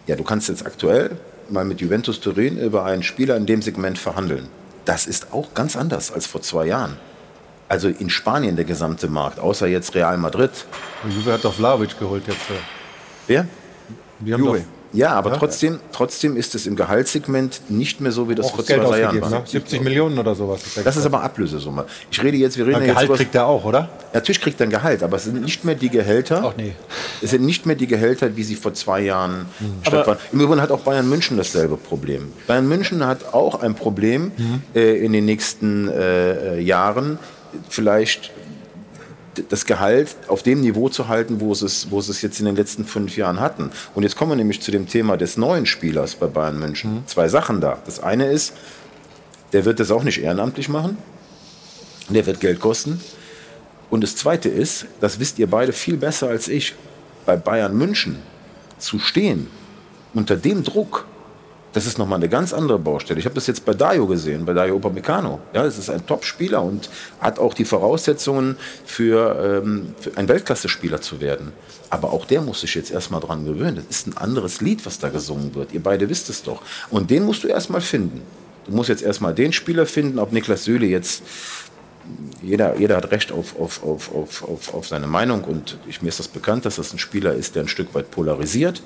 [0.06, 1.18] Ja, du kannst jetzt aktuell
[1.52, 4.48] mal mit Juventus Turin über einen Spieler in dem Segment verhandeln.
[4.86, 6.98] Das ist auch ganz anders als vor zwei Jahren.
[7.70, 10.52] Also in Spanien der gesamte Markt, außer jetzt Real Madrid.
[11.04, 12.50] Und Juve hat doch Vlahovic geholt jetzt.
[12.50, 12.54] äh.
[13.28, 13.48] Wer?
[14.20, 14.58] Die haben doch
[14.98, 15.38] Ja, aber Ja.
[15.38, 18.88] trotzdem, trotzdem ist es im Gehaltssegment nicht mehr so, wie das auch vor zwei, Geld
[18.88, 19.30] drei Jahren war.
[19.30, 19.43] ne?
[19.45, 20.62] 70 Millionen oder sowas.
[20.84, 21.86] Das ist aber Ablösesumme.
[22.10, 23.89] Ich rede jetzt, wir reden Gehalt jetzt kriegt er auch, oder?
[24.14, 26.41] Natürlich kriegt er ein Gehalt, aber es sind nicht mehr die Gehälter.
[26.43, 26.74] Ach nee.
[27.22, 29.86] Es sind nicht mehr die Gehälter, wie sie vor zwei Jahren Mhm.
[29.86, 30.18] statt waren.
[30.34, 32.34] Im Übrigen hat auch Bayern München dasselbe Problem.
[32.48, 34.32] Bayern München hat auch ein Problem
[34.74, 37.20] äh, in den nächsten äh, äh, Jahren,
[37.70, 38.32] vielleicht
[39.50, 42.46] das Gehalt auf dem Niveau zu halten, wo sie es, wo sie es jetzt in
[42.46, 43.72] den letzten fünf Jahren hatten.
[43.96, 47.04] Und jetzt kommen wir nämlich zu dem Thema des neuen Spielers bei Bayern München.
[47.06, 47.80] Zwei Sachen da.
[47.86, 48.54] Das eine ist,
[49.54, 50.98] der wird das auch nicht ehrenamtlich machen.
[52.10, 53.02] Der wird Geld kosten.
[53.90, 56.76] Und das Zweite ist, das wisst ihr beide viel besser als ich,
[57.26, 58.18] bei Bayern München
[58.78, 59.48] zu stehen,
[60.14, 61.06] unter dem Druck,
[61.74, 63.20] das ist nochmal eine ganz andere Baustelle.
[63.20, 65.39] Ich habe das jetzt bei Dayo gesehen, bei Dayo Upamecano.
[65.53, 66.89] Ja, es ist ein Top-Spieler und
[67.20, 71.51] hat auch die Voraussetzungen für, ähm, für ein Weltklasse-Spieler zu werden.
[71.89, 73.76] Aber auch der muss sich jetzt erstmal dran gewöhnen.
[73.76, 75.74] Das ist ein anderes Lied, was da gesungen wird.
[75.74, 76.61] Ihr beide wisst es doch.
[76.89, 78.22] Und den musst du erstmal finden.
[78.65, 81.24] Du musst jetzt erstmal den Spieler finden, ob Niklas Süle jetzt
[82.41, 86.09] jeder, jeder hat Recht auf, auf, auf, auf, auf, auf seine Meinung und ich, mir
[86.09, 88.82] ist das bekannt, dass das ein Spieler ist, der ein Stück weit polarisiert.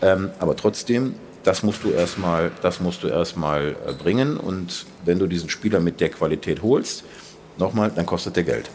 [0.00, 5.18] Ähm, aber trotzdem, das musst du erstmal, das musst du erstmal äh, bringen und wenn
[5.18, 7.04] du diesen Spieler mit der Qualität holst,
[7.58, 8.70] nochmal, dann kostet der Geld.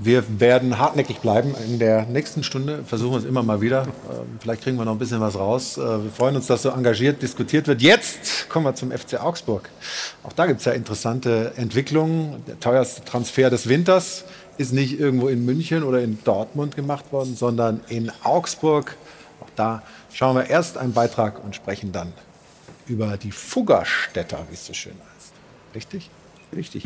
[0.00, 1.56] Wir werden hartnäckig bleiben.
[1.66, 3.86] In der nächsten Stunde versuchen wir es immer mal wieder.
[4.08, 5.76] Ähm, Vielleicht kriegen wir noch ein bisschen was raus.
[5.76, 7.82] Äh, Wir freuen uns, dass so engagiert diskutiert wird.
[7.82, 9.68] Jetzt kommen wir zum FC Augsburg.
[10.22, 12.42] Auch da gibt es ja interessante Entwicklungen.
[12.46, 14.24] Der teuerste Transfer des Winters
[14.56, 18.96] ist nicht irgendwo in München oder in Dortmund gemacht worden, sondern in Augsburg.
[19.40, 19.82] Auch da
[20.12, 22.12] schauen wir erst einen Beitrag und sprechen dann
[22.86, 25.32] über die Fuggerstädter, wie es so schön heißt.
[25.74, 26.10] Richtig?
[26.54, 26.84] Richtig.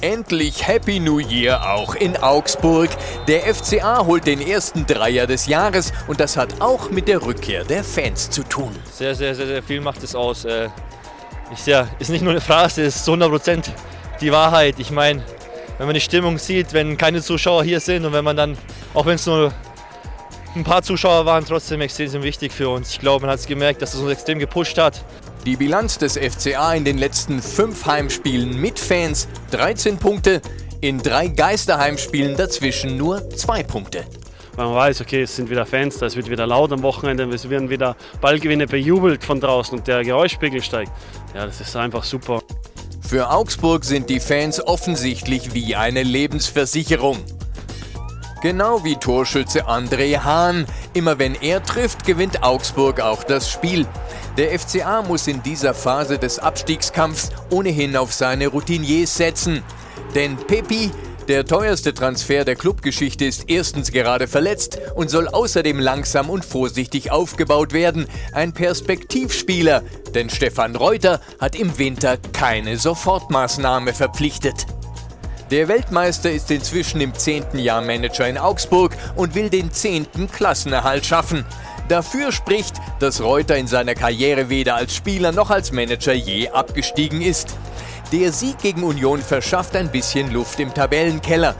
[0.00, 2.88] Endlich Happy New Year auch in Augsburg.
[3.28, 7.64] Der FCA holt den ersten Dreier des Jahres und das hat auch mit der Rückkehr
[7.64, 8.74] der Fans zu tun.
[8.90, 10.44] Sehr, sehr, sehr, sehr viel macht es aus.
[10.46, 10.70] Äh,
[11.52, 13.64] Ich sehr, ist nicht nur eine Phrase, es ist zu 100%
[14.20, 14.76] die Wahrheit.
[14.78, 15.22] Ich meine,
[15.80, 18.58] wenn man die Stimmung sieht, wenn keine Zuschauer hier sind und wenn man dann,
[18.92, 19.50] auch wenn es nur
[20.54, 22.90] ein paar Zuschauer waren, trotzdem extrem wichtig für uns.
[22.90, 25.02] Ich glaube, man hat es gemerkt, dass es uns extrem gepusht hat.
[25.46, 30.42] Die Bilanz des FCA in den letzten fünf Heimspielen mit Fans 13 Punkte,
[30.82, 34.04] in drei Geisterheimspielen dazwischen nur zwei Punkte.
[34.56, 37.24] Weil man weiß, okay, es sind wieder Fans, da es wird wieder laut am Wochenende,
[37.24, 40.92] es werden wieder Ballgewinne bejubelt von draußen und der Geräuschpegel steigt.
[41.34, 42.42] Ja, das ist einfach super.
[43.10, 47.18] Für Augsburg sind die Fans offensichtlich wie eine Lebensversicherung.
[48.40, 50.64] Genau wie Torschütze André Hahn.
[50.94, 53.84] Immer wenn er trifft, gewinnt Augsburg auch das Spiel.
[54.36, 59.64] Der FCA muss in dieser Phase des Abstiegskampfs ohnehin auf seine Routiniers setzen.
[60.14, 60.92] Denn Pepi,
[61.30, 67.12] der teuerste Transfer der Clubgeschichte, ist erstens gerade verletzt und soll außerdem langsam und vorsichtig
[67.12, 68.08] aufgebaut werden.
[68.32, 74.66] Ein Perspektivspieler, denn Stefan Reuter hat im Winter keine Sofortmaßnahme verpflichtet.
[75.52, 81.06] Der Weltmeister ist inzwischen im zehnten Jahr Manager in Augsburg und will den zehnten Klassenerhalt
[81.06, 81.44] schaffen.
[81.88, 87.20] Dafür spricht, dass Reuter in seiner Karriere weder als Spieler noch als Manager je abgestiegen
[87.22, 87.54] ist.
[88.12, 91.54] Der Sieg gegen Union verschafft ein bisschen Luft im Tabellenkeller.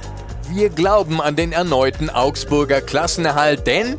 [0.49, 3.97] Wir glauben an den erneuten Augsburger Klassenerhalt, denn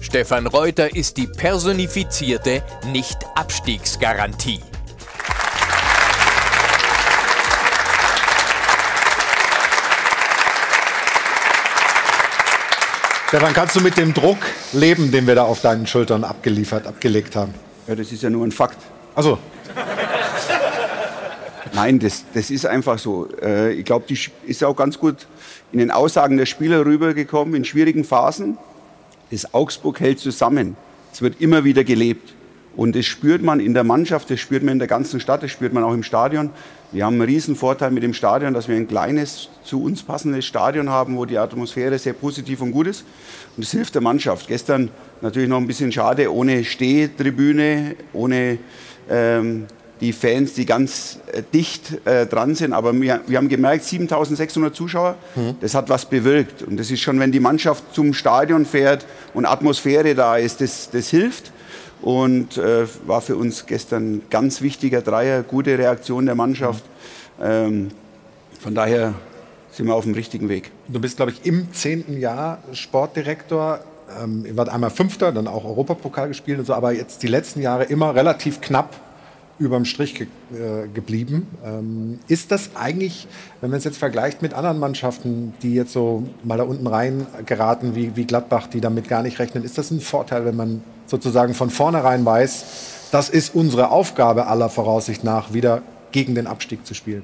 [0.00, 2.62] Stefan Reuter ist die personifizierte
[2.92, 4.60] Nicht-Abstiegsgarantie.
[13.26, 14.38] Stefan, kannst du mit dem Druck
[14.72, 17.52] leben, den wir da auf deinen Schultern abgeliefert, abgelegt haben?
[17.88, 18.78] Ja, das ist ja nur ein Fakt.
[19.16, 19.40] Also.
[21.76, 23.28] Nein, das, das ist einfach so.
[23.42, 25.26] Äh, ich glaube, die ist auch ganz gut
[25.72, 28.56] in den Aussagen der Spieler rübergekommen in schwierigen Phasen.
[29.30, 30.74] Das Augsburg hält zusammen.
[31.12, 32.32] Es wird immer wieder gelebt.
[32.76, 35.50] Und das spürt man in der Mannschaft, das spürt man in der ganzen Stadt, das
[35.50, 36.48] spürt man auch im Stadion.
[36.92, 40.46] Wir haben einen riesen Vorteil mit dem Stadion, dass wir ein kleines, zu uns passendes
[40.46, 43.04] Stadion haben, wo die Atmosphäre sehr positiv und gut ist.
[43.54, 44.48] Und das hilft der Mannschaft.
[44.48, 44.90] Gestern
[45.20, 48.58] natürlich noch ein bisschen schade, ohne Stehtribüne, ohne
[49.10, 49.66] ähm,
[50.00, 52.72] die Fans, die ganz äh, dicht äh, dran sind.
[52.72, 55.56] Aber wir, wir haben gemerkt, 7600 Zuschauer, mhm.
[55.60, 56.62] das hat was bewirkt.
[56.62, 60.90] Und das ist schon, wenn die Mannschaft zum Stadion fährt und Atmosphäre da ist, das,
[60.90, 61.52] das hilft.
[62.02, 66.84] Und äh, war für uns gestern ganz wichtiger Dreier, gute Reaktion der Mannschaft.
[67.42, 67.88] Ähm,
[68.60, 69.14] von daher
[69.70, 70.70] sind wir auf dem richtigen Weg.
[70.88, 73.80] Du bist, glaube ich, im zehnten Jahr Sportdirektor.
[74.22, 77.60] Ähm, ihr wart einmal Fünfter, dann auch Europapokal gespielt und so, aber jetzt die letzten
[77.60, 78.94] Jahre immer relativ knapp
[79.58, 81.46] überm Strich ge äh, geblieben.
[81.64, 83.26] Ähm, ist das eigentlich,
[83.60, 87.26] wenn man es jetzt vergleicht mit anderen Mannschaften, die jetzt so mal da unten rein
[87.46, 90.82] geraten, wie, wie Gladbach, die damit gar nicht rechnen, ist das ein Vorteil, wenn man
[91.06, 92.64] sozusagen von vornherein weiß,
[93.12, 97.22] das ist unsere Aufgabe aller Voraussicht nach, wieder gegen den Abstieg zu spielen?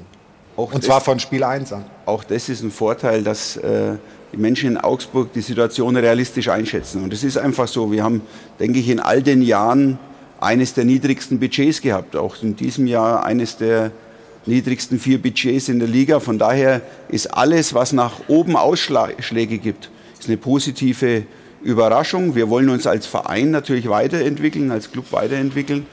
[0.57, 1.85] Auch Und zwar von Spiel 1 an.
[2.07, 3.95] Auch das ist ein Vorteil, dass äh,
[4.33, 7.03] die Menschen in Augsburg die Situation realistisch einschätzen.
[7.03, 8.23] Und es ist einfach so, wir haben,
[8.61, 9.99] denke ich, in all den Jahren
[10.43, 12.16] eines der niedrigsten Budgets gehabt.
[12.16, 13.93] Auch in diesem Jahr eines der
[14.47, 16.20] niedrigsten vier Budgets in der Liga.
[16.20, 21.24] Von daher ist alles, was nach oben Ausschläge gibt, ist eine positive
[21.62, 22.35] Überraschung.
[22.35, 25.86] Wir wollen uns als Verein natürlich weiterentwickeln, als Club weiterentwickeln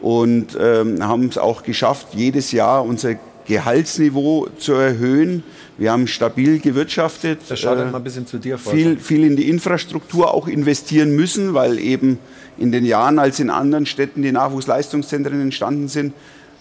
[0.00, 3.14] und ähm, haben es auch geschafft, jedes Jahr unser
[3.46, 5.42] Gehaltsniveau zu erhöhen.
[5.76, 7.40] Wir haben stabil gewirtschaftet.
[7.48, 8.72] Das schaut äh, mal ein bisschen zu dir vor.
[8.72, 12.18] Viel, viel in die Infrastruktur auch investieren müssen, weil eben
[12.56, 16.14] in den Jahren, als in anderen Städten die Nachwuchsleistungszentren entstanden sind,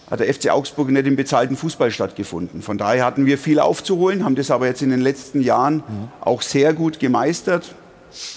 [0.09, 2.61] hat der FC Augsburg nicht im bezahlten Fußball stattgefunden.
[2.61, 6.09] Von daher hatten wir viel aufzuholen, haben das aber jetzt in den letzten Jahren mhm.
[6.21, 7.73] auch sehr gut gemeistert.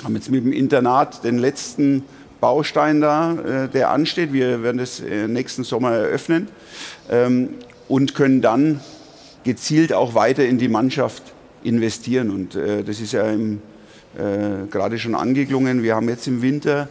[0.02, 2.04] Haben jetzt mit dem Internat den letzten
[2.40, 4.32] Baustein da, äh, der ansteht.
[4.32, 6.48] Wir werden das äh, nächsten Sommer eröffnen
[7.10, 7.50] ähm,
[7.88, 8.80] und können dann
[9.44, 11.22] gezielt auch weiter in die Mannschaft
[11.62, 12.30] investieren.
[12.30, 13.24] Und äh, das ist ja
[14.70, 15.82] gerade schon angeklungen.
[15.82, 16.88] Wir haben jetzt im Winter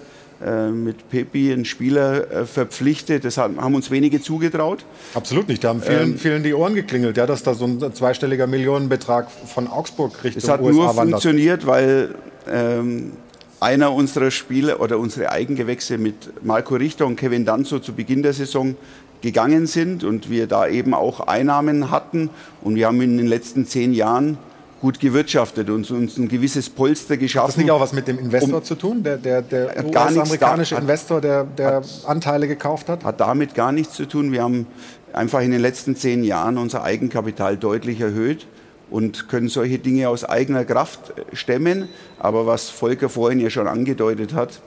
[0.71, 3.25] mit Pepi einen Spieler äh, verpflichtet.
[3.25, 4.85] Das haben uns wenige zugetraut.
[5.13, 5.63] Absolut nicht.
[5.63, 9.31] Da haben vielen, ähm, vielen die Ohren geklingelt, ja, dass da so ein zweistelliger Millionenbetrag
[9.31, 11.21] von Augsburg Richtung Es hat USA nur wandert.
[11.21, 12.15] funktioniert, weil
[12.51, 13.13] ähm,
[13.59, 18.33] einer unserer Spieler oder unsere Eigengewächse mit Marco Richter und Kevin Danzo zu Beginn der
[18.33, 18.75] Saison
[19.21, 22.29] gegangen sind und wir da eben auch Einnahmen hatten.
[22.61, 24.37] Und wir haben in den letzten zehn Jahren
[24.85, 27.47] gut gewirtschaftet und uns ein gewisses Polster geschaffen.
[27.47, 30.75] Hat das nicht auch was mit dem Investor um, zu tun, der, der, der US-amerikanische
[30.75, 33.03] Investor, der, der hat, Anteile gekauft hat?
[33.03, 34.31] Hat damit gar nichts zu tun.
[34.31, 34.67] Wir haben
[35.11, 38.45] einfach in den letzten zehn Jahren unser Eigenkapital deutlich erhöht
[38.91, 41.89] und können solche Dinge aus eigener Kraft stemmen.
[42.19, 44.61] Aber was Volker vorhin ja schon angedeutet hat,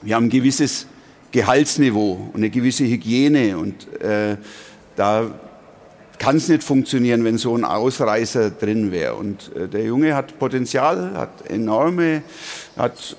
[0.00, 0.86] wir haben ein gewisses
[1.32, 4.38] Gehaltsniveau und eine gewisse Hygiene und äh,
[4.96, 5.32] da
[6.20, 9.14] kann es nicht funktionieren, wenn so ein Ausreißer drin wäre.
[9.14, 12.22] Und äh, der Junge hat Potenzial, hat enorme,
[12.76, 13.16] hat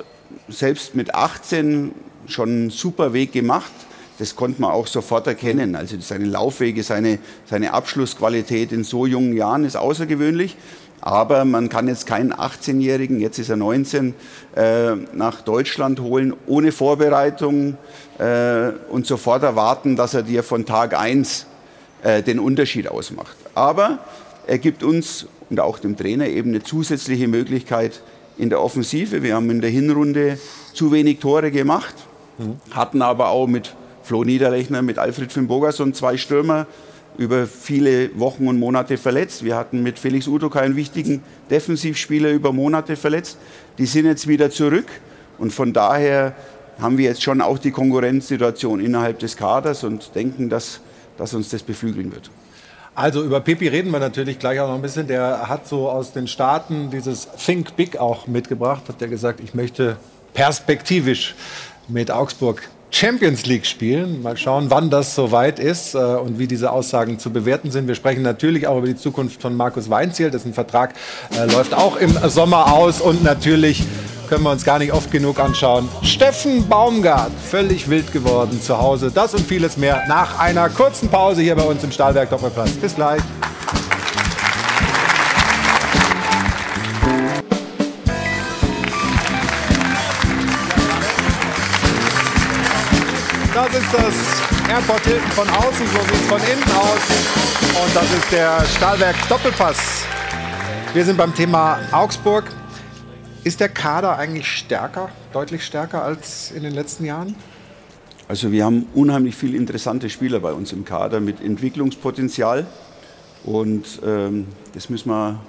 [0.47, 1.93] selbst mit 18
[2.27, 3.71] schon einen super Weg gemacht.
[4.19, 5.75] Das konnte man auch sofort erkennen.
[5.75, 7.17] Also seine Laufwege, seine,
[7.49, 10.55] seine Abschlussqualität in so jungen Jahren ist außergewöhnlich.
[11.01, 14.13] Aber man kann jetzt keinen 18-Jährigen, jetzt ist er 19,
[14.55, 17.77] äh, nach Deutschland holen, ohne Vorbereitung
[18.19, 21.47] äh, und sofort erwarten, dass er dir von Tag 1
[22.03, 23.35] äh, den Unterschied ausmacht.
[23.53, 23.99] Aber
[24.47, 28.01] er gibt uns und auch dem Trainer eben eine zusätzliche Möglichkeit
[28.37, 29.21] in der Offensive.
[29.21, 30.39] Wir haben in der Hinrunde
[30.73, 31.93] zu wenig Tore gemacht,
[32.37, 32.55] mhm.
[32.71, 36.67] hatten aber auch mit Flo Niederlechner, mit Alfred Fimbogason zwei Stürmer
[37.17, 39.43] über viele Wochen und Monate verletzt.
[39.43, 43.37] Wir hatten mit Felix Udoka einen wichtigen Defensivspieler über Monate verletzt.
[43.77, 44.87] Die sind jetzt wieder zurück
[45.37, 46.33] und von daher
[46.79, 50.79] haben wir jetzt schon auch die Konkurrenzsituation innerhalb des Kaders und denken, dass
[51.21, 52.31] dass uns das beflügeln wird.
[52.95, 55.07] Also über Pepi reden wir natürlich gleich auch noch ein bisschen.
[55.07, 58.83] Der hat so aus den Staaten dieses Think Big auch mitgebracht.
[58.89, 59.97] Hat der gesagt, ich möchte
[60.33, 61.35] perspektivisch
[61.87, 64.23] mit Augsburg Champions League spielen.
[64.23, 67.87] Mal schauen, wann das soweit ist äh, und wie diese Aussagen zu bewerten sind.
[67.87, 70.31] Wir sprechen natürlich auch über die Zukunft von Markus Weinziel.
[70.31, 70.95] Dessen Vertrag
[71.37, 72.99] äh, läuft auch im Sommer aus.
[72.99, 73.83] Und natürlich
[74.31, 75.89] können wir uns gar nicht oft genug anschauen.
[76.03, 79.11] Steffen Baumgart, völlig wild geworden zu Hause.
[79.13, 82.71] Das und vieles mehr nach einer kurzen Pause hier bei uns im Stahlwerk Doppelplatz.
[82.71, 83.21] Bis gleich.
[93.53, 97.83] Das ist das Airport Hilton von außen, so sieht es von innen aus.
[97.83, 100.05] Und das ist der Stahlwerk Doppelpass.
[100.93, 102.45] Wir sind beim Thema Augsburg.
[103.43, 107.35] Ist der Kader eigentlich stärker, deutlich stärker als in den letzten Jahren?
[108.27, 112.67] Also wir haben unheimlich viele interessante Spieler bei uns im Kader mit Entwicklungspotenzial.
[113.43, 114.45] Und ähm,
[114.75, 115.39] das müssen wir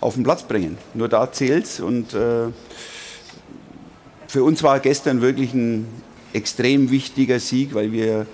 [0.00, 0.76] auf den Platz bringen.
[0.94, 1.78] Nur da zählt's.
[1.78, 2.48] Und äh,
[4.26, 5.86] für uns war gestern wirklich ein
[6.32, 8.26] extrem wichtiger Sieg, weil wir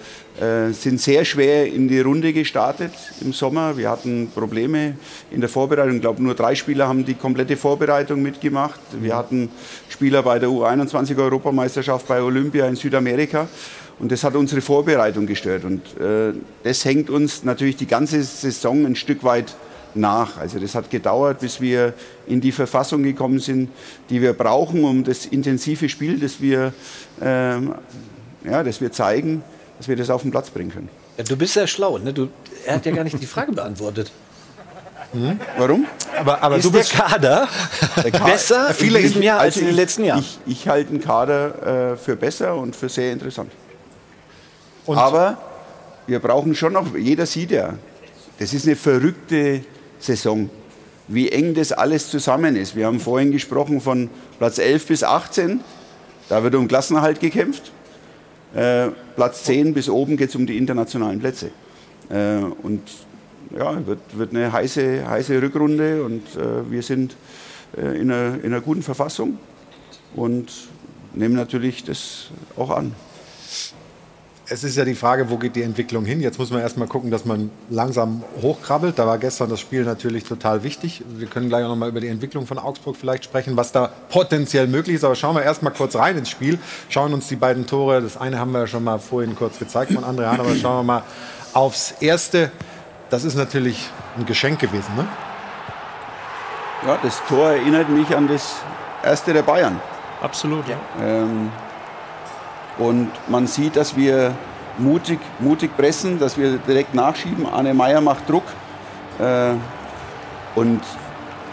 [0.73, 3.77] sind sehr schwer in die Runde gestartet im Sommer.
[3.77, 4.97] Wir hatten Probleme
[5.31, 5.97] in der Vorbereitung.
[5.97, 8.81] Ich glaube, nur drei Spieler haben die komplette Vorbereitung mitgemacht.
[8.99, 9.51] Wir hatten
[9.91, 13.47] Spieler bei der U21-Europameisterschaft bei Olympia in Südamerika.
[13.99, 15.65] Und das hat unsere Vorbereitung gestört.
[15.65, 16.33] Und äh,
[16.65, 19.55] das hängt uns natürlich die ganze Saison ein Stück weit
[19.95, 20.39] nach.
[20.39, 21.95] Also das hat gedauert, bis wir
[22.27, 23.71] in die Verfassung gekommen sind,
[24.11, 26.73] die wir brauchen, um das intensive Spiel, das wir,
[27.21, 27.75] ähm,
[28.45, 29.43] ja, das wir zeigen,
[29.83, 30.89] dass wir das auf den Platz bringen können.
[31.19, 32.13] Ja, du bist ja schlau, ne?
[32.13, 32.29] Du,
[32.65, 34.13] er hat ja gar nicht die Frage beantwortet.
[35.13, 35.41] Hm?
[35.59, 35.87] Warum?
[36.17, 37.49] Aber, aber ist du der bist Kader
[38.03, 40.21] Der Ka- besser in diesem Jahr als Also in den letzten Jahren?
[40.21, 43.51] Ich, ich halte den Kader äh, für besser und für sehr interessant.
[44.87, 45.37] Aber
[46.07, 47.75] wir brauchen schon noch, jeder sieht ja,
[48.39, 49.65] das ist eine verrückte
[49.99, 50.49] Saison,
[51.09, 52.77] wie eng das alles zusammen ist.
[52.77, 55.61] Wir haben vorhin gesprochen von Platz 11 bis 18,
[56.29, 57.73] da wird um Klassenerhalt gekämpft.
[58.55, 61.51] Äh, Platz 10 bis oben geht es um die internationalen Plätze.
[62.11, 62.83] Äh, und
[63.57, 67.17] ja, wird, wird eine heiße, heiße Rückrunde und äh, wir sind
[67.77, 69.39] äh, in, einer, in einer guten Verfassung
[70.15, 70.51] und
[71.15, 72.95] nehmen natürlich das auch an.
[74.53, 76.21] Es ist ja die Frage, wo geht die Entwicklung hin?
[76.21, 78.99] Jetzt muss man erst mal gucken, dass man langsam hochkrabbelt.
[78.99, 81.03] Da war gestern das Spiel natürlich total wichtig.
[81.09, 83.89] Wir können gleich auch noch mal über die Entwicklung von Augsburg vielleicht sprechen, was da
[84.11, 85.05] potenziell möglich ist.
[85.05, 86.59] Aber schauen wir erst mal kurz rein ins Spiel.
[86.91, 89.91] Schauen uns die beiden Tore, das eine haben wir ja schon mal vorhin kurz gezeigt
[89.91, 91.03] von André Hahn, aber schauen wir mal
[91.55, 92.51] aufs erste.
[93.09, 93.89] Das ist natürlich
[94.19, 95.07] ein Geschenk gewesen, ne?
[96.87, 98.57] Ja, das Tor erinnert mich an das
[99.03, 99.81] erste der Bayern.
[100.21, 100.77] Absolut, ja.
[101.01, 101.51] Ähm,
[102.79, 104.35] und man sieht, dass wir
[104.79, 107.47] mutig, mutig pressen, dass wir direkt nachschieben.
[107.47, 108.45] Arne Meyer macht Druck.
[109.19, 109.55] Äh,
[110.55, 110.81] und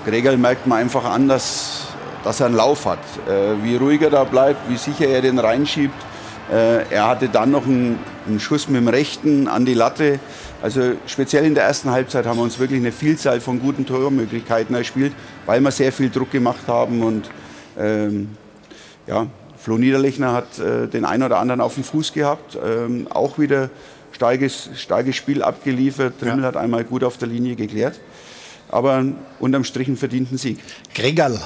[0.05, 1.87] Gregerl merkt man einfach an, dass,
[2.23, 2.99] dass er einen Lauf hat.
[3.27, 5.95] Äh, wie ruhig er da bleibt, wie sicher er den reinschiebt.
[6.51, 10.19] Äh, er hatte dann noch einen, einen Schuss mit dem Rechten an die Latte.
[10.61, 14.75] Also speziell in der ersten Halbzeit haben wir uns wirklich eine Vielzahl von guten Tormöglichkeiten
[14.75, 15.13] erspielt,
[15.45, 17.03] weil wir sehr viel Druck gemacht haben.
[17.03, 17.29] Und
[17.77, 18.35] ähm,
[19.05, 19.27] ja,
[19.59, 22.57] Flo Niederlechner hat äh, den einen oder anderen auf dem Fuß gehabt.
[22.63, 23.69] Ähm, auch wieder
[24.13, 26.19] starkes, starkes Spiel abgeliefert.
[26.19, 27.99] Trimmel hat einmal gut auf der Linie geklärt.
[28.69, 29.03] Aber
[29.39, 30.59] unterm Strich einen verdienten Sieg.
[30.93, 31.39] Gregal.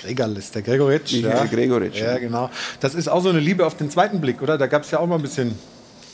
[0.00, 1.12] Gregal ist der Gregoritsch.
[1.12, 2.18] Michael Gregoritsch, Ja, ja.
[2.18, 2.50] genau.
[2.80, 4.58] Das ist auch so eine Liebe auf den zweiten Blick, oder?
[4.58, 5.56] Da gab es ja auch mal ein bisschen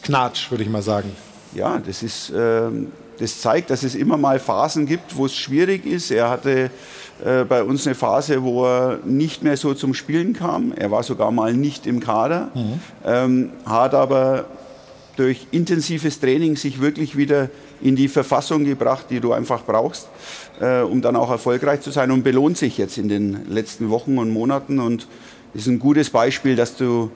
[0.02, 1.10] Knatsch, würde ich mal sagen.
[1.54, 5.86] Ja, das, ist, ähm, das zeigt, dass es immer mal Phasen gibt, wo es schwierig
[5.86, 6.11] ist.
[6.11, 6.70] Er hatte
[7.24, 10.73] äh, bei uns eine Phase, wo er nicht mehr so zum Spielen kam.
[10.73, 12.51] Er war sogar mal nicht im Kader,
[13.05, 14.47] ähm, hat aber
[15.16, 17.51] durch intensives Training sich wirklich wieder
[17.81, 20.09] in die Verfassung gebracht, die du einfach brauchst,
[20.61, 24.19] äh, um dann auch erfolgreich zu sein und belohnt sich jetzt in den letzten Wochen
[24.19, 25.09] und Monaten und
[25.55, 27.11] ist ein gutes Beispiel, dass du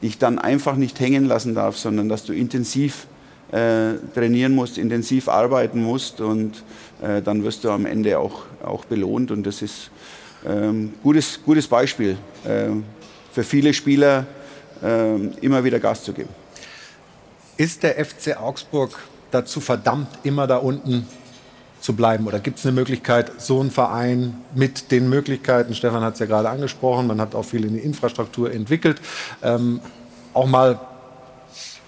[0.00, 3.06] dich dann einfach nicht hängen lassen darfst, sondern dass du intensiv
[3.52, 6.62] äh, trainieren musst, intensiv arbeiten musst und
[7.02, 9.90] äh, dann wirst du am Ende auch, auch belohnt und das ist
[10.46, 12.68] ähm, gutes, gutes Beispiel äh,
[13.32, 14.26] für viele Spieler,
[14.82, 16.30] äh, immer wieder Gas zu geben.
[17.56, 18.98] Ist der FC Augsburg
[19.30, 21.06] dazu verdammt, immer da unten
[21.80, 22.26] zu bleiben?
[22.26, 26.26] Oder gibt es eine Möglichkeit, so ein Verein mit den Möglichkeiten, Stefan hat es ja
[26.26, 29.00] gerade angesprochen, man hat auch viel in die Infrastruktur entwickelt,
[29.42, 29.80] ähm,
[30.32, 30.80] auch mal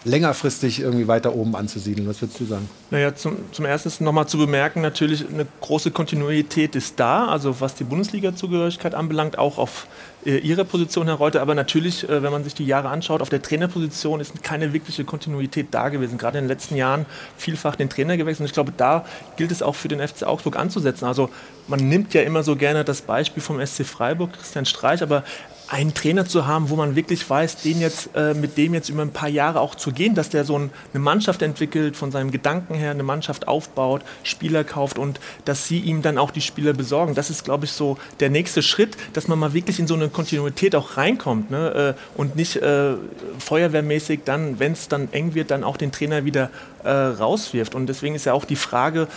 [0.05, 2.09] längerfristig irgendwie weiter oben anzusiedeln?
[2.09, 2.69] Was würdest du sagen?
[2.91, 7.75] Naja, zum, zum ersten nochmal zu bemerken, natürlich eine große Kontinuität ist da, also was
[7.75, 9.87] die Bundesliga-Zugehörigkeit anbelangt, auch auf
[10.25, 11.41] äh, ihre Position, Herr Reuter.
[11.41, 15.05] Aber natürlich, äh, wenn man sich die Jahre anschaut, auf der Trainerposition ist keine wirkliche
[15.05, 16.19] Kontinuität da gewesen.
[16.19, 17.07] Gerade in den letzten Jahren
[17.37, 18.41] vielfach den Trainer gewechselt.
[18.41, 19.05] Und ich glaube, da
[19.37, 21.07] gilt es auch für den FC Augsburg anzusetzen.
[21.07, 21.31] Also
[21.67, 25.25] man nimmt ja immer so gerne das Beispiel vom SC Freiburg, Christian Streich, aber
[25.73, 29.01] einen Trainer zu haben, wo man wirklich weiß, den jetzt, äh, mit dem jetzt über
[29.01, 32.31] ein paar Jahre auch zu gehen, dass der so ein, eine Mannschaft entwickelt, von seinem
[32.31, 36.75] Gedanken her eine Mannschaft aufbaut, Spieler kauft und dass sie ihm dann auch die Spieler
[36.75, 37.15] besorgen.
[37.15, 40.11] Das ist, glaube ich, so der nächste Schritt, dass man mal wirklich in so eine
[40.11, 41.97] Kontinuität auch reinkommt ne?
[41.97, 42.93] äh, und nicht äh,
[43.39, 46.51] feuerwehrmäßig dann, wenn es dann eng wird, dann auch den Trainer wieder
[46.85, 47.75] äh, rauswirft.
[47.75, 49.09] Und deswegen ist ja auch die Frage,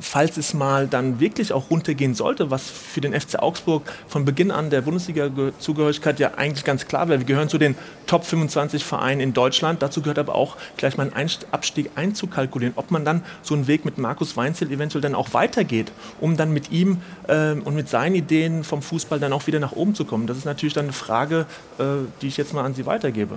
[0.00, 4.50] falls es mal dann wirklich auch runtergehen sollte, was für den FC Augsburg von Beginn
[4.50, 7.20] an der Bundesliga-Zugehörigkeit ja eigentlich ganz klar wäre.
[7.20, 7.74] Wir gehören zu den
[8.06, 9.82] Top 25 Vereinen in Deutschland.
[9.82, 12.74] Dazu gehört aber auch gleich mal einen Abstieg einzukalkulieren.
[12.76, 16.52] Ob man dann so einen Weg mit Markus Weinzel eventuell dann auch weitergeht, um dann
[16.52, 20.04] mit ihm äh, und mit seinen Ideen vom Fußball dann auch wieder nach oben zu
[20.04, 20.26] kommen.
[20.26, 21.46] Das ist natürlich dann eine Frage,
[21.78, 21.84] äh,
[22.20, 23.36] die ich jetzt mal an Sie weitergebe.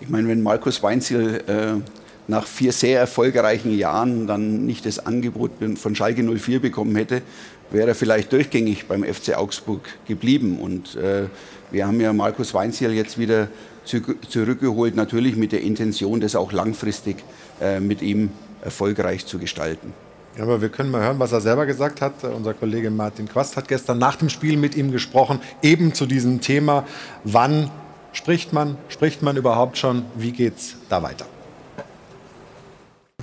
[0.00, 5.52] Ich meine, wenn Markus Weinzel äh, nach vier sehr erfolgreichen Jahren dann nicht das Angebot
[5.76, 7.22] von Schalke 04 bekommen hätte,
[7.70, 10.58] wäre er vielleicht durchgängig beim FC Augsburg geblieben.
[10.58, 11.24] Und äh,
[11.70, 13.48] wir haben ja Markus Weinziel jetzt wieder
[13.84, 17.16] zu, zurückgeholt, natürlich mit der Intention, das auch langfristig
[17.60, 18.30] äh, mit ihm
[18.62, 19.92] erfolgreich zu gestalten.
[20.36, 22.24] Ja, aber wir können mal hören, was er selber gesagt hat.
[22.24, 26.40] Unser Kollege Martin Quast hat gestern nach dem Spiel mit ihm gesprochen, eben zu diesem
[26.40, 26.84] Thema,
[27.24, 27.70] wann
[28.12, 31.26] spricht man, spricht man überhaupt schon, wie geht es da weiter?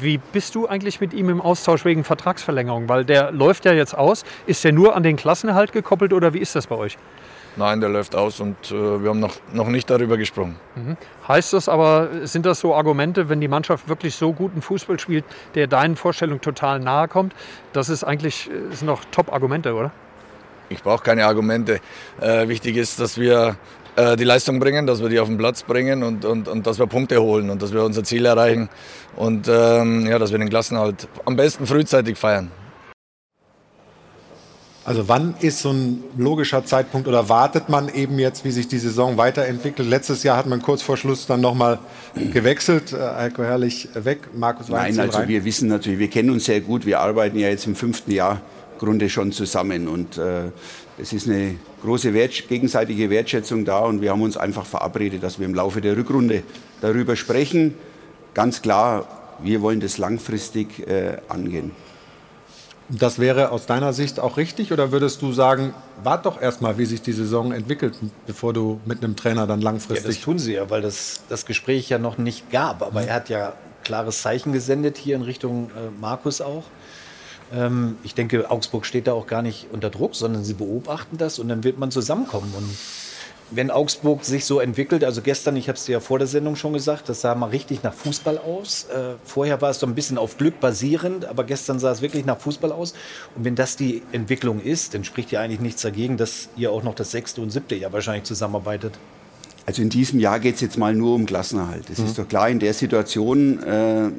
[0.04, 2.90] Wie bist du eigentlich mit ihm im Austausch wegen Vertragsverlängerung?
[2.90, 4.26] Weil der läuft ja jetzt aus.
[4.48, 6.98] Ist der nur an den Klassenerhalt gekoppelt oder wie ist das bei euch?
[7.56, 10.58] Nein, der läuft aus und äh, wir haben noch, noch nicht darüber gesprochen.
[10.76, 10.98] Mhm.
[11.28, 15.24] Heißt das aber, sind das so Argumente, wenn die Mannschaft wirklich so guten Fußball spielt,
[15.54, 17.34] der deinen Vorstellungen total nahe kommt?
[17.72, 19.92] Das ist eigentlich das sind noch Top-Argumente, oder?
[20.70, 21.80] Ich brauche keine Argumente.
[22.20, 23.58] Äh, wichtig ist, dass wir
[23.96, 26.80] äh, die Leistung bringen, dass wir die auf den Platz bringen und, und, und dass
[26.80, 28.70] wir Punkte holen und dass wir unser Ziel erreichen
[29.16, 32.52] und ähm, ja, dass wir den Klassenhalt am besten frühzeitig feiern.
[34.86, 38.80] Also wann ist so ein logischer Zeitpunkt oder wartet man eben jetzt, wie sich die
[38.80, 39.88] Saison weiterentwickelt?
[39.88, 41.80] Letztes Jahr hat man kurz vor Schluss dann nochmal
[42.16, 42.92] gewechselt.
[42.92, 45.28] Äh, Heiko Herrlich weg, Markus Nein, also rein.
[45.30, 46.86] wir wissen natürlich, wir kennen uns sehr gut.
[46.86, 48.42] Wir arbeiten ja jetzt im fünften Jahr
[48.78, 50.52] Grunde schon zusammen und äh,
[50.98, 55.40] es ist eine große Wert, gegenseitige Wertschätzung da und wir haben uns einfach verabredet, dass
[55.40, 56.44] wir im Laufe der Rückrunde
[56.82, 57.74] darüber sprechen.
[58.34, 59.08] Ganz klar,
[59.42, 61.72] wir wollen das langfristig äh, angehen.
[62.90, 66.86] Das wäre aus deiner Sicht auch richtig oder würdest du sagen, wart doch erstmal, wie
[66.86, 67.98] sich die Saison entwickelt,
[68.28, 70.06] bevor du mit einem Trainer dann langfristig.
[70.06, 72.84] Ja, das tun sie ja, weil das, das Gespräch ja noch nicht gab.
[72.84, 73.08] Aber mhm.
[73.08, 73.54] er hat ja
[73.84, 76.64] klares Zeichen gesendet hier in Richtung äh, Markus auch.
[77.52, 81.40] Ähm, ich denke, Augsburg steht da auch gar nicht unter Druck, sondern sie beobachten das
[81.40, 82.54] und dann wird man zusammenkommen.
[82.56, 82.70] Und
[83.52, 86.56] wenn Augsburg sich so entwickelt, also gestern, ich habe es dir ja vor der Sendung
[86.56, 88.86] schon gesagt, das sah mal richtig nach Fußball aus.
[88.86, 92.26] Äh, vorher war es so ein bisschen auf Glück basierend, aber gestern sah es wirklich
[92.26, 92.94] nach Fußball aus.
[93.36, 96.84] Und wenn das die Entwicklung ist, dann spricht ja eigentlich nichts dagegen, dass ihr auch
[96.84, 98.94] noch das sechste und siebte Jahr wahrscheinlich zusammenarbeitet.
[99.66, 101.90] Also in diesem Jahr geht es jetzt mal nur um Klassenerhalt.
[101.90, 102.06] Es mhm.
[102.06, 104.10] ist doch klar, in der Situation äh,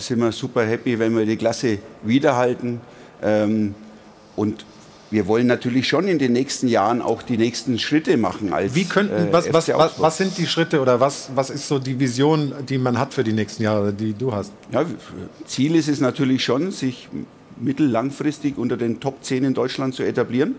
[0.00, 2.80] sind wir super happy, wenn wir die Klasse wiederhalten.
[3.22, 3.74] Ähm,
[4.36, 4.64] und
[5.10, 8.52] wir wollen natürlich schon in den nächsten Jahren auch die nächsten Schritte machen.
[8.52, 11.66] Als, Wie könnten, äh, was, was, was, was, sind die Schritte oder was, was ist
[11.66, 14.52] so die Vision, die man hat für die nächsten Jahre, die du hast?
[14.70, 14.84] Ja,
[15.46, 17.08] Ziel ist es natürlich schon, sich
[17.58, 20.54] mittellangfristig unter den Top 10 in Deutschland zu etablieren.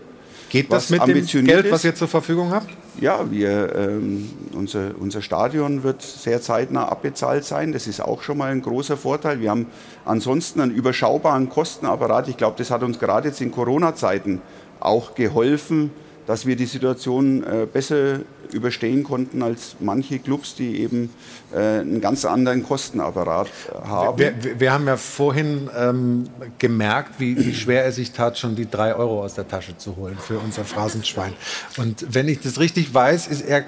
[0.50, 2.68] Geht das mit dem Geld, was ihr zur Verfügung habt?
[3.00, 7.72] Ja, wir, ähm, unser, unser Stadion wird sehr zeitnah abbezahlt sein.
[7.72, 9.40] Das ist auch schon mal ein großer Vorteil.
[9.40, 9.66] Wir haben
[10.04, 12.28] ansonsten einen überschaubaren Kostenapparat.
[12.28, 14.42] Ich glaube, das hat uns gerade jetzt in Corona-Zeiten
[14.78, 15.90] auch geholfen,
[16.26, 18.20] dass wir die Situation äh, besser
[18.54, 21.10] überstehen konnten als manche Clubs, die eben
[21.52, 24.18] äh, einen ganz anderen Kostenapparat äh, haben.
[24.18, 26.24] Wir, wir, wir, haben ja vorhin ähm,
[26.58, 29.96] gemerkt, wie, wie, schwer er sich tat, schon die drei Euro aus der Tasche zu
[29.96, 31.32] holen für unser Phrasenschwein.
[31.76, 33.64] Und wenn ich das richtig weiß, ist er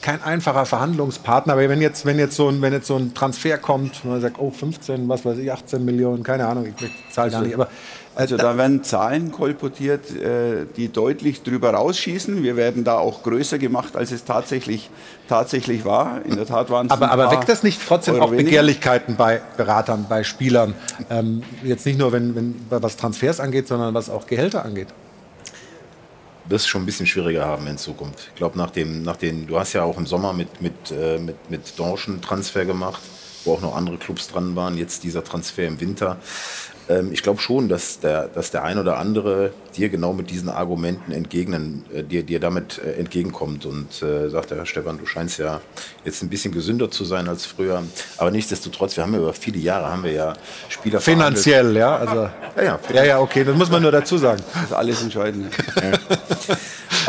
[0.00, 1.54] kein einfacher Verhandlungspartner.
[1.54, 4.20] Aber wenn jetzt, wenn jetzt, so, ein, wenn jetzt so ein Transfer kommt, und man
[4.20, 7.68] sagt, oh, 15, was weiß ich, 18 Millionen, keine Ahnung, ich zahle gar nicht, aber
[8.14, 12.42] also da werden Zahlen kolportiert, äh, die deutlich drüber rausschießen.
[12.42, 14.90] Wir werden da auch größer gemacht, als es tatsächlich,
[15.28, 16.24] tatsächlich war.
[16.24, 19.40] In der Tat waren es Aber, aber weckt das nicht trotzdem Euro auch Begehrlichkeiten bei
[19.56, 20.74] Beratern, bei Spielern?
[21.08, 24.88] Ähm, jetzt nicht nur, wenn, wenn, was Transfers angeht, sondern was auch Gehälter angeht?
[26.48, 28.28] Das schon ein bisschen schwieriger haben in Zukunft.
[28.28, 31.18] Ich glaube, nach dem, nach den, du hast ja auch im Sommer mit, mit, äh,
[31.18, 33.00] mit, mit Dorschen Transfer gemacht,
[33.44, 34.76] wo auch noch andere Clubs dran waren.
[34.76, 36.18] Jetzt dieser Transfer im Winter.
[36.92, 40.48] Ähm, ich glaube schon, dass der, dass der ein oder andere dir genau mit diesen
[40.48, 45.38] Argumenten entgegnen, äh, dir, dir damit äh, entgegenkommt und äh, sagt, Herr Stefan, du scheinst
[45.38, 45.60] ja
[46.04, 47.82] jetzt ein bisschen gesünder zu sein als früher.
[48.18, 50.32] Aber nichtsdestotrotz, wir haben ja über viele Jahre haben wir ja
[50.68, 51.96] Spieler Finanziell, ja.
[51.96, 54.42] Also, ja, ja, ja, okay, das muss man nur dazu sagen.
[54.52, 55.52] Das ist alles entscheidend.
[55.76, 55.92] Ja.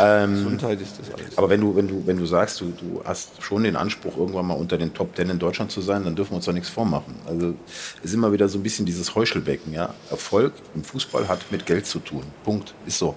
[0.00, 1.38] Ähm, Gesundheit ist das alles.
[1.38, 4.46] Aber wenn du, wenn du, wenn du sagst, du, du hast schon den Anspruch, irgendwann
[4.46, 6.68] mal unter den Top Ten in Deutschland zu sein, dann dürfen wir uns doch nichts
[6.68, 7.14] vormachen.
[7.26, 7.54] Also
[7.98, 9.72] es ist immer wieder so ein bisschen dieses Heuchelbecken.
[9.72, 9.94] Ja?
[10.10, 12.24] Erfolg im Fußball hat mit Geld zu tun.
[12.44, 12.53] Punkt.
[12.86, 13.14] Ist so.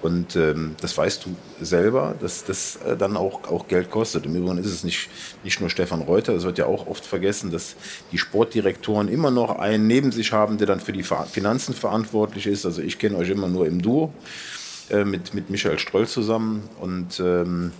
[0.00, 4.26] Und ähm, das weißt du selber, dass das äh, dann auch, auch Geld kostet.
[4.26, 5.08] Im Übrigen ist es nicht,
[5.42, 7.74] nicht nur Stefan Reuter, es wird ja auch oft vergessen, dass
[8.12, 12.64] die Sportdirektoren immer noch einen neben sich haben, der dann für die Finanzen verantwortlich ist.
[12.64, 14.12] Also ich kenne euch immer nur im Duo
[14.90, 17.72] äh, mit, mit Michael Stroll zusammen und ähm,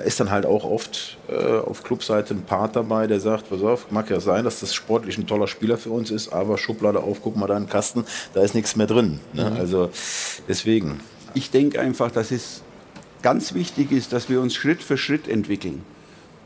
[0.00, 3.60] da ist dann halt auch oft äh, auf Clubseite ein Part dabei, der sagt, pass
[3.62, 7.00] auf, mag ja sein, dass das sportlich ein toller Spieler für uns ist, aber Schublade
[7.00, 9.20] auf, guck mal da in den Kasten, da ist nichts mehr drin.
[9.34, 9.50] Ne?
[9.50, 9.56] Mhm.
[9.58, 9.90] Also
[10.48, 11.00] deswegen.
[11.34, 12.62] Ich denke einfach, dass es
[13.20, 15.82] ganz wichtig ist, dass wir uns Schritt für Schritt entwickeln.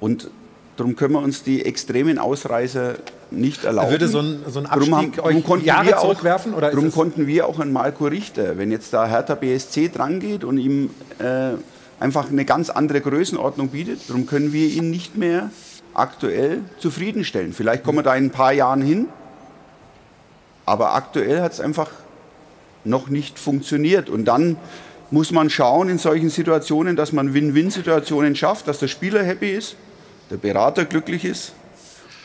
[0.01, 0.31] Und
[0.77, 2.97] darum können wir uns die extremen Ausreißer
[3.31, 3.91] nicht erlauben.
[3.93, 6.73] Würde so ein- so ein Darum Abstieg darum euch konnten Jahre wir auch- zurückwerfen, oder
[6.73, 10.91] darum konnten wir auch an Marco Richter, wenn jetzt da Hertha BSC drangeht und ihm
[11.21, 11.53] äh,
[12.01, 15.51] einfach eine ganz andere Größenordnung bietet, darum können wir ihn nicht mehr
[15.95, 17.53] aktuell zufriedenstellen.
[17.53, 19.09] Vielleicht kommen wir da in ein paar Jahren hin,
[20.67, 21.91] aber aktuell hat es einfach
[22.85, 24.11] noch nicht funktioniert.
[24.11, 24.57] Und dann
[25.11, 29.77] muss man schauen in solchen Situationen, dass man Win-Win-Situationen schafft, dass der Spieler happy ist,
[30.31, 31.53] der Berater glücklich ist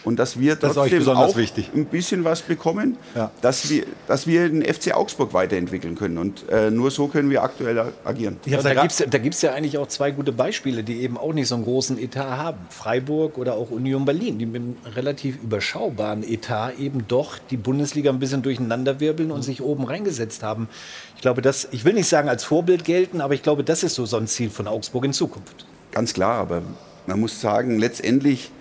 [0.10, 1.70] und dass wir Das trotzdem besonders auch wichtig.
[1.74, 3.32] ein bisschen was bekommen, Ja.
[3.42, 6.18] dass, wir, dass wir den FC Augsburg weiterentwickeln können.
[6.18, 8.38] Und äh, nur so können wir aktuell agieren.
[8.46, 11.32] Ja, da gibt es da gibt's ja eigentlich auch zwei gute Beispiele, die eben auch
[11.34, 12.58] nicht so einen großen Etat haben.
[12.70, 18.10] Freiburg oder auch Union Berlin, die mit einem relativ überschaubaren Etat eben doch die Bundesliga
[18.12, 20.68] ein bisschen durcheinanderwirbeln und sich oben reingesetzt haben.
[21.16, 23.96] Ich glaube, das, ich will nicht sagen als Vorbild gelten, aber ich glaube, das ist
[23.96, 25.66] so, so ein Ziel von Augsburg in Zukunft.
[25.92, 26.62] Ganz klar, aber
[27.08, 28.52] man muss sagen, letztendlich,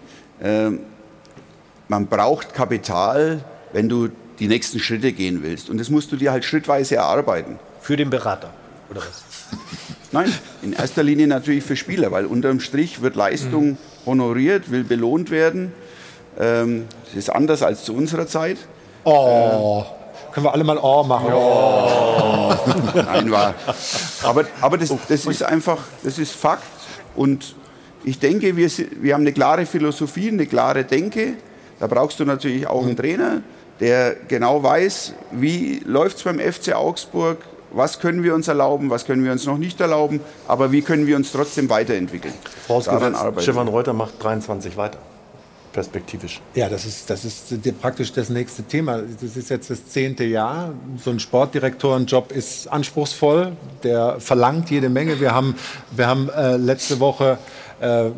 [0.41, 0.70] äh,
[1.89, 3.40] man braucht Kapital,
[3.73, 4.09] wenn du
[4.39, 5.69] die nächsten Schritte gehen willst.
[5.69, 7.59] Und das musst du dir halt schrittweise erarbeiten.
[7.81, 8.51] Für den Berater,
[8.90, 9.24] oder was?
[10.12, 10.32] Nein,
[10.62, 15.73] in erster Linie natürlich für Spieler, weil unterm Strich wird Leistung honoriert, will belohnt werden.
[16.39, 18.59] Ähm, das ist anders als zu unserer Zeit.
[19.05, 19.85] Oh,
[20.32, 21.28] können wir alle mal Oh machen?
[22.94, 23.55] Nein, war.
[24.23, 26.62] Aber, aber das, das ist einfach, das ist Fakt.
[27.16, 27.55] Und
[28.05, 28.70] ich denke, wir,
[29.01, 31.35] wir haben eine klare Philosophie, eine klare Denke.
[31.79, 33.43] Da brauchst du natürlich auch einen Trainer,
[33.81, 37.39] der genau weiß, wie läuft es beim FC Augsburg,
[37.71, 41.07] was können wir uns erlauben, was können wir uns noch nicht erlauben, aber wie können
[41.07, 42.35] wir uns trotzdem weiterentwickeln.
[42.67, 43.69] Daran Vorausgesetzt, Stefan.
[43.69, 44.99] Reuter macht 23 weiter.
[45.73, 46.41] Perspektivisch.
[46.55, 49.03] Ja, das ist, das ist praktisch das nächste Thema.
[49.21, 50.73] Das ist jetzt das zehnte Jahr.
[51.05, 53.53] So ein Sportdirektorenjob ist anspruchsvoll.
[53.83, 55.21] Der verlangt jede Menge.
[55.21, 55.55] Wir haben,
[55.95, 57.58] wir haben äh, letzte Woche äh,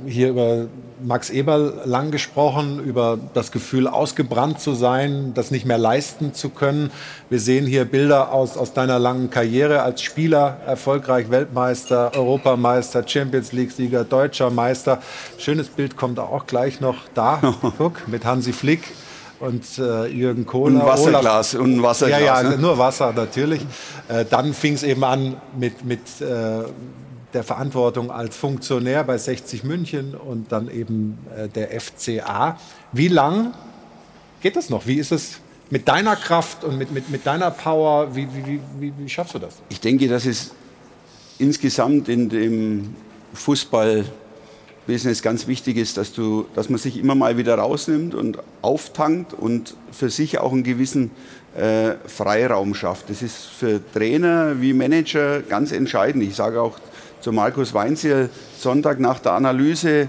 [0.06, 0.66] hier über
[1.02, 6.50] Max Eberl lang gesprochen, über das Gefühl, ausgebrannt zu sein, das nicht mehr leisten zu
[6.50, 6.90] können.
[7.28, 13.52] Wir sehen hier Bilder aus, aus deiner langen Karriere als Spieler, erfolgreich Weltmeister, Europameister, Champions
[13.52, 15.00] League-Sieger, deutscher Meister.
[15.38, 17.40] Schönes Bild kommt auch gleich noch da.
[17.78, 18.82] Guck, mit Hansi Flick
[19.40, 20.74] und äh, Jürgen Kohler.
[20.74, 22.58] Und ein Wasserglas, und Wasserglas, Ja, ja, ne?
[22.58, 23.62] nur Wasser natürlich.
[24.08, 26.64] Äh, dann fing es eben an mit, mit äh,
[27.34, 32.58] der Verantwortung als Funktionär bei 60 München und dann eben äh, der FCA.
[32.92, 33.54] Wie lang
[34.40, 34.86] geht das noch?
[34.86, 35.40] Wie ist es
[35.70, 38.14] mit deiner Kraft und mit, mit, mit deiner Power?
[38.14, 39.56] Wie, wie, wie, wie, schaffst du das?
[39.68, 40.52] Ich denke, dass es
[41.38, 42.94] insgesamt in dem
[43.34, 49.32] Fußballbusiness ganz wichtig ist, dass, du, dass man sich immer mal wieder rausnimmt und auftankt
[49.32, 51.12] und für sich auch einen gewissen
[51.56, 53.10] äh, Freiraum schafft.
[53.10, 56.24] Das ist für Trainer wie Manager ganz entscheidend.
[56.24, 56.78] Ich sage auch
[57.20, 60.08] zu Markus Weinziel Sonntag nach der Analyse,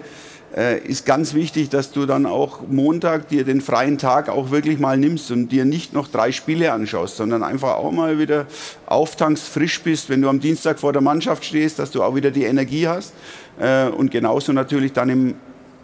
[0.55, 4.79] äh, ist ganz wichtig, dass du dann auch Montag dir den freien Tag auch wirklich
[4.79, 8.47] mal nimmst und dir nicht noch drei Spiele anschaust, sondern einfach auch mal wieder
[8.85, 12.31] auftankst, frisch bist, wenn du am Dienstag vor der Mannschaft stehst, dass du auch wieder
[12.31, 13.13] die Energie hast
[13.59, 15.35] äh, und genauso natürlich dann im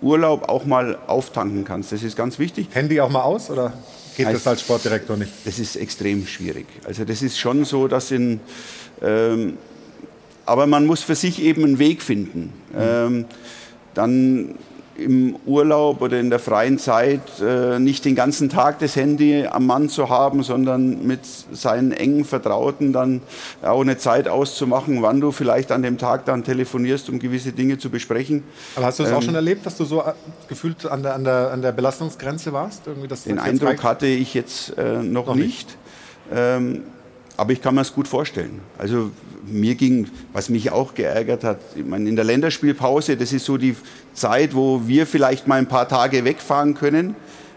[0.02, 1.92] Urlaub auch mal auftanken kannst.
[1.92, 2.68] Das ist ganz wichtig.
[2.72, 3.74] Handy auch mal aus oder
[4.16, 5.32] geht das als Sportdirektor nicht?
[5.46, 6.68] Das ist extrem schwierig.
[6.84, 8.40] Also das ist schon so, dass in
[9.02, 9.58] ähm,
[10.48, 12.54] aber man muss für sich eben einen Weg finden.
[12.78, 13.26] Ähm,
[13.94, 14.56] dann
[14.98, 19.68] im Urlaub oder in der freien Zeit äh, nicht den ganzen Tag das Handy am
[19.68, 21.20] Mann zu haben, sondern mit
[21.52, 23.22] seinen engen Vertrauten dann
[23.62, 27.78] auch eine Zeit auszumachen, wann du vielleicht an dem Tag dann telefonierst, um gewisse Dinge
[27.78, 28.44] zu besprechen.
[28.76, 30.14] Aber hast du es auch Ähm, schon erlebt, dass du so äh,
[30.48, 32.88] gefühlt an der, an der, an der Belastungsgrenze warst?
[32.88, 33.84] Irgendwie, dass Den Eindruck reicht's?
[33.84, 35.78] hatte ich jetzt äh, noch, Noch nicht.
[36.34, 36.84] Ähm,
[37.38, 38.62] aber ich kann mir es gut vorstellen.
[38.80, 39.12] Also
[39.50, 43.58] mir ging, was mich auch geärgert hat, ich meine, in der Länderspielpause, das ist so
[43.58, 43.76] die
[44.14, 47.16] Zeit, wo wir vielleicht mal ein paar Tage wegfahren können,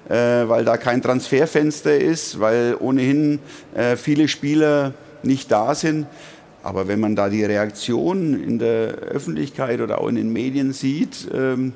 [0.09, 3.39] äh, weil da kein Transferfenster ist, weil ohnehin
[3.75, 6.07] äh, viele Spieler nicht da sind.
[6.62, 11.27] Aber wenn man da die Reaktion in der Öffentlichkeit oder auch in den Medien sieht,
[11.33, 11.73] ähm,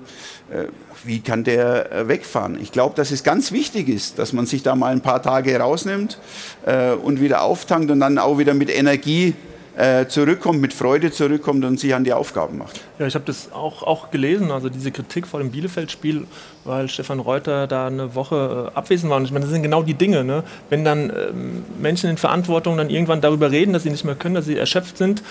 [0.50, 0.64] äh,
[1.04, 2.58] wie kann der äh, wegfahren?
[2.60, 5.58] Ich glaube, dass es ganz wichtig ist, dass man sich da mal ein paar Tage
[5.58, 6.18] rausnimmt
[6.66, 9.34] äh, und wieder auftankt und dann auch wieder mit Energie
[9.76, 12.80] äh, zurückkommt, mit Freude zurückkommt und sich an die Aufgaben macht.
[12.98, 16.26] Ja, ich habe das auch, auch gelesen, also diese Kritik vor dem Bielefeld-Spiel,
[16.64, 19.18] weil Stefan Reuter da eine Woche äh, abwesend war.
[19.18, 20.24] Und ich meine, das sind genau die Dinge.
[20.24, 20.42] Ne?
[20.70, 24.34] Wenn dann ähm, Menschen in Verantwortung dann irgendwann darüber reden, dass sie nicht mehr können,
[24.34, 25.22] dass sie erschöpft sind,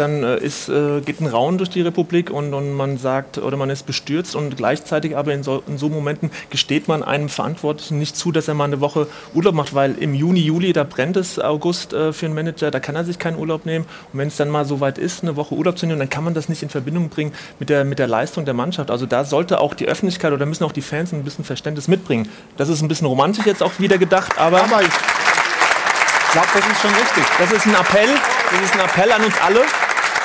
[0.00, 3.56] dann äh, ist, äh, geht ein Raun durch die Republik und, und man sagt oder
[3.56, 7.98] man ist bestürzt und gleichzeitig aber in so, in so Momenten gesteht man einem Verantwortlichen
[7.98, 11.16] nicht zu, dass er mal eine Woche Urlaub macht, weil im Juni, Juli, da brennt
[11.16, 14.28] es August äh, für einen Manager, da kann er sich keinen Urlaub nehmen und wenn
[14.28, 16.48] es dann mal so weit ist, eine Woche Urlaub zu nehmen, dann kann man das
[16.48, 18.90] nicht in Verbindung bringen mit der, mit der Leistung der Mannschaft.
[18.90, 22.28] Also da sollte auch die Öffentlichkeit oder müssen auch die Fans ein bisschen Verständnis mitbringen.
[22.56, 24.62] Das ist ein bisschen romantisch jetzt auch wieder gedacht, aber...
[24.62, 27.24] aber ich glaube, das ist schon richtig.
[27.38, 28.14] Das ist ein Appell,
[28.52, 29.62] das ist ein Appell an uns alle,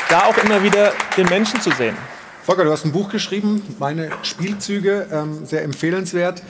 [0.08, 1.98] da auch immer wieder den Menschen zu sehen.
[2.44, 6.44] Volker, du hast ein Buch geschrieben, meine Spielzüge, ähm, sehr empfehlenswert.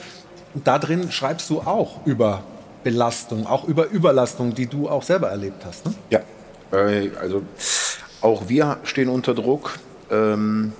[0.52, 2.42] Und da drin schreibst du auch über
[2.84, 5.86] Belastung, auch über Überlastung, die du auch selber erlebt hast.
[5.86, 5.94] Ne?
[6.10, 6.20] Ja,
[6.72, 7.42] äh, also
[8.20, 9.78] auch wir stehen unter Druck.
[10.10, 10.74] Ähm,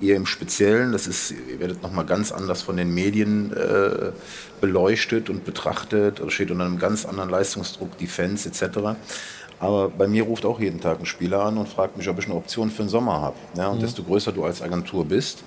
[0.00, 4.12] ihr im Speziellen, das ist, ihr werdet nochmal ganz anders von den Medien äh,
[4.60, 8.78] beleuchtet und betrachtet, oder steht unter einem ganz anderen Leistungsdruck, die Fans etc.
[9.58, 12.24] Aber bei mir ruft auch jeden Tag ein Spieler an und fragt mich, ob ich
[12.24, 13.36] eine Option für den Sommer habe.
[13.56, 13.82] Ja, und Mhm.
[13.82, 15.42] desto größer du als Agentur bist,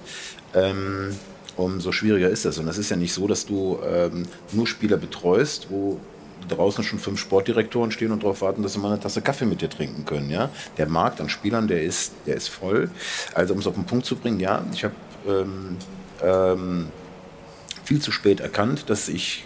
[0.53, 1.15] ähm,
[1.57, 2.57] umso schwieriger ist das.
[2.59, 5.99] Und das ist ja nicht so, dass du ähm, nur Spieler betreust, wo
[6.47, 9.61] draußen schon fünf Sportdirektoren stehen und darauf warten, dass sie mal eine Tasse Kaffee mit
[9.61, 10.29] dir trinken können.
[10.29, 10.49] Ja?
[10.77, 12.89] Der Markt an Spielern, der ist, der ist voll.
[13.33, 14.95] Also um es auf den Punkt zu bringen, ja, ich habe
[15.27, 15.77] ähm,
[16.21, 16.87] ähm,
[17.83, 19.45] viel zu spät erkannt, dass ich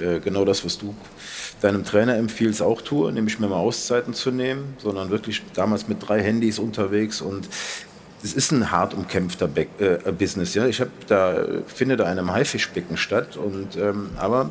[0.00, 0.94] äh, genau das, was du
[1.60, 6.06] deinem Trainer empfiehlst, auch tue, nämlich mir mal Auszeiten zu nehmen, sondern wirklich damals mit
[6.06, 7.48] drei Handys unterwegs und
[8.22, 10.54] es ist ein hart umkämpfter Be äh, Business.
[10.54, 10.66] Ja?
[10.66, 13.36] Ich hab da, finde da in einem Haifischbecken statt.
[13.36, 14.50] Und, ähm, aber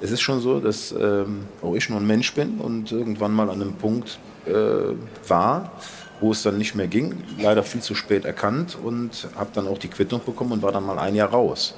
[0.00, 3.50] es ist schon so, dass ähm, auch ich nur ein Mensch bin und irgendwann mal
[3.50, 4.52] an einem Punkt äh,
[5.28, 5.72] war,
[6.20, 7.22] wo es dann nicht mehr ging.
[7.38, 10.84] Leider viel zu spät erkannt und habe dann auch die Quittung bekommen und war dann
[10.84, 11.74] mal ein Jahr raus.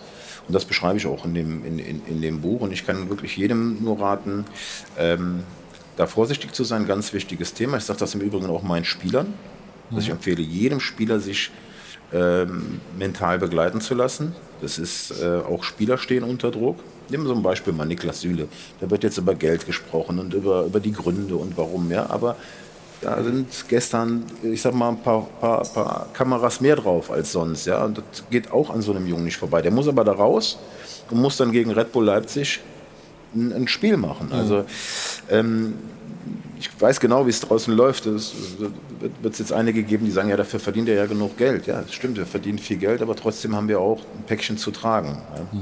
[0.46, 2.62] Und das beschreibe ich auch in dem, in, in, in dem Buch.
[2.62, 4.46] Und ich kann wirklich jedem nur raten,
[4.98, 5.44] ähm,
[5.96, 6.86] da vorsichtig zu sein.
[6.86, 7.76] Ganz wichtiges Thema.
[7.76, 9.34] Ich sage das im Übrigen auch meinen Spielern.
[9.90, 11.50] Also ich empfehle jedem Spieler, sich
[12.12, 14.34] ähm, mental begleiten zu lassen.
[14.60, 16.78] Das ist äh, auch Spieler stehen unter Druck.
[17.10, 18.48] Nehmen wir zum Beispiel mal Niklas Süle.
[18.80, 21.90] Da wird jetzt über Geld gesprochen und über, über die Gründe und warum.
[21.90, 22.36] Ja, aber
[23.00, 27.66] da sind gestern, ich sag mal, ein paar, paar, paar Kameras mehr drauf als sonst.
[27.66, 29.62] Ja, und das geht auch an so einem Jungen nicht vorbei.
[29.62, 30.58] Der muss aber da raus
[31.10, 32.60] und muss dann gegen Red Bull Leipzig
[33.34, 34.30] ein, ein Spiel machen.
[34.32, 34.64] Also
[35.30, 35.74] ähm,
[36.58, 38.06] ich weiß genau, wie es draußen läuft.
[38.06, 41.66] Es wird es jetzt einige geben, die sagen, ja, dafür verdient er ja genug Geld.
[41.66, 44.70] Ja, das stimmt, wir verdienen viel Geld, aber trotzdem haben wir auch ein Päckchen zu
[44.70, 45.18] tragen.
[45.36, 45.58] Ja.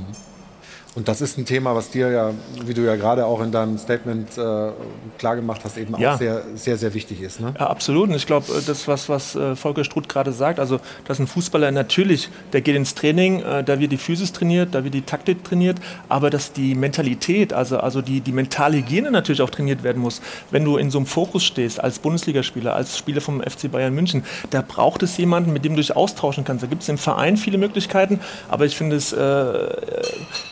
[0.97, 2.31] Und das ist ein Thema, was dir ja,
[2.64, 4.70] wie du ja gerade auch in deinem Statement äh,
[5.18, 6.14] klar gemacht hast, eben Ja.
[6.14, 7.39] auch sehr, sehr, sehr wichtig ist.
[7.39, 7.55] Ne?
[7.59, 8.09] Ja, absolut.
[8.09, 11.70] Und ich glaube, das, was, was äh, Volker Struth gerade sagt, also, dass ein Fußballer
[11.70, 15.44] natürlich, der geht ins Training, äh, da wird die Physis trainiert, da wird die Taktik
[15.44, 15.77] trainiert,
[16.09, 20.23] aber dass die Mentalität, also, also die, die mentale Hygiene natürlich auch trainiert werden muss.
[20.51, 24.24] Wenn du in so einem Fokus stehst, als Bundesligaspieler, als Spieler vom FC Bayern München,
[24.48, 26.62] da braucht es jemanden, mit dem du dich austauschen kannst.
[26.62, 28.18] Da gibt es im Verein viele Möglichkeiten,
[28.48, 29.68] aber ich finde es äh,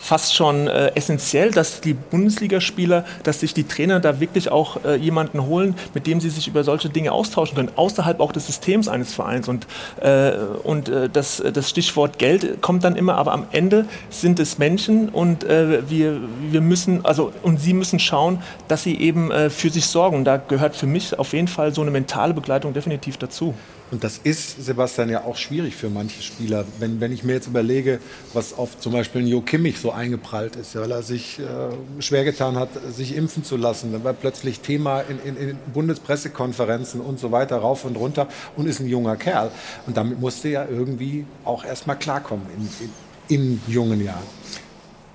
[0.03, 4.97] fast schon äh, essentiell, dass die Bundesligaspieler, dass sich die Trainer da wirklich auch äh,
[4.97, 8.89] jemanden holen, mit dem sie sich über solche Dinge austauschen können, außerhalb auch des Systems
[8.89, 9.49] eines Vereins.
[9.49, 9.67] Und,
[10.01, 10.33] äh,
[10.63, 15.09] und äh, das, das Stichwort Geld kommt dann immer, aber am Ende sind es Menschen
[15.09, 16.21] und äh, wir,
[16.51, 20.17] wir müssen, also und sie müssen schauen, dass sie eben äh, für sich sorgen.
[20.17, 23.55] Und da gehört für mich auf jeden Fall so eine mentale Begleitung definitiv dazu.
[23.91, 26.65] Und das ist, Sebastian, ja auch schwierig für manche Spieler.
[26.79, 28.01] Wenn, wenn ich mir jetzt überlege,
[28.33, 32.25] was auf zum Beispiel ein Jo Kimmich so eingeprallt ist, weil er sich äh, schwer
[32.25, 37.21] getan hat, sich impfen zu lassen, dann war plötzlich Thema in, in, in Bundespressekonferenzen und
[37.21, 39.51] so weiter, rauf und runter und ist ein junger Kerl.
[39.87, 42.89] Und damit musste er irgendwie auch erstmal klarkommen in,
[43.29, 44.25] in, in jungen Jahren.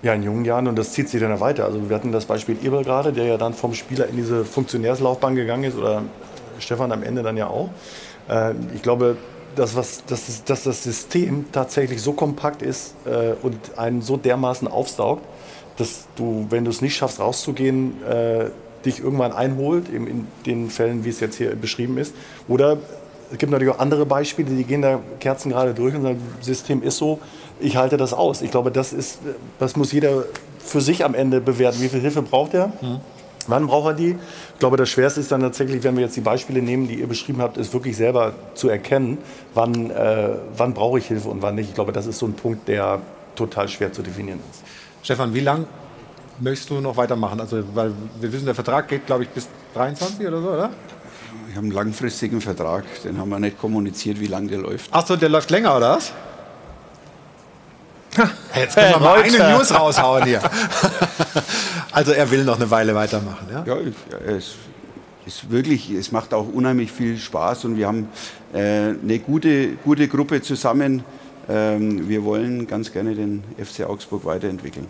[0.02, 1.66] Ja, in jungen Jahren und das zieht sich dann weiter.
[1.66, 5.36] Also wir hatten das Beispiel Eber gerade, der ja dann vom Spieler in diese Funktionärslaufbahn
[5.36, 6.04] gegangen ist oder
[6.60, 7.70] Stefan am Ende dann ja auch.
[8.30, 9.18] Äh, ich glaube,
[9.56, 14.68] dass, was, dass, dass das System tatsächlich so kompakt ist äh, und einen so dermaßen
[14.68, 15.24] aufsaugt,
[15.78, 18.46] dass du, wenn du es nicht schaffst, rauszugehen, äh,
[18.86, 22.14] dich irgendwann einholt, eben in den Fällen, wie es jetzt hier beschrieben ist.
[22.48, 22.78] Oder
[23.32, 26.82] es gibt natürlich auch andere Beispiele, die gehen da Kerzen gerade durch und sagen, System
[26.82, 27.20] ist so,
[27.60, 28.42] ich halte das aus.
[28.42, 29.20] Ich glaube, das, ist,
[29.60, 30.24] das muss jeder
[30.60, 31.82] für sich am Ende bewerten.
[31.82, 32.72] Wie viel Hilfe braucht er?
[33.48, 34.12] Wann braucht er die?
[34.54, 37.08] Ich glaube, das Schwerste ist dann tatsächlich, wenn wir jetzt die Beispiele nehmen, die ihr
[37.08, 39.18] beschrieben habt, ist wirklich selber zu erkennen,
[39.54, 41.70] wann, äh, wann brauche ich Hilfe und wann nicht.
[41.70, 43.02] Ich glaube, das ist so ein Punkt, der
[43.36, 44.64] total schwer zu definieren ist.
[45.02, 45.66] Stefan, wie lang
[46.40, 47.40] möchtest du noch weitermachen?
[47.40, 50.70] Also, weil wir wissen, der Vertrag geht, glaube ich, bis 23 oder so, oder?
[51.50, 54.90] Ich habe einen langfristigen Vertrag, den haben wir nicht kommuniziert, wie lange der läuft.
[54.92, 56.12] Ach so, der läuft länger, oder was?
[58.56, 60.42] Jetzt können wir mal eine News raushauen hier.
[61.92, 63.64] also er will noch eine Weile weitermachen, ja?
[63.66, 63.78] Ja,
[64.28, 64.56] es
[65.26, 68.10] ist wirklich, es macht auch unheimlich viel Spaß und wir haben
[68.54, 68.60] äh,
[69.02, 71.04] eine gute, gute Gruppe zusammen.
[71.48, 74.88] Ähm, wir wollen ganz gerne den FC Augsburg weiterentwickeln.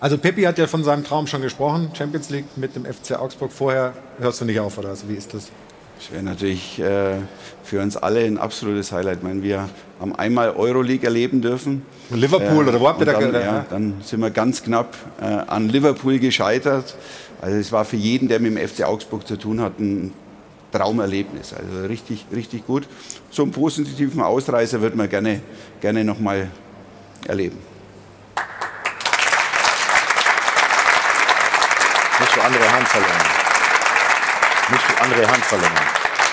[0.00, 3.52] Also Peppi hat ja von seinem Traum schon gesprochen, Champions League mit dem FC Augsburg.
[3.52, 4.90] Vorher hörst du nicht auf, oder?
[4.90, 5.50] Also wie ist das?
[5.98, 7.16] Das wäre natürlich äh,
[7.64, 9.18] für uns alle ein absolutes Highlight.
[9.18, 9.68] Ich meine, wir
[10.00, 11.82] haben einmal Euroleague erleben dürfen.
[12.10, 15.24] Liverpool Äh, oder wo habt ihr da dann, ja, dann sind wir ganz knapp äh,
[15.24, 16.94] an Liverpool gescheitert.
[17.40, 20.12] Also es war für jeden, der mit dem FC Augsburg zu tun hat, ein
[20.72, 21.54] Traumerlebnis.
[21.54, 22.86] Also richtig, richtig gut.
[23.30, 25.40] So einen positiven Ausreißer würde man gerne,
[25.80, 26.48] gerne nochmal
[27.26, 27.58] erleben.
[32.20, 33.26] Nicht für andere Hand verlängern.
[34.70, 35.86] Nicht für andere Hand verlängern.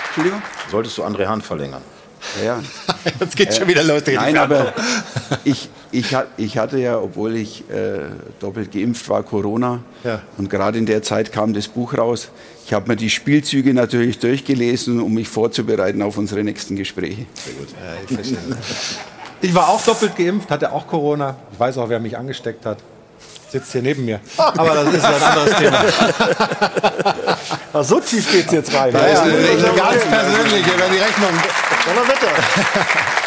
[0.06, 0.42] Entschuldigung?
[0.72, 1.82] Solltest du andere Hand verlängern.
[2.44, 2.62] Ja.
[3.20, 4.04] Jetzt geht's schon wieder los.
[4.04, 4.74] die Nein, aber
[5.44, 8.00] ich, ich, ich hatte ja, obwohl ich äh,
[8.40, 9.82] doppelt geimpft war, Corona.
[10.04, 10.22] Ja.
[10.38, 12.30] Und gerade in der Zeit kam das Buch raus.
[12.66, 17.26] Ich habe mir die Spielzüge natürlich durchgelesen, um mich vorzubereiten auf unsere nächsten Gespräche.
[17.34, 17.68] Sehr gut.
[18.10, 18.38] ich, verstehe.
[19.42, 21.36] ich war auch doppelt geimpft, hatte auch Corona.
[21.52, 22.80] Ich weiß auch, wer mich angesteckt hat.
[23.50, 24.20] Sitzt hier neben mir.
[24.38, 25.86] Aber das ist ein anderes Thema.
[27.74, 28.92] Ach, so tief geht's jetzt rein.
[28.92, 31.30] Da ist eine, eine ganz persönliche, wenn die Rechnung.
[31.88, 32.28] Aber bitte.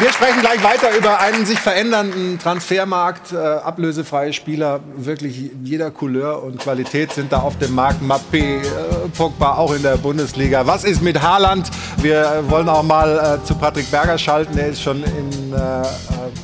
[0.00, 3.32] Wir sprechen gleich weiter über einen sich verändernden Transfermarkt.
[3.32, 8.02] Äh, ablösefreie Spieler wirklich jeder Couleur und Qualität sind da auf dem Markt.
[8.02, 8.62] Mappé, äh,
[9.16, 10.66] Pogba auch in der Bundesliga.
[10.66, 11.70] Was ist mit Haaland?
[11.98, 14.56] Wir äh, wollen auch mal äh, zu Patrick Berger schalten.
[14.56, 15.84] Der ist schon in äh, äh,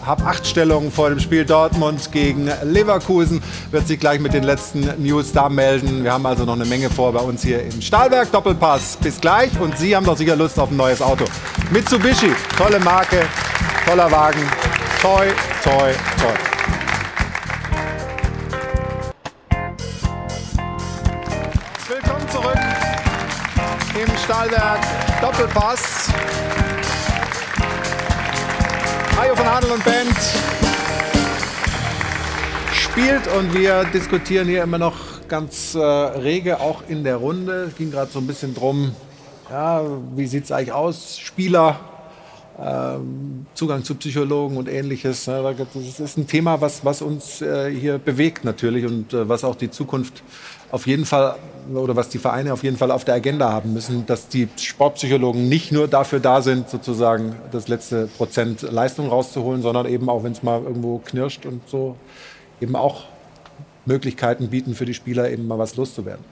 [0.07, 3.43] Hab-Acht-Stellung vor dem Spiel Dortmund gegen Leverkusen.
[3.73, 6.05] Wird sich gleich mit den letzten News da melden.
[6.05, 8.31] Wir haben also noch eine Menge vor bei uns hier im Stahlberg.
[8.31, 8.97] Doppelpass.
[9.03, 9.51] Bis gleich.
[9.61, 11.25] Und Sie haben doch sicher Lust auf ein neues Auto.
[11.71, 13.23] Mitsubishi, tolle Marke,
[13.91, 14.43] toller Wagen.
[15.03, 15.27] Toi,
[15.65, 16.35] toi, toi.
[21.89, 22.59] Willkommen zurück
[24.01, 24.79] im Stahlwerk
[25.21, 26.09] Doppelpass.
[29.19, 30.17] Hajo von Adel und Band
[32.73, 37.65] spielt und wir diskutieren hier immer noch ganz äh, rege, auch in der Runde.
[37.65, 38.95] Es ging gerade so ein bisschen drum,
[39.51, 39.83] ja,
[40.15, 41.19] wie sieht es eigentlich aus?
[41.19, 41.90] Spieler,
[43.55, 45.27] Zugang zu Psychologen und ähnliches.
[45.27, 49.45] ne, Das ist ein Thema, was, was uns äh, hier bewegt natürlich und äh, was
[49.45, 50.23] auch die Zukunft
[50.71, 51.37] auf jeden Fall
[51.75, 55.49] oder was die Vereine auf jeden Fall auf der Agenda haben müssen, dass die Sportpsychologen
[55.49, 60.33] nicht nur dafür da sind, sozusagen das letzte Prozent Leistung rauszuholen, sondern eben auch, wenn
[60.33, 61.97] es mal irgendwo knirscht und so,
[62.61, 63.05] eben auch
[63.87, 66.25] Möglichkeiten bieten für die Spieler, eben mal was loszuwerden.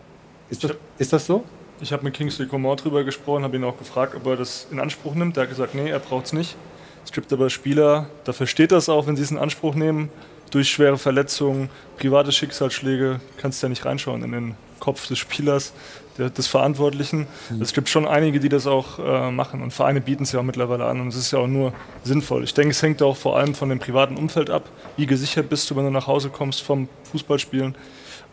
[0.51, 1.45] Ist das, ist das so?
[1.81, 4.81] Ich habe mit Kingsley Coman drüber gesprochen, habe ihn auch gefragt, ob er das in
[4.81, 5.37] Anspruch nimmt.
[5.37, 6.57] Er hat gesagt, nee, er braucht es nicht.
[7.05, 10.11] Es gibt aber Spieler, da versteht das auch, wenn sie es in Anspruch nehmen.
[10.51, 15.73] Durch schwere Verletzungen, private Schicksalsschläge, kannst du ja nicht reinschauen in den Kopf des Spielers,
[16.17, 17.27] der, des Verantwortlichen.
[17.61, 20.45] Es gibt schon einige, die das auch äh, machen und Vereine bieten es ja auch
[20.45, 21.73] mittlerweile an und es ist ja auch nur
[22.03, 22.45] sinnvoll.
[22.45, 24.69] Ich denke, es hängt auch vor allem von dem privaten Umfeld ab.
[24.97, 27.75] Wie gesichert bist du, wenn du nach Hause kommst vom Fußballspielen?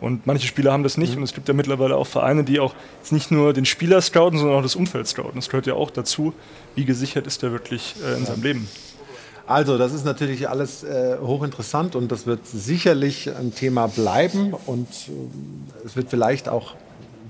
[0.01, 1.15] Und manche Spieler haben das nicht.
[1.15, 4.37] Und es gibt ja mittlerweile auch Vereine, die auch jetzt nicht nur den Spieler scouten,
[4.37, 5.35] sondern auch das Umfeld scouten.
[5.35, 6.33] Das gehört ja auch dazu.
[6.75, 8.67] Wie gesichert ist er wirklich äh, in seinem Leben?
[9.47, 14.87] Also, das ist natürlich alles äh, hochinteressant und das wird sicherlich ein Thema bleiben und
[14.87, 16.75] äh, es wird vielleicht auch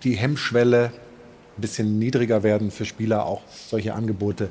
[0.04, 0.92] die Hemmschwelle
[1.58, 4.50] ein bisschen niedriger werden für Spieler, auch solche Angebote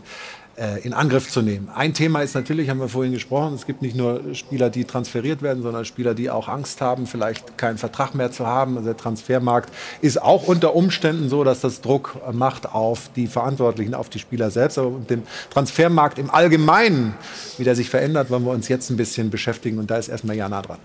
[0.85, 1.69] in Angriff zu nehmen.
[1.75, 5.43] Ein Thema ist natürlich, haben wir vorhin gesprochen, es gibt nicht nur Spieler, die transferiert
[5.43, 8.77] werden, sondern Spieler, die auch Angst haben, vielleicht keinen Vertrag mehr zu haben.
[8.77, 13.27] Also der Transfermarkt ist auch unter Umständen so, dass das Druck äh, macht auf die
[13.27, 14.79] Verantwortlichen, auf die Spieler selbst.
[14.79, 17.15] Aber mit dem Transfermarkt im Allgemeinen,
[17.59, 19.79] wie der sich verändert, wollen wir uns jetzt ein bisschen beschäftigen.
[19.79, 20.79] Und da ist erstmal Jana dran.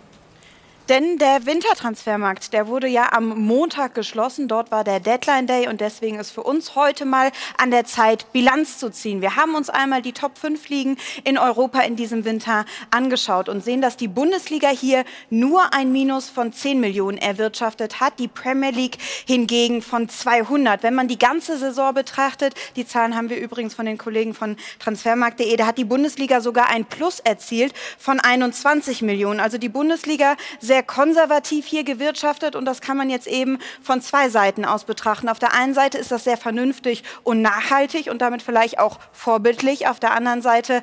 [0.89, 4.47] Denn der Wintertransfermarkt, der wurde ja am Montag geschlossen.
[4.47, 8.33] Dort war der Deadline Day und deswegen ist für uns heute mal an der Zeit,
[8.33, 9.21] Bilanz zu ziehen.
[9.21, 13.63] Wir haben uns einmal die Top 5 Ligen in Europa in diesem Winter angeschaut und
[13.63, 18.71] sehen, dass die Bundesliga hier nur ein Minus von 10 Millionen erwirtschaftet hat, die Premier
[18.71, 18.97] League
[19.27, 20.81] hingegen von 200.
[20.81, 24.57] Wenn man die ganze Saison betrachtet, die Zahlen haben wir übrigens von den Kollegen von
[24.79, 29.39] transfermarkt.de, da hat die Bundesliga sogar ein Plus erzielt von 21 Millionen.
[29.39, 34.01] Also die Bundesliga sehr sehr konservativ hier gewirtschaftet und das kann man jetzt eben von
[34.01, 35.27] zwei Seiten aus betrachten.
[35.27, 39.89] Auf der einen Seite ist das sehr vernünftig und nachhaltig und damit vielleicht auch vorbildlich.
[39.89, 40.81] Auf der anderen Seite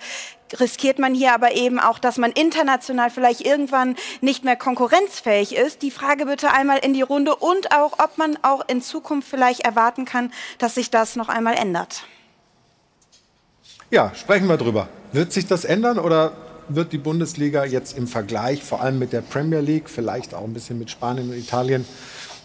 [0.61, 5.81] riskiert man hier aber eben auch, dass man international vielleicht irgendwann nicht mehr konkurrenzfähig ist.
[5.81, 9.63] Die Frage bitte einmal in die Runde und auch, ob man auch in Zukunft vielleicht
[9.63, 12.05] erwarten kann, dass sich das noch einmal ändert.
[13.91, 14.89] Ja, sprechen wir drüber.
[15.13, 19.21] Wird sich das ändern oder wird die Bundesliga jetzt im Vergleich, vor allem mit der
[19.21, 21.85] Premier League, vielleicht auch ein bisschen mit Spanien und Italien,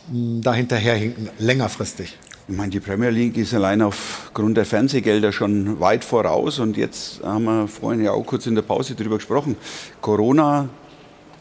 [0.09, 2.17] dahinterherhinken, längerfristig?
[2.47, 6.59] Ich meine, die Premier League ist allein aufgrund der Fernsehgelder schon weit voraus.
[6.59, 9.55] Und jetzt haben wir vorhin ja auch kurz in der Pause darüber gesprochen.
[10.01, 10.67] Corona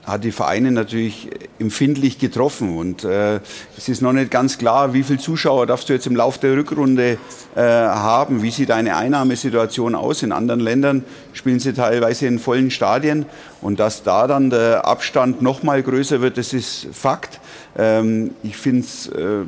[0.04, 1.28] hat die Vereine natürlich
[1.58, 2.76] empfindlich getroffen.
[2.76, 3.40] Und äh,
[3.76, 6.56] es ist noch nicht ganz klar, wie viele Zuschauer darfst du jetzt im Laufe der
[6.56, 7.18] Rückrunde
[7.54, 8.42] äh, haben.
[8.42, 10.22] Wie sieht deine Einnahmesituation aus?
[10.22, 13.26] In anderen Ländern spielen sie teilweise in vollen Stadien.
[13.60, 17.40] Und dass da dann der Abstand noch mal größer wird, das ist Fakt.
[17.76, 19.44] Ähm, ich finde es äh,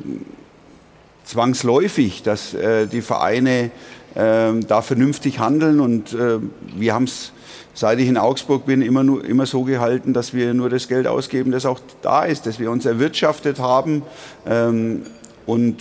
[1.24, 3.70] zwangsläufig, dass äh, die Vereine
[4.15, 5.81] äh, da vernünftig handeln.
[5.81, 6.39] Und äh,
[6.77, 7.33] wir haben es
[7.74, 11.07] seit ich in Augsburg bin, immer, nur, immer so gehalten, dass wir nur das Geld
[11.07, 14.03] ausgeben, das auch da ist, das wir uns erwirtschaftet haben
[14.47, 15.03] ähm,
[15.47, 15.81] und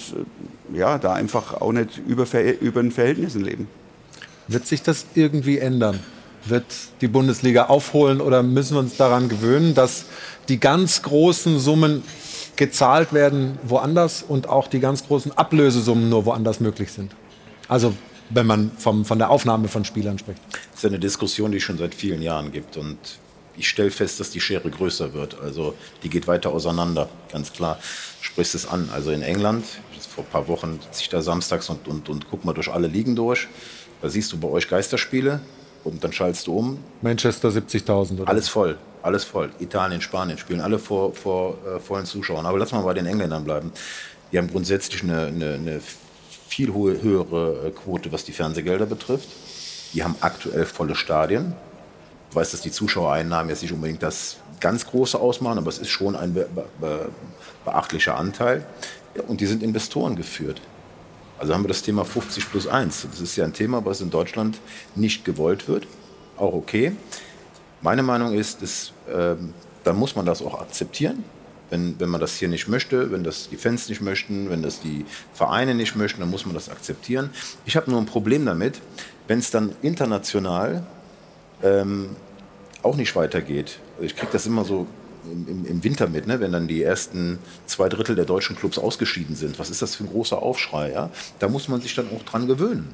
[0.74, 2.26] äh, ja, da einfach auch nicht über,
[2.62, 3.68] über den Verhältnissen leben.
[4.48, 6.00] Wird sich das irgendwie ändern?
[6.46, 6.66] Wird
[7.02, 10.06] die Bundesliga aufholen oder müssen wir uns daran gewöhnen, dass
[10.48, 12.04] die ganz großen Summen
[12.56, 17.12] gezahlt werden woanders und auch die ganz großen Ablösesummen nur woanders möglich sind?
[17.68, 17.94] Also
[18.34, 20.42] wenn man vom, von der Aufnahme von Spielern spricht.
[20.72, 22.78] Das ist eine Diskussion, die es schon seit vielen Jahren gibt.
[22.78, 22.98] Und
[23.58, 25.40] ich stelle fest, dass die Schere größer wird.
[25.42, 27.80] Also die geht weiter auseinander, ganz klar.
[28.22, 28.90] Sprichst es an.
[28.94, 29.66] Also in England,
[30.14, 32.88] vor ein paar Wochen sitze ich da samstags und, und, und guck mal durch alle
[32.88, 33.48] Ligen durch.
[34.02, 35.42] Da siehst du bei euch Geisterspiele
[35.84, 36.80] und dann schaltest du um.
[37.02, 39.52] Manchester 70.000 Alles voll, alles voll.
[39.60, 42.46] Italien, Spanien spielen alle vor, vor äh, vollen Zuschauern.
[42.46, 43.72] Aber lass mal bei den Engländern bleiben.
[44.32, 45.82] Die haben grundsätzlich eine, eine, eine
[46.52, 49.30] viel höhere äh, Quote, was die Fernsehgelder betrifft.
[49.94, 51.54] Die haben aktuell volle Stadien.
[52.30, 55.90] Ich weiß, dass die Zuschauereinnahmen jetzt nicht unbedingt das ganz große ausmachen, aber es ist
[55.90, 56.48] schon ein be
[56.80, 57.10] be
[57.64, 58.66] beachtlicher Anteil.
[59.16, 60.62] Ja, und die sind Investoren geführt.
[61.40, 63.08] Also haben wir das Thema 50 plus 1.
[63.10, 64.60] Das ist ja ein Thema, was in Deutschland
[64.96, 65.88] nicht gewollt wird.
[66.38, 66.94] Auch okay.
[67.82, 69.36] Meine Meinung ist, dass, äh,
[69.84, 71.24] dann muss man das auch akzeptieren.
[71.72, 74.82] Wenn, wenn man das hier nicht möchte, wenn das die Fans nicht möchten, wenn das
[74.82, 77.32] die Vereine nicht möchten, dann muss man das akzeptieren.
[77.66, 78.80] Ich habe nur ein Problem damit,
[79.28, 80.84] wenn es dann international
[81.64, 82.10] ähm,
[82.84, 83.80] auch nicht weitergeht.
[83.96, 84.86] Also ich kriege das immer so
[85.24, 86.40] im, im, Winter mit, ne?
[86.40, 89.58] wenn dann die ersten zwei Drittel der deutschen Clubs ausgeschieden sind.
[89.60, 90.92] Was ist das für ein großer Aufschrei?
[90.92, 91.10] Ja?
[91.40, 92.94] Da muss man sich dann auch dran gewöhnen.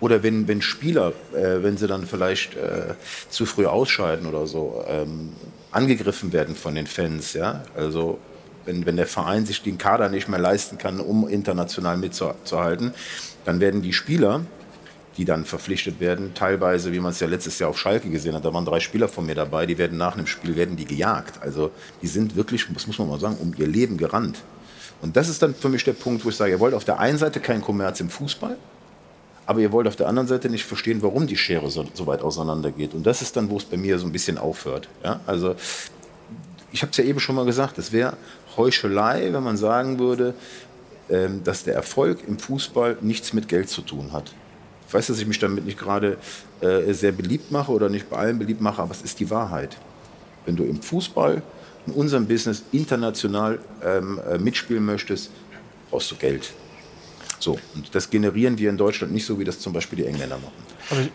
[0.00, 2.94] Oder wenn, wenn Spieler, äh, wenn sie dann vielleicht äh,
[3.30, 5.30] zu früh ausscheiden oder so, ähm,
[5.72, 7.32] angegriffen werden von den Fans.
[7.32, 7.64] Ja?
[7.74, 8.18] Also
[8.64, 12.94] wenn, wenn der Verein sich den Kader nicht mehr leisten kann, um international mitzuhalten,
[13.44, 14.42] dann werden die Spieler,
[15.16, 18.44] die dann verpflichtet werden, teilweise, wie man es ja letztes Jahr auf Schalke gesehen hat,
[18.44, 21.42] da waren drei Spieler von mir dabei, die werden nach einem Spiel werden die gejagt.
[21.42, 21.70] Also
[22.00, 24.42] die sind wirklich, das muss man mal sagen, um ihr Leben gerannt.
[25.02, 27.00] Und das ist dann für mich der Punkt, wo ich sage, ihr wollt auf der
[27.00, 28.56] einen Seite keinen Kommerz im Fußball,
[29.46, 32.22] aber ihr wollt auf der anderen Seite nicht verstehen, warum die Schere so, so weit
[32.22, 32.94] auseinandergeht.
[32.94, 34.88] Und das ist dann, wo es bei mir so ein bisschen aufhört.
[35.02, 35.20] Ja?
[35.26, 35.56] Also
[36.70, 38.16] ich habe es ja eben schon mal gesagt, es wäre
[38.56, 40.34] Heuchelei, wenn man sagen würde,
[41.10, 44.32] ähm, dass der Erfolg im Fußball nichts mit Geld zu tun hat.
[44.86, 46.18] Ich weiß, dass ich mich damit nicht gerade
[46.60, 49.76] äh, sehr beliebt mache oder nicht bei allen beliebt mache, aber es ist die Wahrheit.
[50.46, 51.42] Wenn du im Fußball,
[51.86, 55.30] in unserem Business international ähm, äh, mitspielen möchtest,
[55.90, 56.52] brauchst du Geld.
[57.42, 60.38] So, und das generieren wir in Deutschland nicht so, wie das zum Beispiel die Engländer
[60.38, 61.10] machen.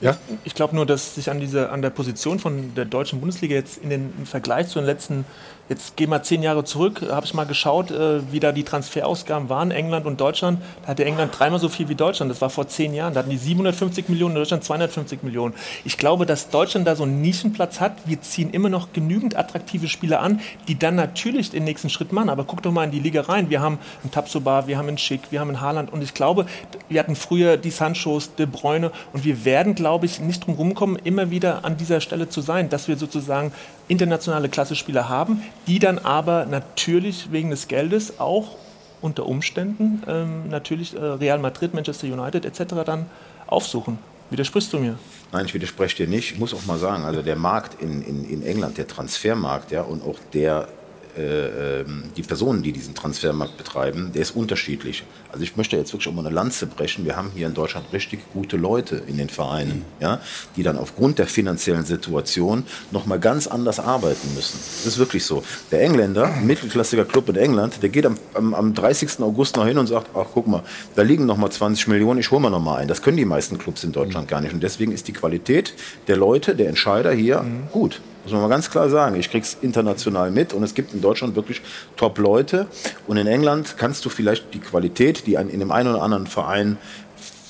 [0.00, 0.16] Ja?
[0.44, 3.78] Ich glaube nur, dass sich an, diese, an der Position von der deutschen Bundesliga jetzt
[3.78, 5.24] in den, im Vergleich zu den letzten,
[5.68, 9.48] jetzt gehen wir zehn Jahre zurück, habe ich mal geschaut, äh, wie da die Transferausgaben
[9.48, 10.60] waren, England und Deutschland.
[10.82, 13.14] Da hatte England dreimal so viel wie Deutschland, das war vor zehn Jahren.
[13.14, 15.54] Da hatten die 750 Millionen, Deutschland 250 Millionen.
[15.84, 17.96] Ich glaube, dass Deutschland da so einen Nischenplatz hat.
[18.04, 22.28] Wir ziehen immer noch genügend attraktive Spieler an, die dann natürlich den nächsten Schritt machen.
[22.28, 23.48] Aber guck doch mal in die Liga rein.
[23.48, 26.46] Wir haben einen Tapsoba, wir haben einen Schick, wir haben einen Haaland und ich glaube,
[26.88, 30.54] wir hatten früher die Sanchos, De Bruyne und wir werden, glaube glaube ich, nicht drum
[30.54, 33.52] rumkommen, immer wieder an dieser Stelle zu sein, dass wir sozusagen
[33.86, 38.56] internationale Klassespieler haben, die dann aber natürlich wegen des Geldes auch
[39.02, 42.76] unter Umständen ähm, natürlich äh, Real Madrid, Manchester United etc.
[42.86, 43.04] dann
[43.46, 43.98] aufsuchen.
[44.30, 44.98] Widersprichst du mir?
[45.32, 46.32] Nein, ich widerspreche dir nicht.
[46.32, 49.82] Ich muss auch mal sagen, also der Markt in, in, in England, der Transfermarkt ja,
[49.82, 50.66] und auch der
[51.16, 55.04] äh, ähm, die Personen, die diesen Transfermarkt betreiben, der ist unterschiedlich.
[55.30, 57.04] Also ich möchte jetzt wirklich um eine Lanze brechen.
[57.04, 60.20] Wir haben hier in Deutschland richtig gute Leute in den Vereinen, ja,
[60.56, 64.58] die dann aufgrund der finanziellen Situation nochmal ganz anders arbeiten müssen.
[64.58, 65.42] Das ist wirklich so.
[65.70, 69.20] Der Engländer, mittelklassiger Club in England, der geht am, am, am 30.
[69.20, 70.62] August noch hin und sagt, ach guck mal,
[70.94, 72.88] da liegen noch mal 20 Millionen, ich hole mal noch mal ein.
[72.88, 74.52] Das können die meisten Clubs in Deutschland gar nicht.
[74.52, 75.74] Und deswegen ist die Qualität
[76.08, 78.00] der Leute, der Entscheider hier gut.
[78.24, 79.16] Muss man mal ganz klar sagen.
[79.16, 81.60] Ich krieg's international mit und es gibt in Deutschland wirklich
[81.96, 82.66] Top-Leute.
[83.06, 86.78] Und in England kannst du vielleicht die Qualität, die in dem einen oder anderen Verein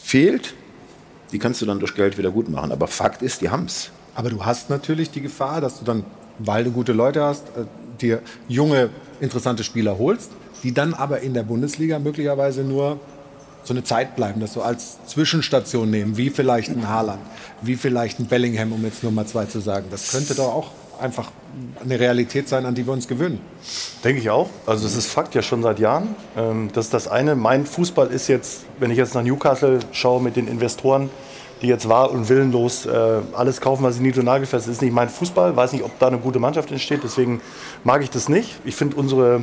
[0.02, 0.54] fehlt,
[1.32, 2.72] die kannst du dann durch Geld wieder gut machen.
[2.72, 3.90] Aber Fakt ist, die haben's.
[4.14, 6.04] Aber du hast natürlich die Gefahr, dass du dann,
[6.38, 7.64] weil du gute Leute hast, äh,
[8.00, 8.90] dir junge,
[9.20, 10.30] interessante Spieler holst,
[10.62, 12.98] die dann aber in der Bundesliga möglicherweise nur
[13.64, 17.20] so eine Zeit bleiben, dass du als Zwischenstation nehmen, wie vielleicht ein Haaland,
[17.62, 19.86] wie vielleicht ein Bellingham, um jetzt nur mal zwei zu sagen.
[19.90, 20.70] Das könnte doch auch
[21.00, 21.30] einfach
[21.82, 23.40] eine Realität sein, an die wir uns gewöhnen.
[24.04, 24.48] Denke ich auch.
[24.66, 26.14] Also es ist Fakt ja schon seit Jahren.
[26.36, 27.34] Ähm, Das ist das eine.
[27.34, 31.10] Mein Fußball ist jetzt, wenn ich jetzt nach Newcastle schaue mit den Investoren,
[31.62, 34.82] die jetzt wahr und willenlos äh, alles kaufen, was sie nied- und nagelfest ist, ist
[34.82, 35.56] nicht mein Fußball.
[35.56, 37.00] Weiß nicht, ob da eine gute Mannschaft entsteht.
[37.02, 37.40] Deswegen
[37.84, 38.58] mag ich das nicht.
[38.64, 39.42] Ich finde unsere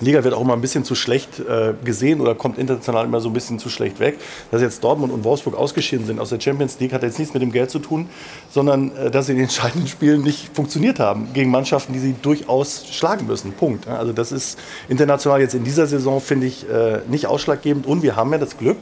[0.00, 3.28] Liga wird auch immer ein bisschen zu schlecht äh, gesehen oder kommt international immer so
[3.28, 4.18] ein bisschen zu schlecht weg.
[4.50, 7.42] Dass jetzt Dortmund und Wolfsburg ausgeschieden sind aus der Champions League, hat jetzt nichts mit
[7.42, 8.08] dem Geld zu tun,
[8.50, 12.14] sondern äh, dass sie in den entscheidenden Spielen nicht funktioniert haben gegen Mannschaften, die sie
[12.20, 13.52] durchaus schlagen müssen.
[13.52, 13.88] Punkt.
[13.88, 14.58] Also das ist
[14.88, 17.86] international jetzt in dieser Saison, finde ich, äh, nicht ausschlaggebend.
[17.86, 18.78] Und wir haben ja das Glück,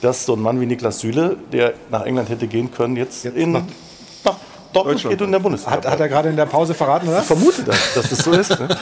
[0.00, 3.52] dass so ein Mann wie Niklas Süle, der nach England hätte gehen können, jetzt, in,
[3.52, 3.62] nach,
[4.72, 5.76] Dortmund geht und in der Bundesliga.
[5.76, 7.20] Hat, hat er gerade in der Pause verraten, oder?
[7.20, 8.50] Ich vermute das, dass das so ist.
[8.50, 8.68] Ne?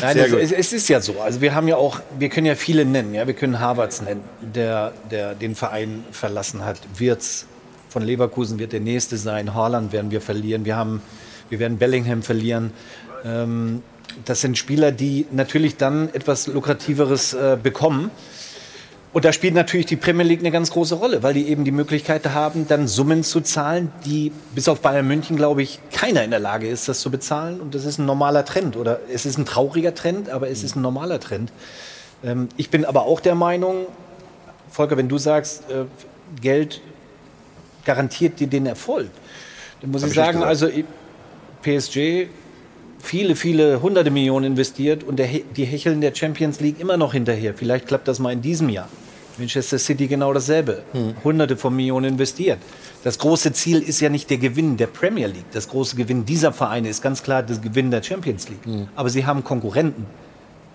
[0.00, 1.20] Nein, es, es, es ist ja so.
[1.20, 3.14] Also wir haben ja auch, wir können ja viele nennen.
[3.14, 6.78] Ja, wir können Havertz nennen, der, der den Verein verlassen hat.
[6.96, 7.46] Wirtz
[7.88, 9.54] von Leverkusen wird der nächste sein.
[9.54, 10.64] Haaland werden wir verlieren.
[10.64, 11.02] Wir haben,
[11.48, 12.72] wir werden Bellingham verlieren.
[13.24, 13.82] Ähm,
[14.24, 18.10] das sind Spieler, die natürlich dann etwas lukrativeres äh, bekommen.
[19.12, 21.72] Und da spielt natürlich die Premier League eine ganz große Rolle, weil die eben die
[21.72, 26.30] Möglichkeit haben, dann Summen zu zahlen, die bis auf Bayern München, glaube ich, keiner in
[26.30, 27.60] der Lage ist, das zu bezahlen.
[27.60, 28.76] Und das ist ein normaler Trend.
[28.76, 31.50] Oder es ist ein trauriger Trend, aber es ist ein normaler Trend.
[32.22, 33.86] Ähm, ich bin aber auch der Meinung,
[34.70, 35.86] Volker, wenn du sagst, äh,
[36.40, 36.80] Geld
[37.84, 39.08] garantiert dir den Erfolg,
[39.80, 40.68] dann muss Hab ich sagen, also
[41.62, 42.28] PSG
[43.02, 47.54] viele, viele hunderte Millionen investiert und der, die hecheln der Champions League immer noch hinterher.
[47.54, 48.88] Vielleicht klappt das mal in diesem Jahr.
[49.40, 50.82] Manchester City genau dasselbe.
[51.24, 52.58] Hunderte von Millionen investiert.
[53.02, 55.50] Das große Ziel ist ja nicht der Gewinn der Premier League.
[55.52, 58.86] Das große Gewinn dieser Vereine ist ganz klar der Gewinn der Champions League.
[58.94, 60.06] Aber sie haben Konkurrenten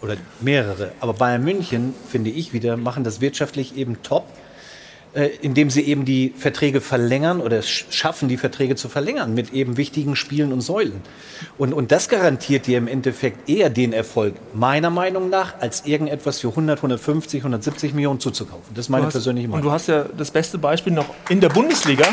[0.02, 0.92] oder mehrere.
[1.00, 4.26] Aber Bayern München, finde ich wieder, machen das wirtschaftlich eben top,
[5.16, 9.34] äh, indem sie eben die Verträge verlängern oder es sch- schaffen, die Verträge zu verlängern
[9.34, 11.02] mit eben wichtigen Spielen und Säulen.
[11.58, 16.40] Und, und das garantiert dir im Endeffekt eher den Erfolg, meiner Meinung nach, als irgendetwas
[16.40, 18.74] für 100, 150, 170 Millionen zuzukaufen.
[18.76, 19.66] Das ist meine hast- persönliche Und Meinung.
[19.68, 22.06] du hast ja das beste Beispiel noch in der Bundesliga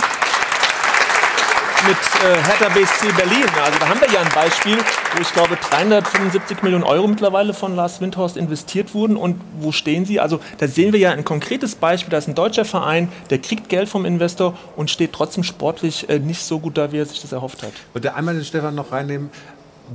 [1.87, 3.45] mit äh, Hertha BSC Berlin.
[3.63, 7.75] Also da haben wir ja ein Beispiel, wo ich glaube 375 Millionen Euro mittlerweile von
[7.75, 9.17] Lars Windhorst investiert wurden.
[9.17, 10.21] Und wo stehen sie?
[10.21, 12.11] Also da sehen wir ja ein konkretes Beispiel.
[12.11, 16.19] Da ist ein deutscher Verein, der kriegt Geld vom Investor und steht trotzdem sportlich äh,
[16.19, 17.73] nicht so gut da, wie er sich das erhofft hat.
[17.95, 19.31] Und der einmal den Stefan noch reinnehmen.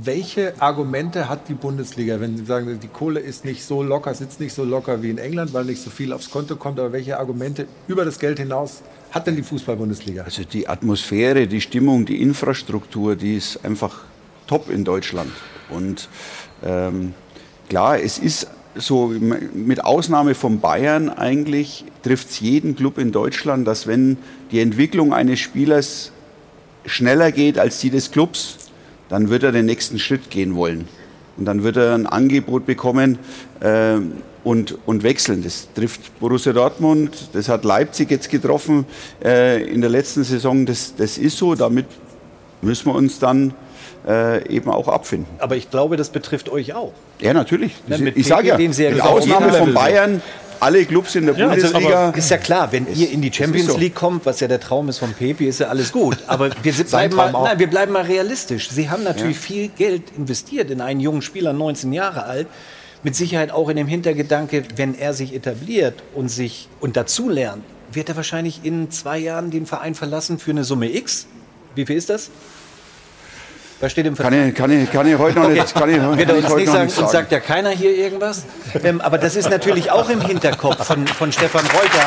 [0.00, 4.38] Welche Argumente hat die Bundesliga, wenn Sie sagen, die Kohle ist nicht so locker, sitzt
[4.38, 7.18] nicht so locker wie in England, weil nicht so viel aufs Konto kommt, aber welche
[7.18, 10.22] Argumente über das Geld hinaus hat denn die Fußball-Bundesliga?
[10.22, 14.04] Also die Atmosphäre, die Stimmung, die Infrastruktur, die ist einfach
[14.46, 15.32] top in Deutschland.
[15.70, 16.08] Und
[16.62, 17.14] ähm,
[17.68, 23.66] klar, es ist so, mit Ausnahme von Bayern eigentlich trifft es jeden Club in Deutschland,
[23.66, 24.18] dass wenn
[24.50, 26.12] die Entwicklung eines Spielers
[26.86, 28.56] schneller geht als die des Clubs,
[29.08, 30.88] dann wird er den nächsten Schritt gehen wollen.
[31.38, 33.18] Und dann wird er ein Angebot bekommen
[33.62, 34.12] ähm,
[34.44, 35.42] und, und wechseln.
[35.42, 38.86] Das trifft Borussia Dortmund, das hat Leipzig jetzt getroffen
[39.24, 40.66] äh, in der letzten Saison.
[40.66, 41.86] Das, das ist so, damit
[42.60, 43.54] müssen wir uns dann
[44.06, 45.28] äh, eben auch abfinden.
[45.38, 46.92] Aber ich glaube, das betrifft euch auch.
[47.20, 47.72] Ja, natürlich.
[47.86, 49.74] Ne, mit ich sage ja, mit Ausnahme von.
[49.74, 50.22] Bayern,
[50.60, 52.08] alle Clubs in der Ja, also, Bundesliga.
[52.08, 53.78] aber ist ja klar, wenn ihr in die ist Champions so.
[53.78, 56.18] League kommt, was ja der Traum ist von Pepe, ist ja alles gut.
[56.26, 58.68] Aber wir, bleiben mal, nein, wir bleiben mal realistisch.
[58.70, 59.42] Sie haben natürlich Ja.
[59.42, 62.46] viel Geld investiert in einen jungen Spieler, 19 Jahre alt.
[63.04, 67.62] Mit Sicherheit auch in dem Hintergedanke, wenn er sich etabliert und sich und dazu lernt,
[67.92, 71.26] wird er wahrscheinlich in zwei Jahren den Verein verlassen für eine Summe X.
[71.76, 72.30] Wie viel ist das?
[73.80, 76.32] Was steht im Kann ich, kann, ich, kann ich heute noch nicht, kann ich, Wird
[76.32, 77.10] uns nicht sagen, nicht uns sagen.
[77.10, 78.44] sagt ja keiner hier irgendwas.
[78.82, 82.04] Ähm, aber das ist natürlich auch im Hinterkopf von, von Stefan Reuter,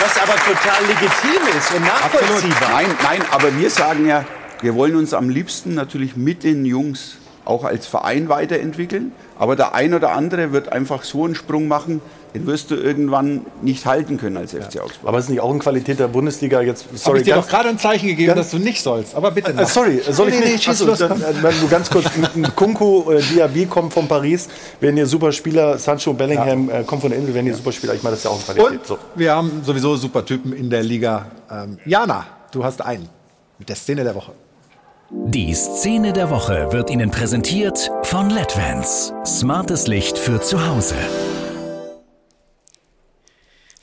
[0.00, 2.70] was aber total legitim ist und nachvollziehbar.
[2.72, 4.26] Nein, nein, aber wir sagen ja,
[4.60, 7.16] wir wollen uns am liebsten natürlich mit den Jungs
[7.46, 9.12] auch als Verein weiterentwickeln.
[9.38, 12.02] Aber der ein oder andere wird einfach so einen Sprung machen,
[12.34, 15.06] den wirst du irgendwann nicht halten können als FC Augsburg.
[15.08, 16.86] Aber ist nicht auch in Qualität der Bundesliga jetzt.
[16.86, 19.14] Habe Sorry, ich dir doch gerade ein Zeichen gegeben, ganz- dass du nicht sollst.
[19.14, 19.52] Aber bitte.
[19.52, 19.68] Äh, noch.
[19.68, 20.66] sorry, soll ich Nee, nee, nicht?
[20.66, 22.06] nee, Achso, los, dann, äh, nur ganz kurz.
[22.56, 24.48] Kunku, äh, Diaby kommen von Paris,
[24.80, 25.78] werden hier super Spieler.
[25.78, 27.94] Sancho Bellingham äh, kommen von der Insel, werden hier super Spieler.
[27.94, 28.80] Ich meine, das ist ja auch in Qualität.
[28.80, 28.98] Und So.
[29.14, 31.26] wir haben sowieso super Typen in der Liga.
[31.50, 33.08] Ähm, Jana, du hast einen
[33.60, 34.32] mit der Szene der Woche.
[35.10, 39.12] Die Szene der Woche wird Ihnen präsentiert von LEDVANCE.
[39.24, 40.96] Smartes Licht für zu Hause.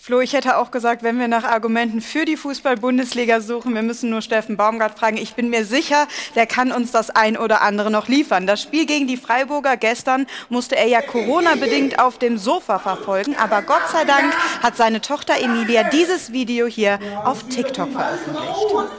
[0.04, 4.10] Flo, ich hätte auch gesagt, wenn wir nach Argumenten für die Fußball-Bundesliga suchen, wir müssen
[4.10, 5.18] nur Steffen Baumgart fragen.
[5.18, 8.48] Ich bin mir sicher, der kann uns das ein oder andere noch liefern.
[8.48, 13.36] Das Spiel gegen die Freiburger gestern musste er ja Corona-bedingt auf dem Sofa verfolgen.
[13.36, 14.34] Aber Gott sei Dank
[14.64, 18.72] hat seine Tochter Emilia dieses Video hier auf TikTok veröffentlicht.
[18.74, 18.90] Los,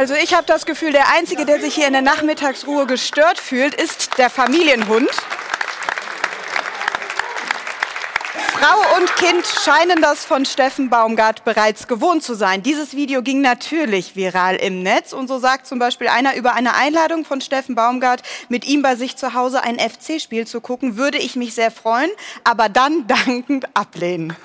[0.00, 3.74] Also ich habe das Gefühl, der Einzige, der sich hier in der Nachmittagsruhe gestört fühlt,
[3.74, 5.10] ist der Familienhund.
[8.60, 12.62] Frau und Kind scheinen das von Steffen Baumgart bereits gewohnt zu sein.
[12.62, 16.74] Dieses Video ging natürlich viral im Netz und so sagt zum Beispiel einer über eine
[16.74, 21.18] Einladung von Steffen Baumgart, mit ihm bei sich zu Hause ein FC-Spiel zu gucken, würde
[21.18, 22.10] ich mich sehr freuen,
[22.44, 24.36] aber dann dankend ablehnen.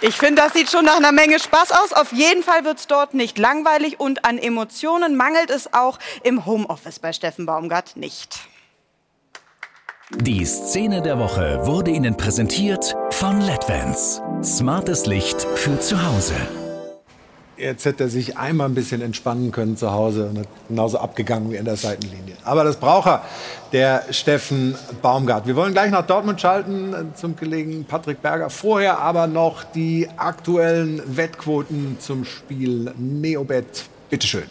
[0.00, 1.92] Ich finde, das sieht schon nach einer Menge Spaß aus.
[1.92, 6.44] Auf jeden Fall wird es dort nicht langweilig und an Emotionen mangelt es auch im
[6.44, 8.40] Homeoffice bei Steffen Baumgart nicht.
[10.10, 14.20] Die Szene der Woche wurde Ihnen präsentiert von LEDVANCE.
[14.42, 16.34] Smartes Licht für zu Hause.
[17.56, 21.52] Jetzt hätte er sich einmal ein bisschen entspannen können zu Hause und hat genauso abgegangen
[21.52, 22.34] wie in der Seitenlinie.
[22.44, 23.22] Aber das braucht er,
[23.72, 25.46] der Steffen Baumgart.
[25.46, 28.48] Wir wollen gleich nach Dortmund schalten zum Kollegen Patrick Berger.
[28.50, 33.84] Vorher aber noch die aktuellen Wettquoten zum Spiel Neobet.
[34.08, 34.44] Bitteschön.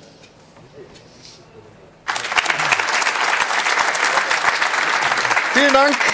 [5.54, 6.11] Vielen Dank.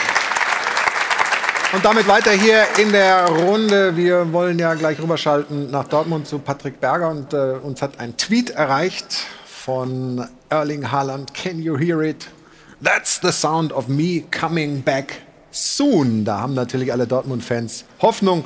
[1.74, 3.98] Und damit weiter hier in der Runde.
[3.98, 7.10] Wir wollen ja gleich rüberschalten nach Dortmund zu Patrick Berger.
[7.10, 11.34] Und äh, uns hat ein Tweet erreicht von Erling Haaland.
[11.34, 12.30] Can you hear it?
[12.82, 15.22] That's the sound of me coming back
[15.52, 16.24] soon.
[16.24, 18.46] Da haben natürlich alle Dortmund-Fans Hoffnung,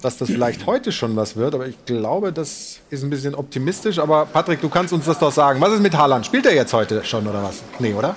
[0.00, 1.56] dass das vielleicht heute schon was wird.
[1.56, 3.98] Aber ich glaube, das ist ein bisschen optimistisch.
[3.98, 5.60] Aber Patrick, du kannst uns das doch sagen.
[5.60, 6.24] Was ist mit Haaland?
[6.24, 7.62] Spielt er jetzt heute schon oder was?
[7.80, 8.14] Nee, oder?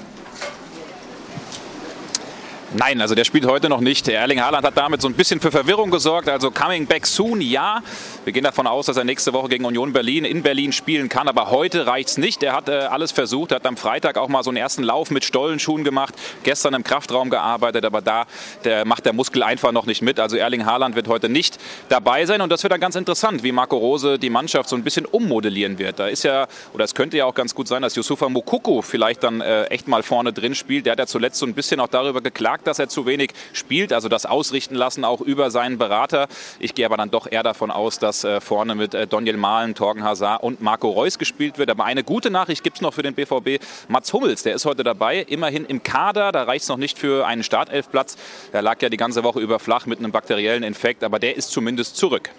[2.74, 4.10] Nein, also der spielt heute noch nicht.
[4.10, 6.28] Erling Haaland hat damit so ein bisschen für Verwirrung gesorgt.
[6.28, 7.82] Also coming back soon, ja.
[8.26, 11.30] Wir gehen davon aus, dass er nächste Woche gegen Union Berlin in Berlin spielen kann.
[11.30, 12.44] Aber heute reicht's nicht.
[12.44, 13.52] Er hat äh, alles versucht.
[13.52, 16.14] Er hat am Freitag auch mal so einen ersten Lauf mit Stollenschuhen gemacht.
[16.44, 17.86] Gestern im Kraftraum gearbeitet.
[17.86, 18.26] Aber da
[18.66, 20.20] der macht der Muskel einfach noch nicht mit.
[20.20, 21.58] Also Erling Haaland wird heute nicht
[21.88, 22.42] dabei sein.
[22.42, 25.80] Und das wird dann ganz interessant, wie Marco Rose die Mannschaft so ein bisschen ummodellieren
[25.80, 26.00] wird.
[26.00, 29.24] Da ist ja, oder es könnte ja auch ganz gut sein, dass Yusufa Mukoko vielleicht
[29.24, 30.86] dann äh, echt mal vorne drin spielt.
[30.86, 33.94] Der hat ja zuletzt so ein bisschen auch darüber geklagt, dass er zu wenig spielt,
[33.94, 36.28] also das ausrichten lassen auch über seinen Berater.
[36.60, 39.76] Ich gehe aber dann doch eher davon aus, dass äh, vorne mit äh, Daniel Mahlen,
[39.76, 41.70] Torgen Hazard und Marco Reus gespielt wird.
[41.70, 43.64] Aber eine gute Nachricht gibt es noch für den BVB.
[43.88, 46.32] Mats Hummels, der ist heute dabei, immerhin im Kader.
[46.32, 48.18] Da reicht es noch nicht für einen Startelfplatz.
[48.54, 51.52] Der lag ja die ganze Woche über flach mit einem bakteriellen Infekt, aber der ist
[51.52, 52.30] zumindest zurück.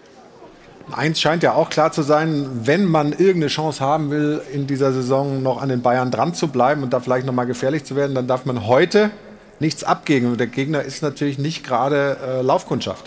[0.91, 4.93] Eins scheint ja auch klar zu sein, wenn man irgendeine Chance haben will, in dieser
[4.93, 7.95] Saison noch an den Bayern dran zu bleiben und da vielleicht noch mal gefährlich zu
[7.95, 9.11] werden, dann darf man heute
[9.61, 10.33] nichts abgeben.
[10.33, 13.05] Und der Gegner ist natürlich nicht gerade äh, Laufkundschaft.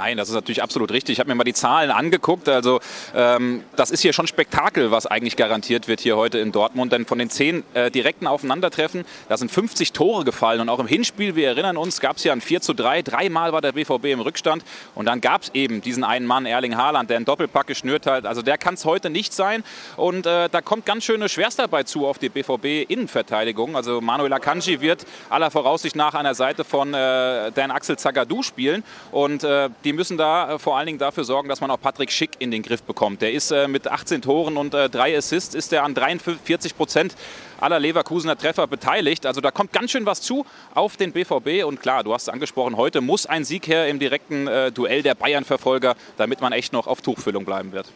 [0.00, 1.12] Nein, das ist natürlich absolut richtig.
[1.12, 2.48] Ich habe mir mal die Zahlen angeguckt.
[2.48, 2.80] Also
[3.14, 6.90] ähm, das ist hier schon Spektakel, was eigentlich garantiert wird hier heute in Dortmund.
[6.90, 10.62] Denn von den zehn äh, direkten Aufeinandertreffen, da sind 50 Tore gefallen.
[10.62, 13.02] Und auch im Hinspiel, wir erinnern uns, gab es ja ein 4 zu 3.
[13.02, 14.64] Dreimal war der BVB im Rückstand.
[14.94, 18.24] Und dann gab es eben diesen einen Mann, Erling Haaland, der einen Doppelpack geschnürt hat.
[18.24, 19.62] Also der kann es heute nicht sein.
[19.98, 23.76] Und äh, da kommt ganz schöne Schwerstarbeit zu auf die BVB-Innenverteidigung.
[23.76, 28.42] Also Manuel Akanji wird aller Voraussicht nach an der Seite von äh, Dan Axel Zagadou
[28.42, 28.82] spielen.
[29.12, 32.12] Und äh, die müssen da äh, vor allen Dingen dafür sorgen, dass man auch Patrick
[32.12, 33.22] Schick in den Griff bekommt.
[33.22, 37.16] Der ist äh, mit 18 Toren und äh, drei Assists ist er an 43 Prozent
[37.58, 39.26] aller Leverkusener Treffer beteiligt.
[39.26, 41.64] Also da kommt ganz schön was zu auf den BVB.
[41.64, 45.16] Und klar, du hast es angesprochen, heute muss ein Sieg her im direkten Duell der
[45.16, 47.86] Bayern-Verfolger, damit man echt noch auf Tuchfüllung bleiben wird.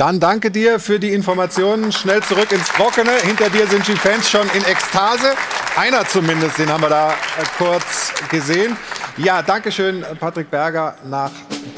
[0.00, 1.92] Dann danke dir für die Informationen.
[1.92, 3.10] Schnell zurück ins Trockene.
[3.22, 5.34] Hinter dir sind die Fans schon in Ekstase.
[5.76, 7.12] Einer zumindest, den haben wir da äh,
[7.58, 8.78] kurz gesehen.
[9.18, 11.30] Ja, danke schön, Patrick Berger nach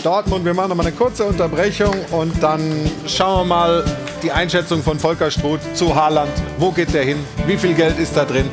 [0.04, 0.44] Dortmund.
[0.44, 2.60] Wir machen noch mal eine kurze Unterbrechung und dann
[3.08, 3.84] schauen wir mal
[4.22, 6.30] die Einschätzung von Volker Struth zu Haaland.
[6.58, 7.18] Wo geht der hin?
[7.48, 8.48] Wie viel Geld ist da drin?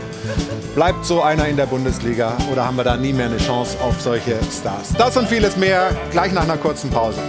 [0.73, 4.01] Bleibt so einer in der Bundesliga oder haben wir da nie mehr eine Chance auf
[4.01, 4.95] solche Stars?
[4.97, 7.21] Das und vieles mehr gleich nach einer kurzen Pause.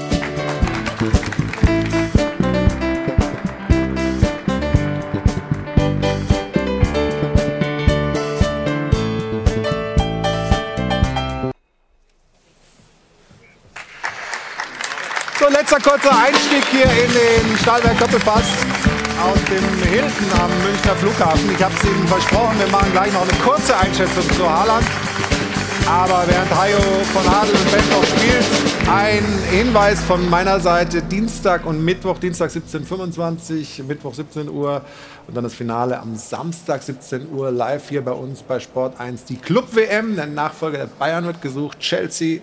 [15.71, 18.43] Letzter kurzer Einstieg hier in den Stahlberg Doppelpass
[19.23, 21.49] aus dem Hilton am Münchner Flughafen.
[21.55, 24.85] Ich habe es Ihnen versprochen, wir machen gleich noch eine kurze Einschätzung zu Haaland.
[25.87, 26.81] Aber während Hajo
[27.13, 28.45] von Adel und Ben noch spielt,
[28.91, 34.83] ein Hinweis von meiner Seite: Dienstag und Mittwoch, Dienstag 17.25 Mittwoch 17 Uhr
[35.29, 39.25] und dann das Finale am Samstag 17 Uhr live hier bei uns bei Sport 1.
[39.27, 42.41] Die Club-WM, der Nachfolger der Bayern wird gesucht, Chelsea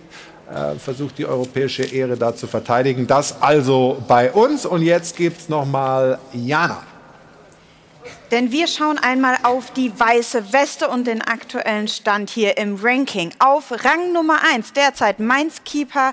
[0.78, 3.06] versucht die europäische Ehre da zu verteidigen.
[3.06, 4.64] Das also bei uns.
[4.64, 6.82] Und jetzt gibt es nochmal Jana.
[8.30, 13.32] Denn wir schauen einmal auf die weiße Weste und den aktuellen Stand hier im Ranking.
[13.38, 16.12] Auf Rang Nummer 1 derzeit Mainz-Keeper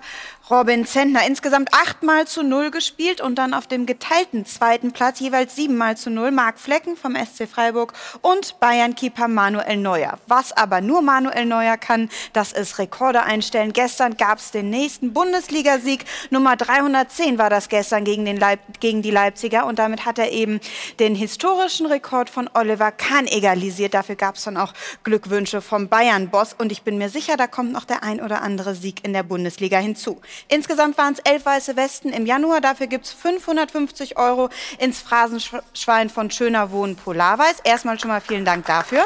[0.52, 1.26] Robin Zentner.
[1.26, 6.12] Insgesamt achtmal zu null gespielt und dann auf dem geteilten zweiten Platz jeweils siebenmal zu
[6.12, 10.20] null Marc Flecken vom SC Freiburg und Bayern-Keeper Manuel Neuer.
[10.28, 13.74] Was aber nur Manuel Neuer kann, das ist Rekorde einstellen.
[13.74, 16.06] Gestern gab es den nächsten Bundesligasieg.
[16.30, 20.32] Nummer 310 war das gestern gegen, den Leip gegen die Leipziger und damit hat er
[20.32, 20.60] eben
[21.00, 23.96] den historischen Rekord von Oliver Kahn egalisiert.
[23.96, 24.74] Dafür gab es dann auch
[25.04, 28.76] Glückwünsche vom Bayern-Boss und ich bin mir sicher, da kommt noch der ein oder andere
[28.76, 30.22] Sieg in der Bundesliga hinzu.
[30.48, 32.62] Insgesamt waren es elf weiße Westen im Januar.
[32.62, 34.50] Dafür gibt es 550 Euro
[34.80, 37.62] ins Phrasenschwein von Schöner Wohnen Polarweiß.
[37.64, 39.06] Erstmal schon mal vielen Dank dafür.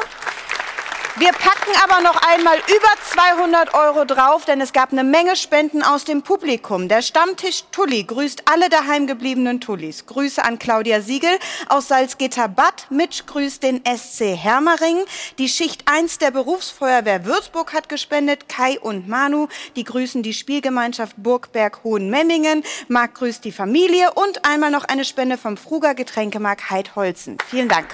[1.16, 5.82] Wir packen aber noch einmal über 200 Euro drauf, denn es gab eine Menge Spenden
[5.82, 6.88] aus dem Publikum.
[6.88, 10.06] Der Stammtisch Tulli grüßt alle daheimgebliebenen Tullis.
[10.06, 11.36] Grüße an Claudia Siegel
[11.68, 12.86] aus Salzgitter-Bad.
[12.90, 15.04] Mitch grüßt den SC Hermering.
[15.38, 18.48] Die Schicht 1 der Berufsfeuerwehr Würzburg hat gespendet.
[18.48, 22.62] Kai und Manu, die grüßen die Spielgemeinschaft Burgberg Hohenmemmingen.
[22.86, 27.36] Marc grüßt die Familie und einmal noch eine Spende vom Fruger Getränkemarkt Heidholzen.
[27.48, 27.88] Vielen Dank.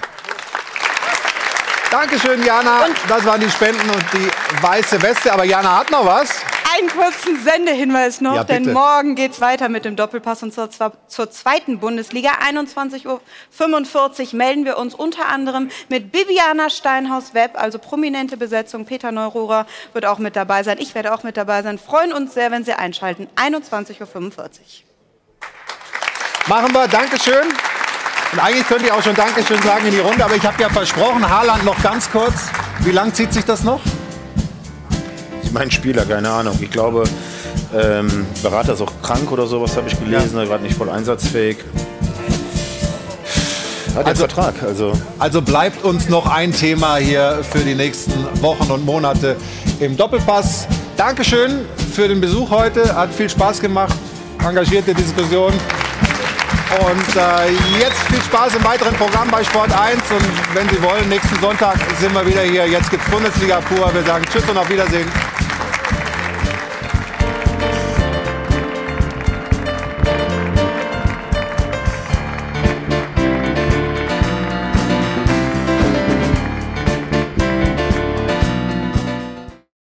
[1.91, 2.85] Dankeschön, Jana.
[2.87, 4.29] Und das waren die Spenden und die
[4.63, 5.33] weiße Weste.
[5.33, 6.31] Aber Jana hat noch was.
[6.77, 10.93] Einen kurzen Sendehinweis noch, Ja, denn morgen geht's weiter mit dem Doppelpass und zwar zwar
[11.07, 12.33] zur zweiten Bundesliga.
[12.47, 18.85] 21.45 Uhr melden wir uns unter anderem mit Bibiana Steinhaus-Webb, also prominente Besetzung.
[18.85, 20.77] Peter Neururer wird auch mit dabei sein.
[20.79, 21.79] Ich werde auch mit dabei sein.
[21.79, 23.29] Freuen uns sehr, wenn Sie einschalten.
[23.37, 24.47] 21.45 Uhr.
[26.49, 26.89] Machen wir.
[26.89, 27.55] Dankeschön.
[28.33, 30.69] Und eigentlich könnte ich auch schon Dankeschön sagen in die Runde, aber ich habe ja
[30.69, 32.35] versprochen, Haaland noch ganz kurz.
[32.81, 33.81] Wie lang zieht sich das noch?
[35.43, 36.59] Ich meine Spieler, keine Ahnung.
[36.61, 37.05] Ich glaube,
[37.75, 41.59] ähm, Berater ist auch krank oder sowas, habe ich gelesen, gerade nicht voll einsatzfähig.
[43.95, 44.93] Hat also, Vertrag, also.
[45.19, 48.13] Also bleibt uns noch ein Thema hier für die nächsten
[48.43, 49.37] Wochen und Monate
[49.81, 50.67] im Doppelpass.
[50.99, 52.95] Dankeschön für den Besuch heute.
[52.95, 53.97] Hat viel Spaß gemacht.
[54.47, 55.53] Engagierte Diskussion.
[56.71, 60.01] Und äh, jetzt viel Spaß im weiteren Programm bei Sport 1.
[60.11, 62.67] Und wenn Sie wollen, nächsten Sonntag sind wir wieder hier.
[62.67, 63.95] Jetzt gibt es Bundesliga pur.
[63.95, 65.09] Wir sagen Tschüss und auf Wiedersehen.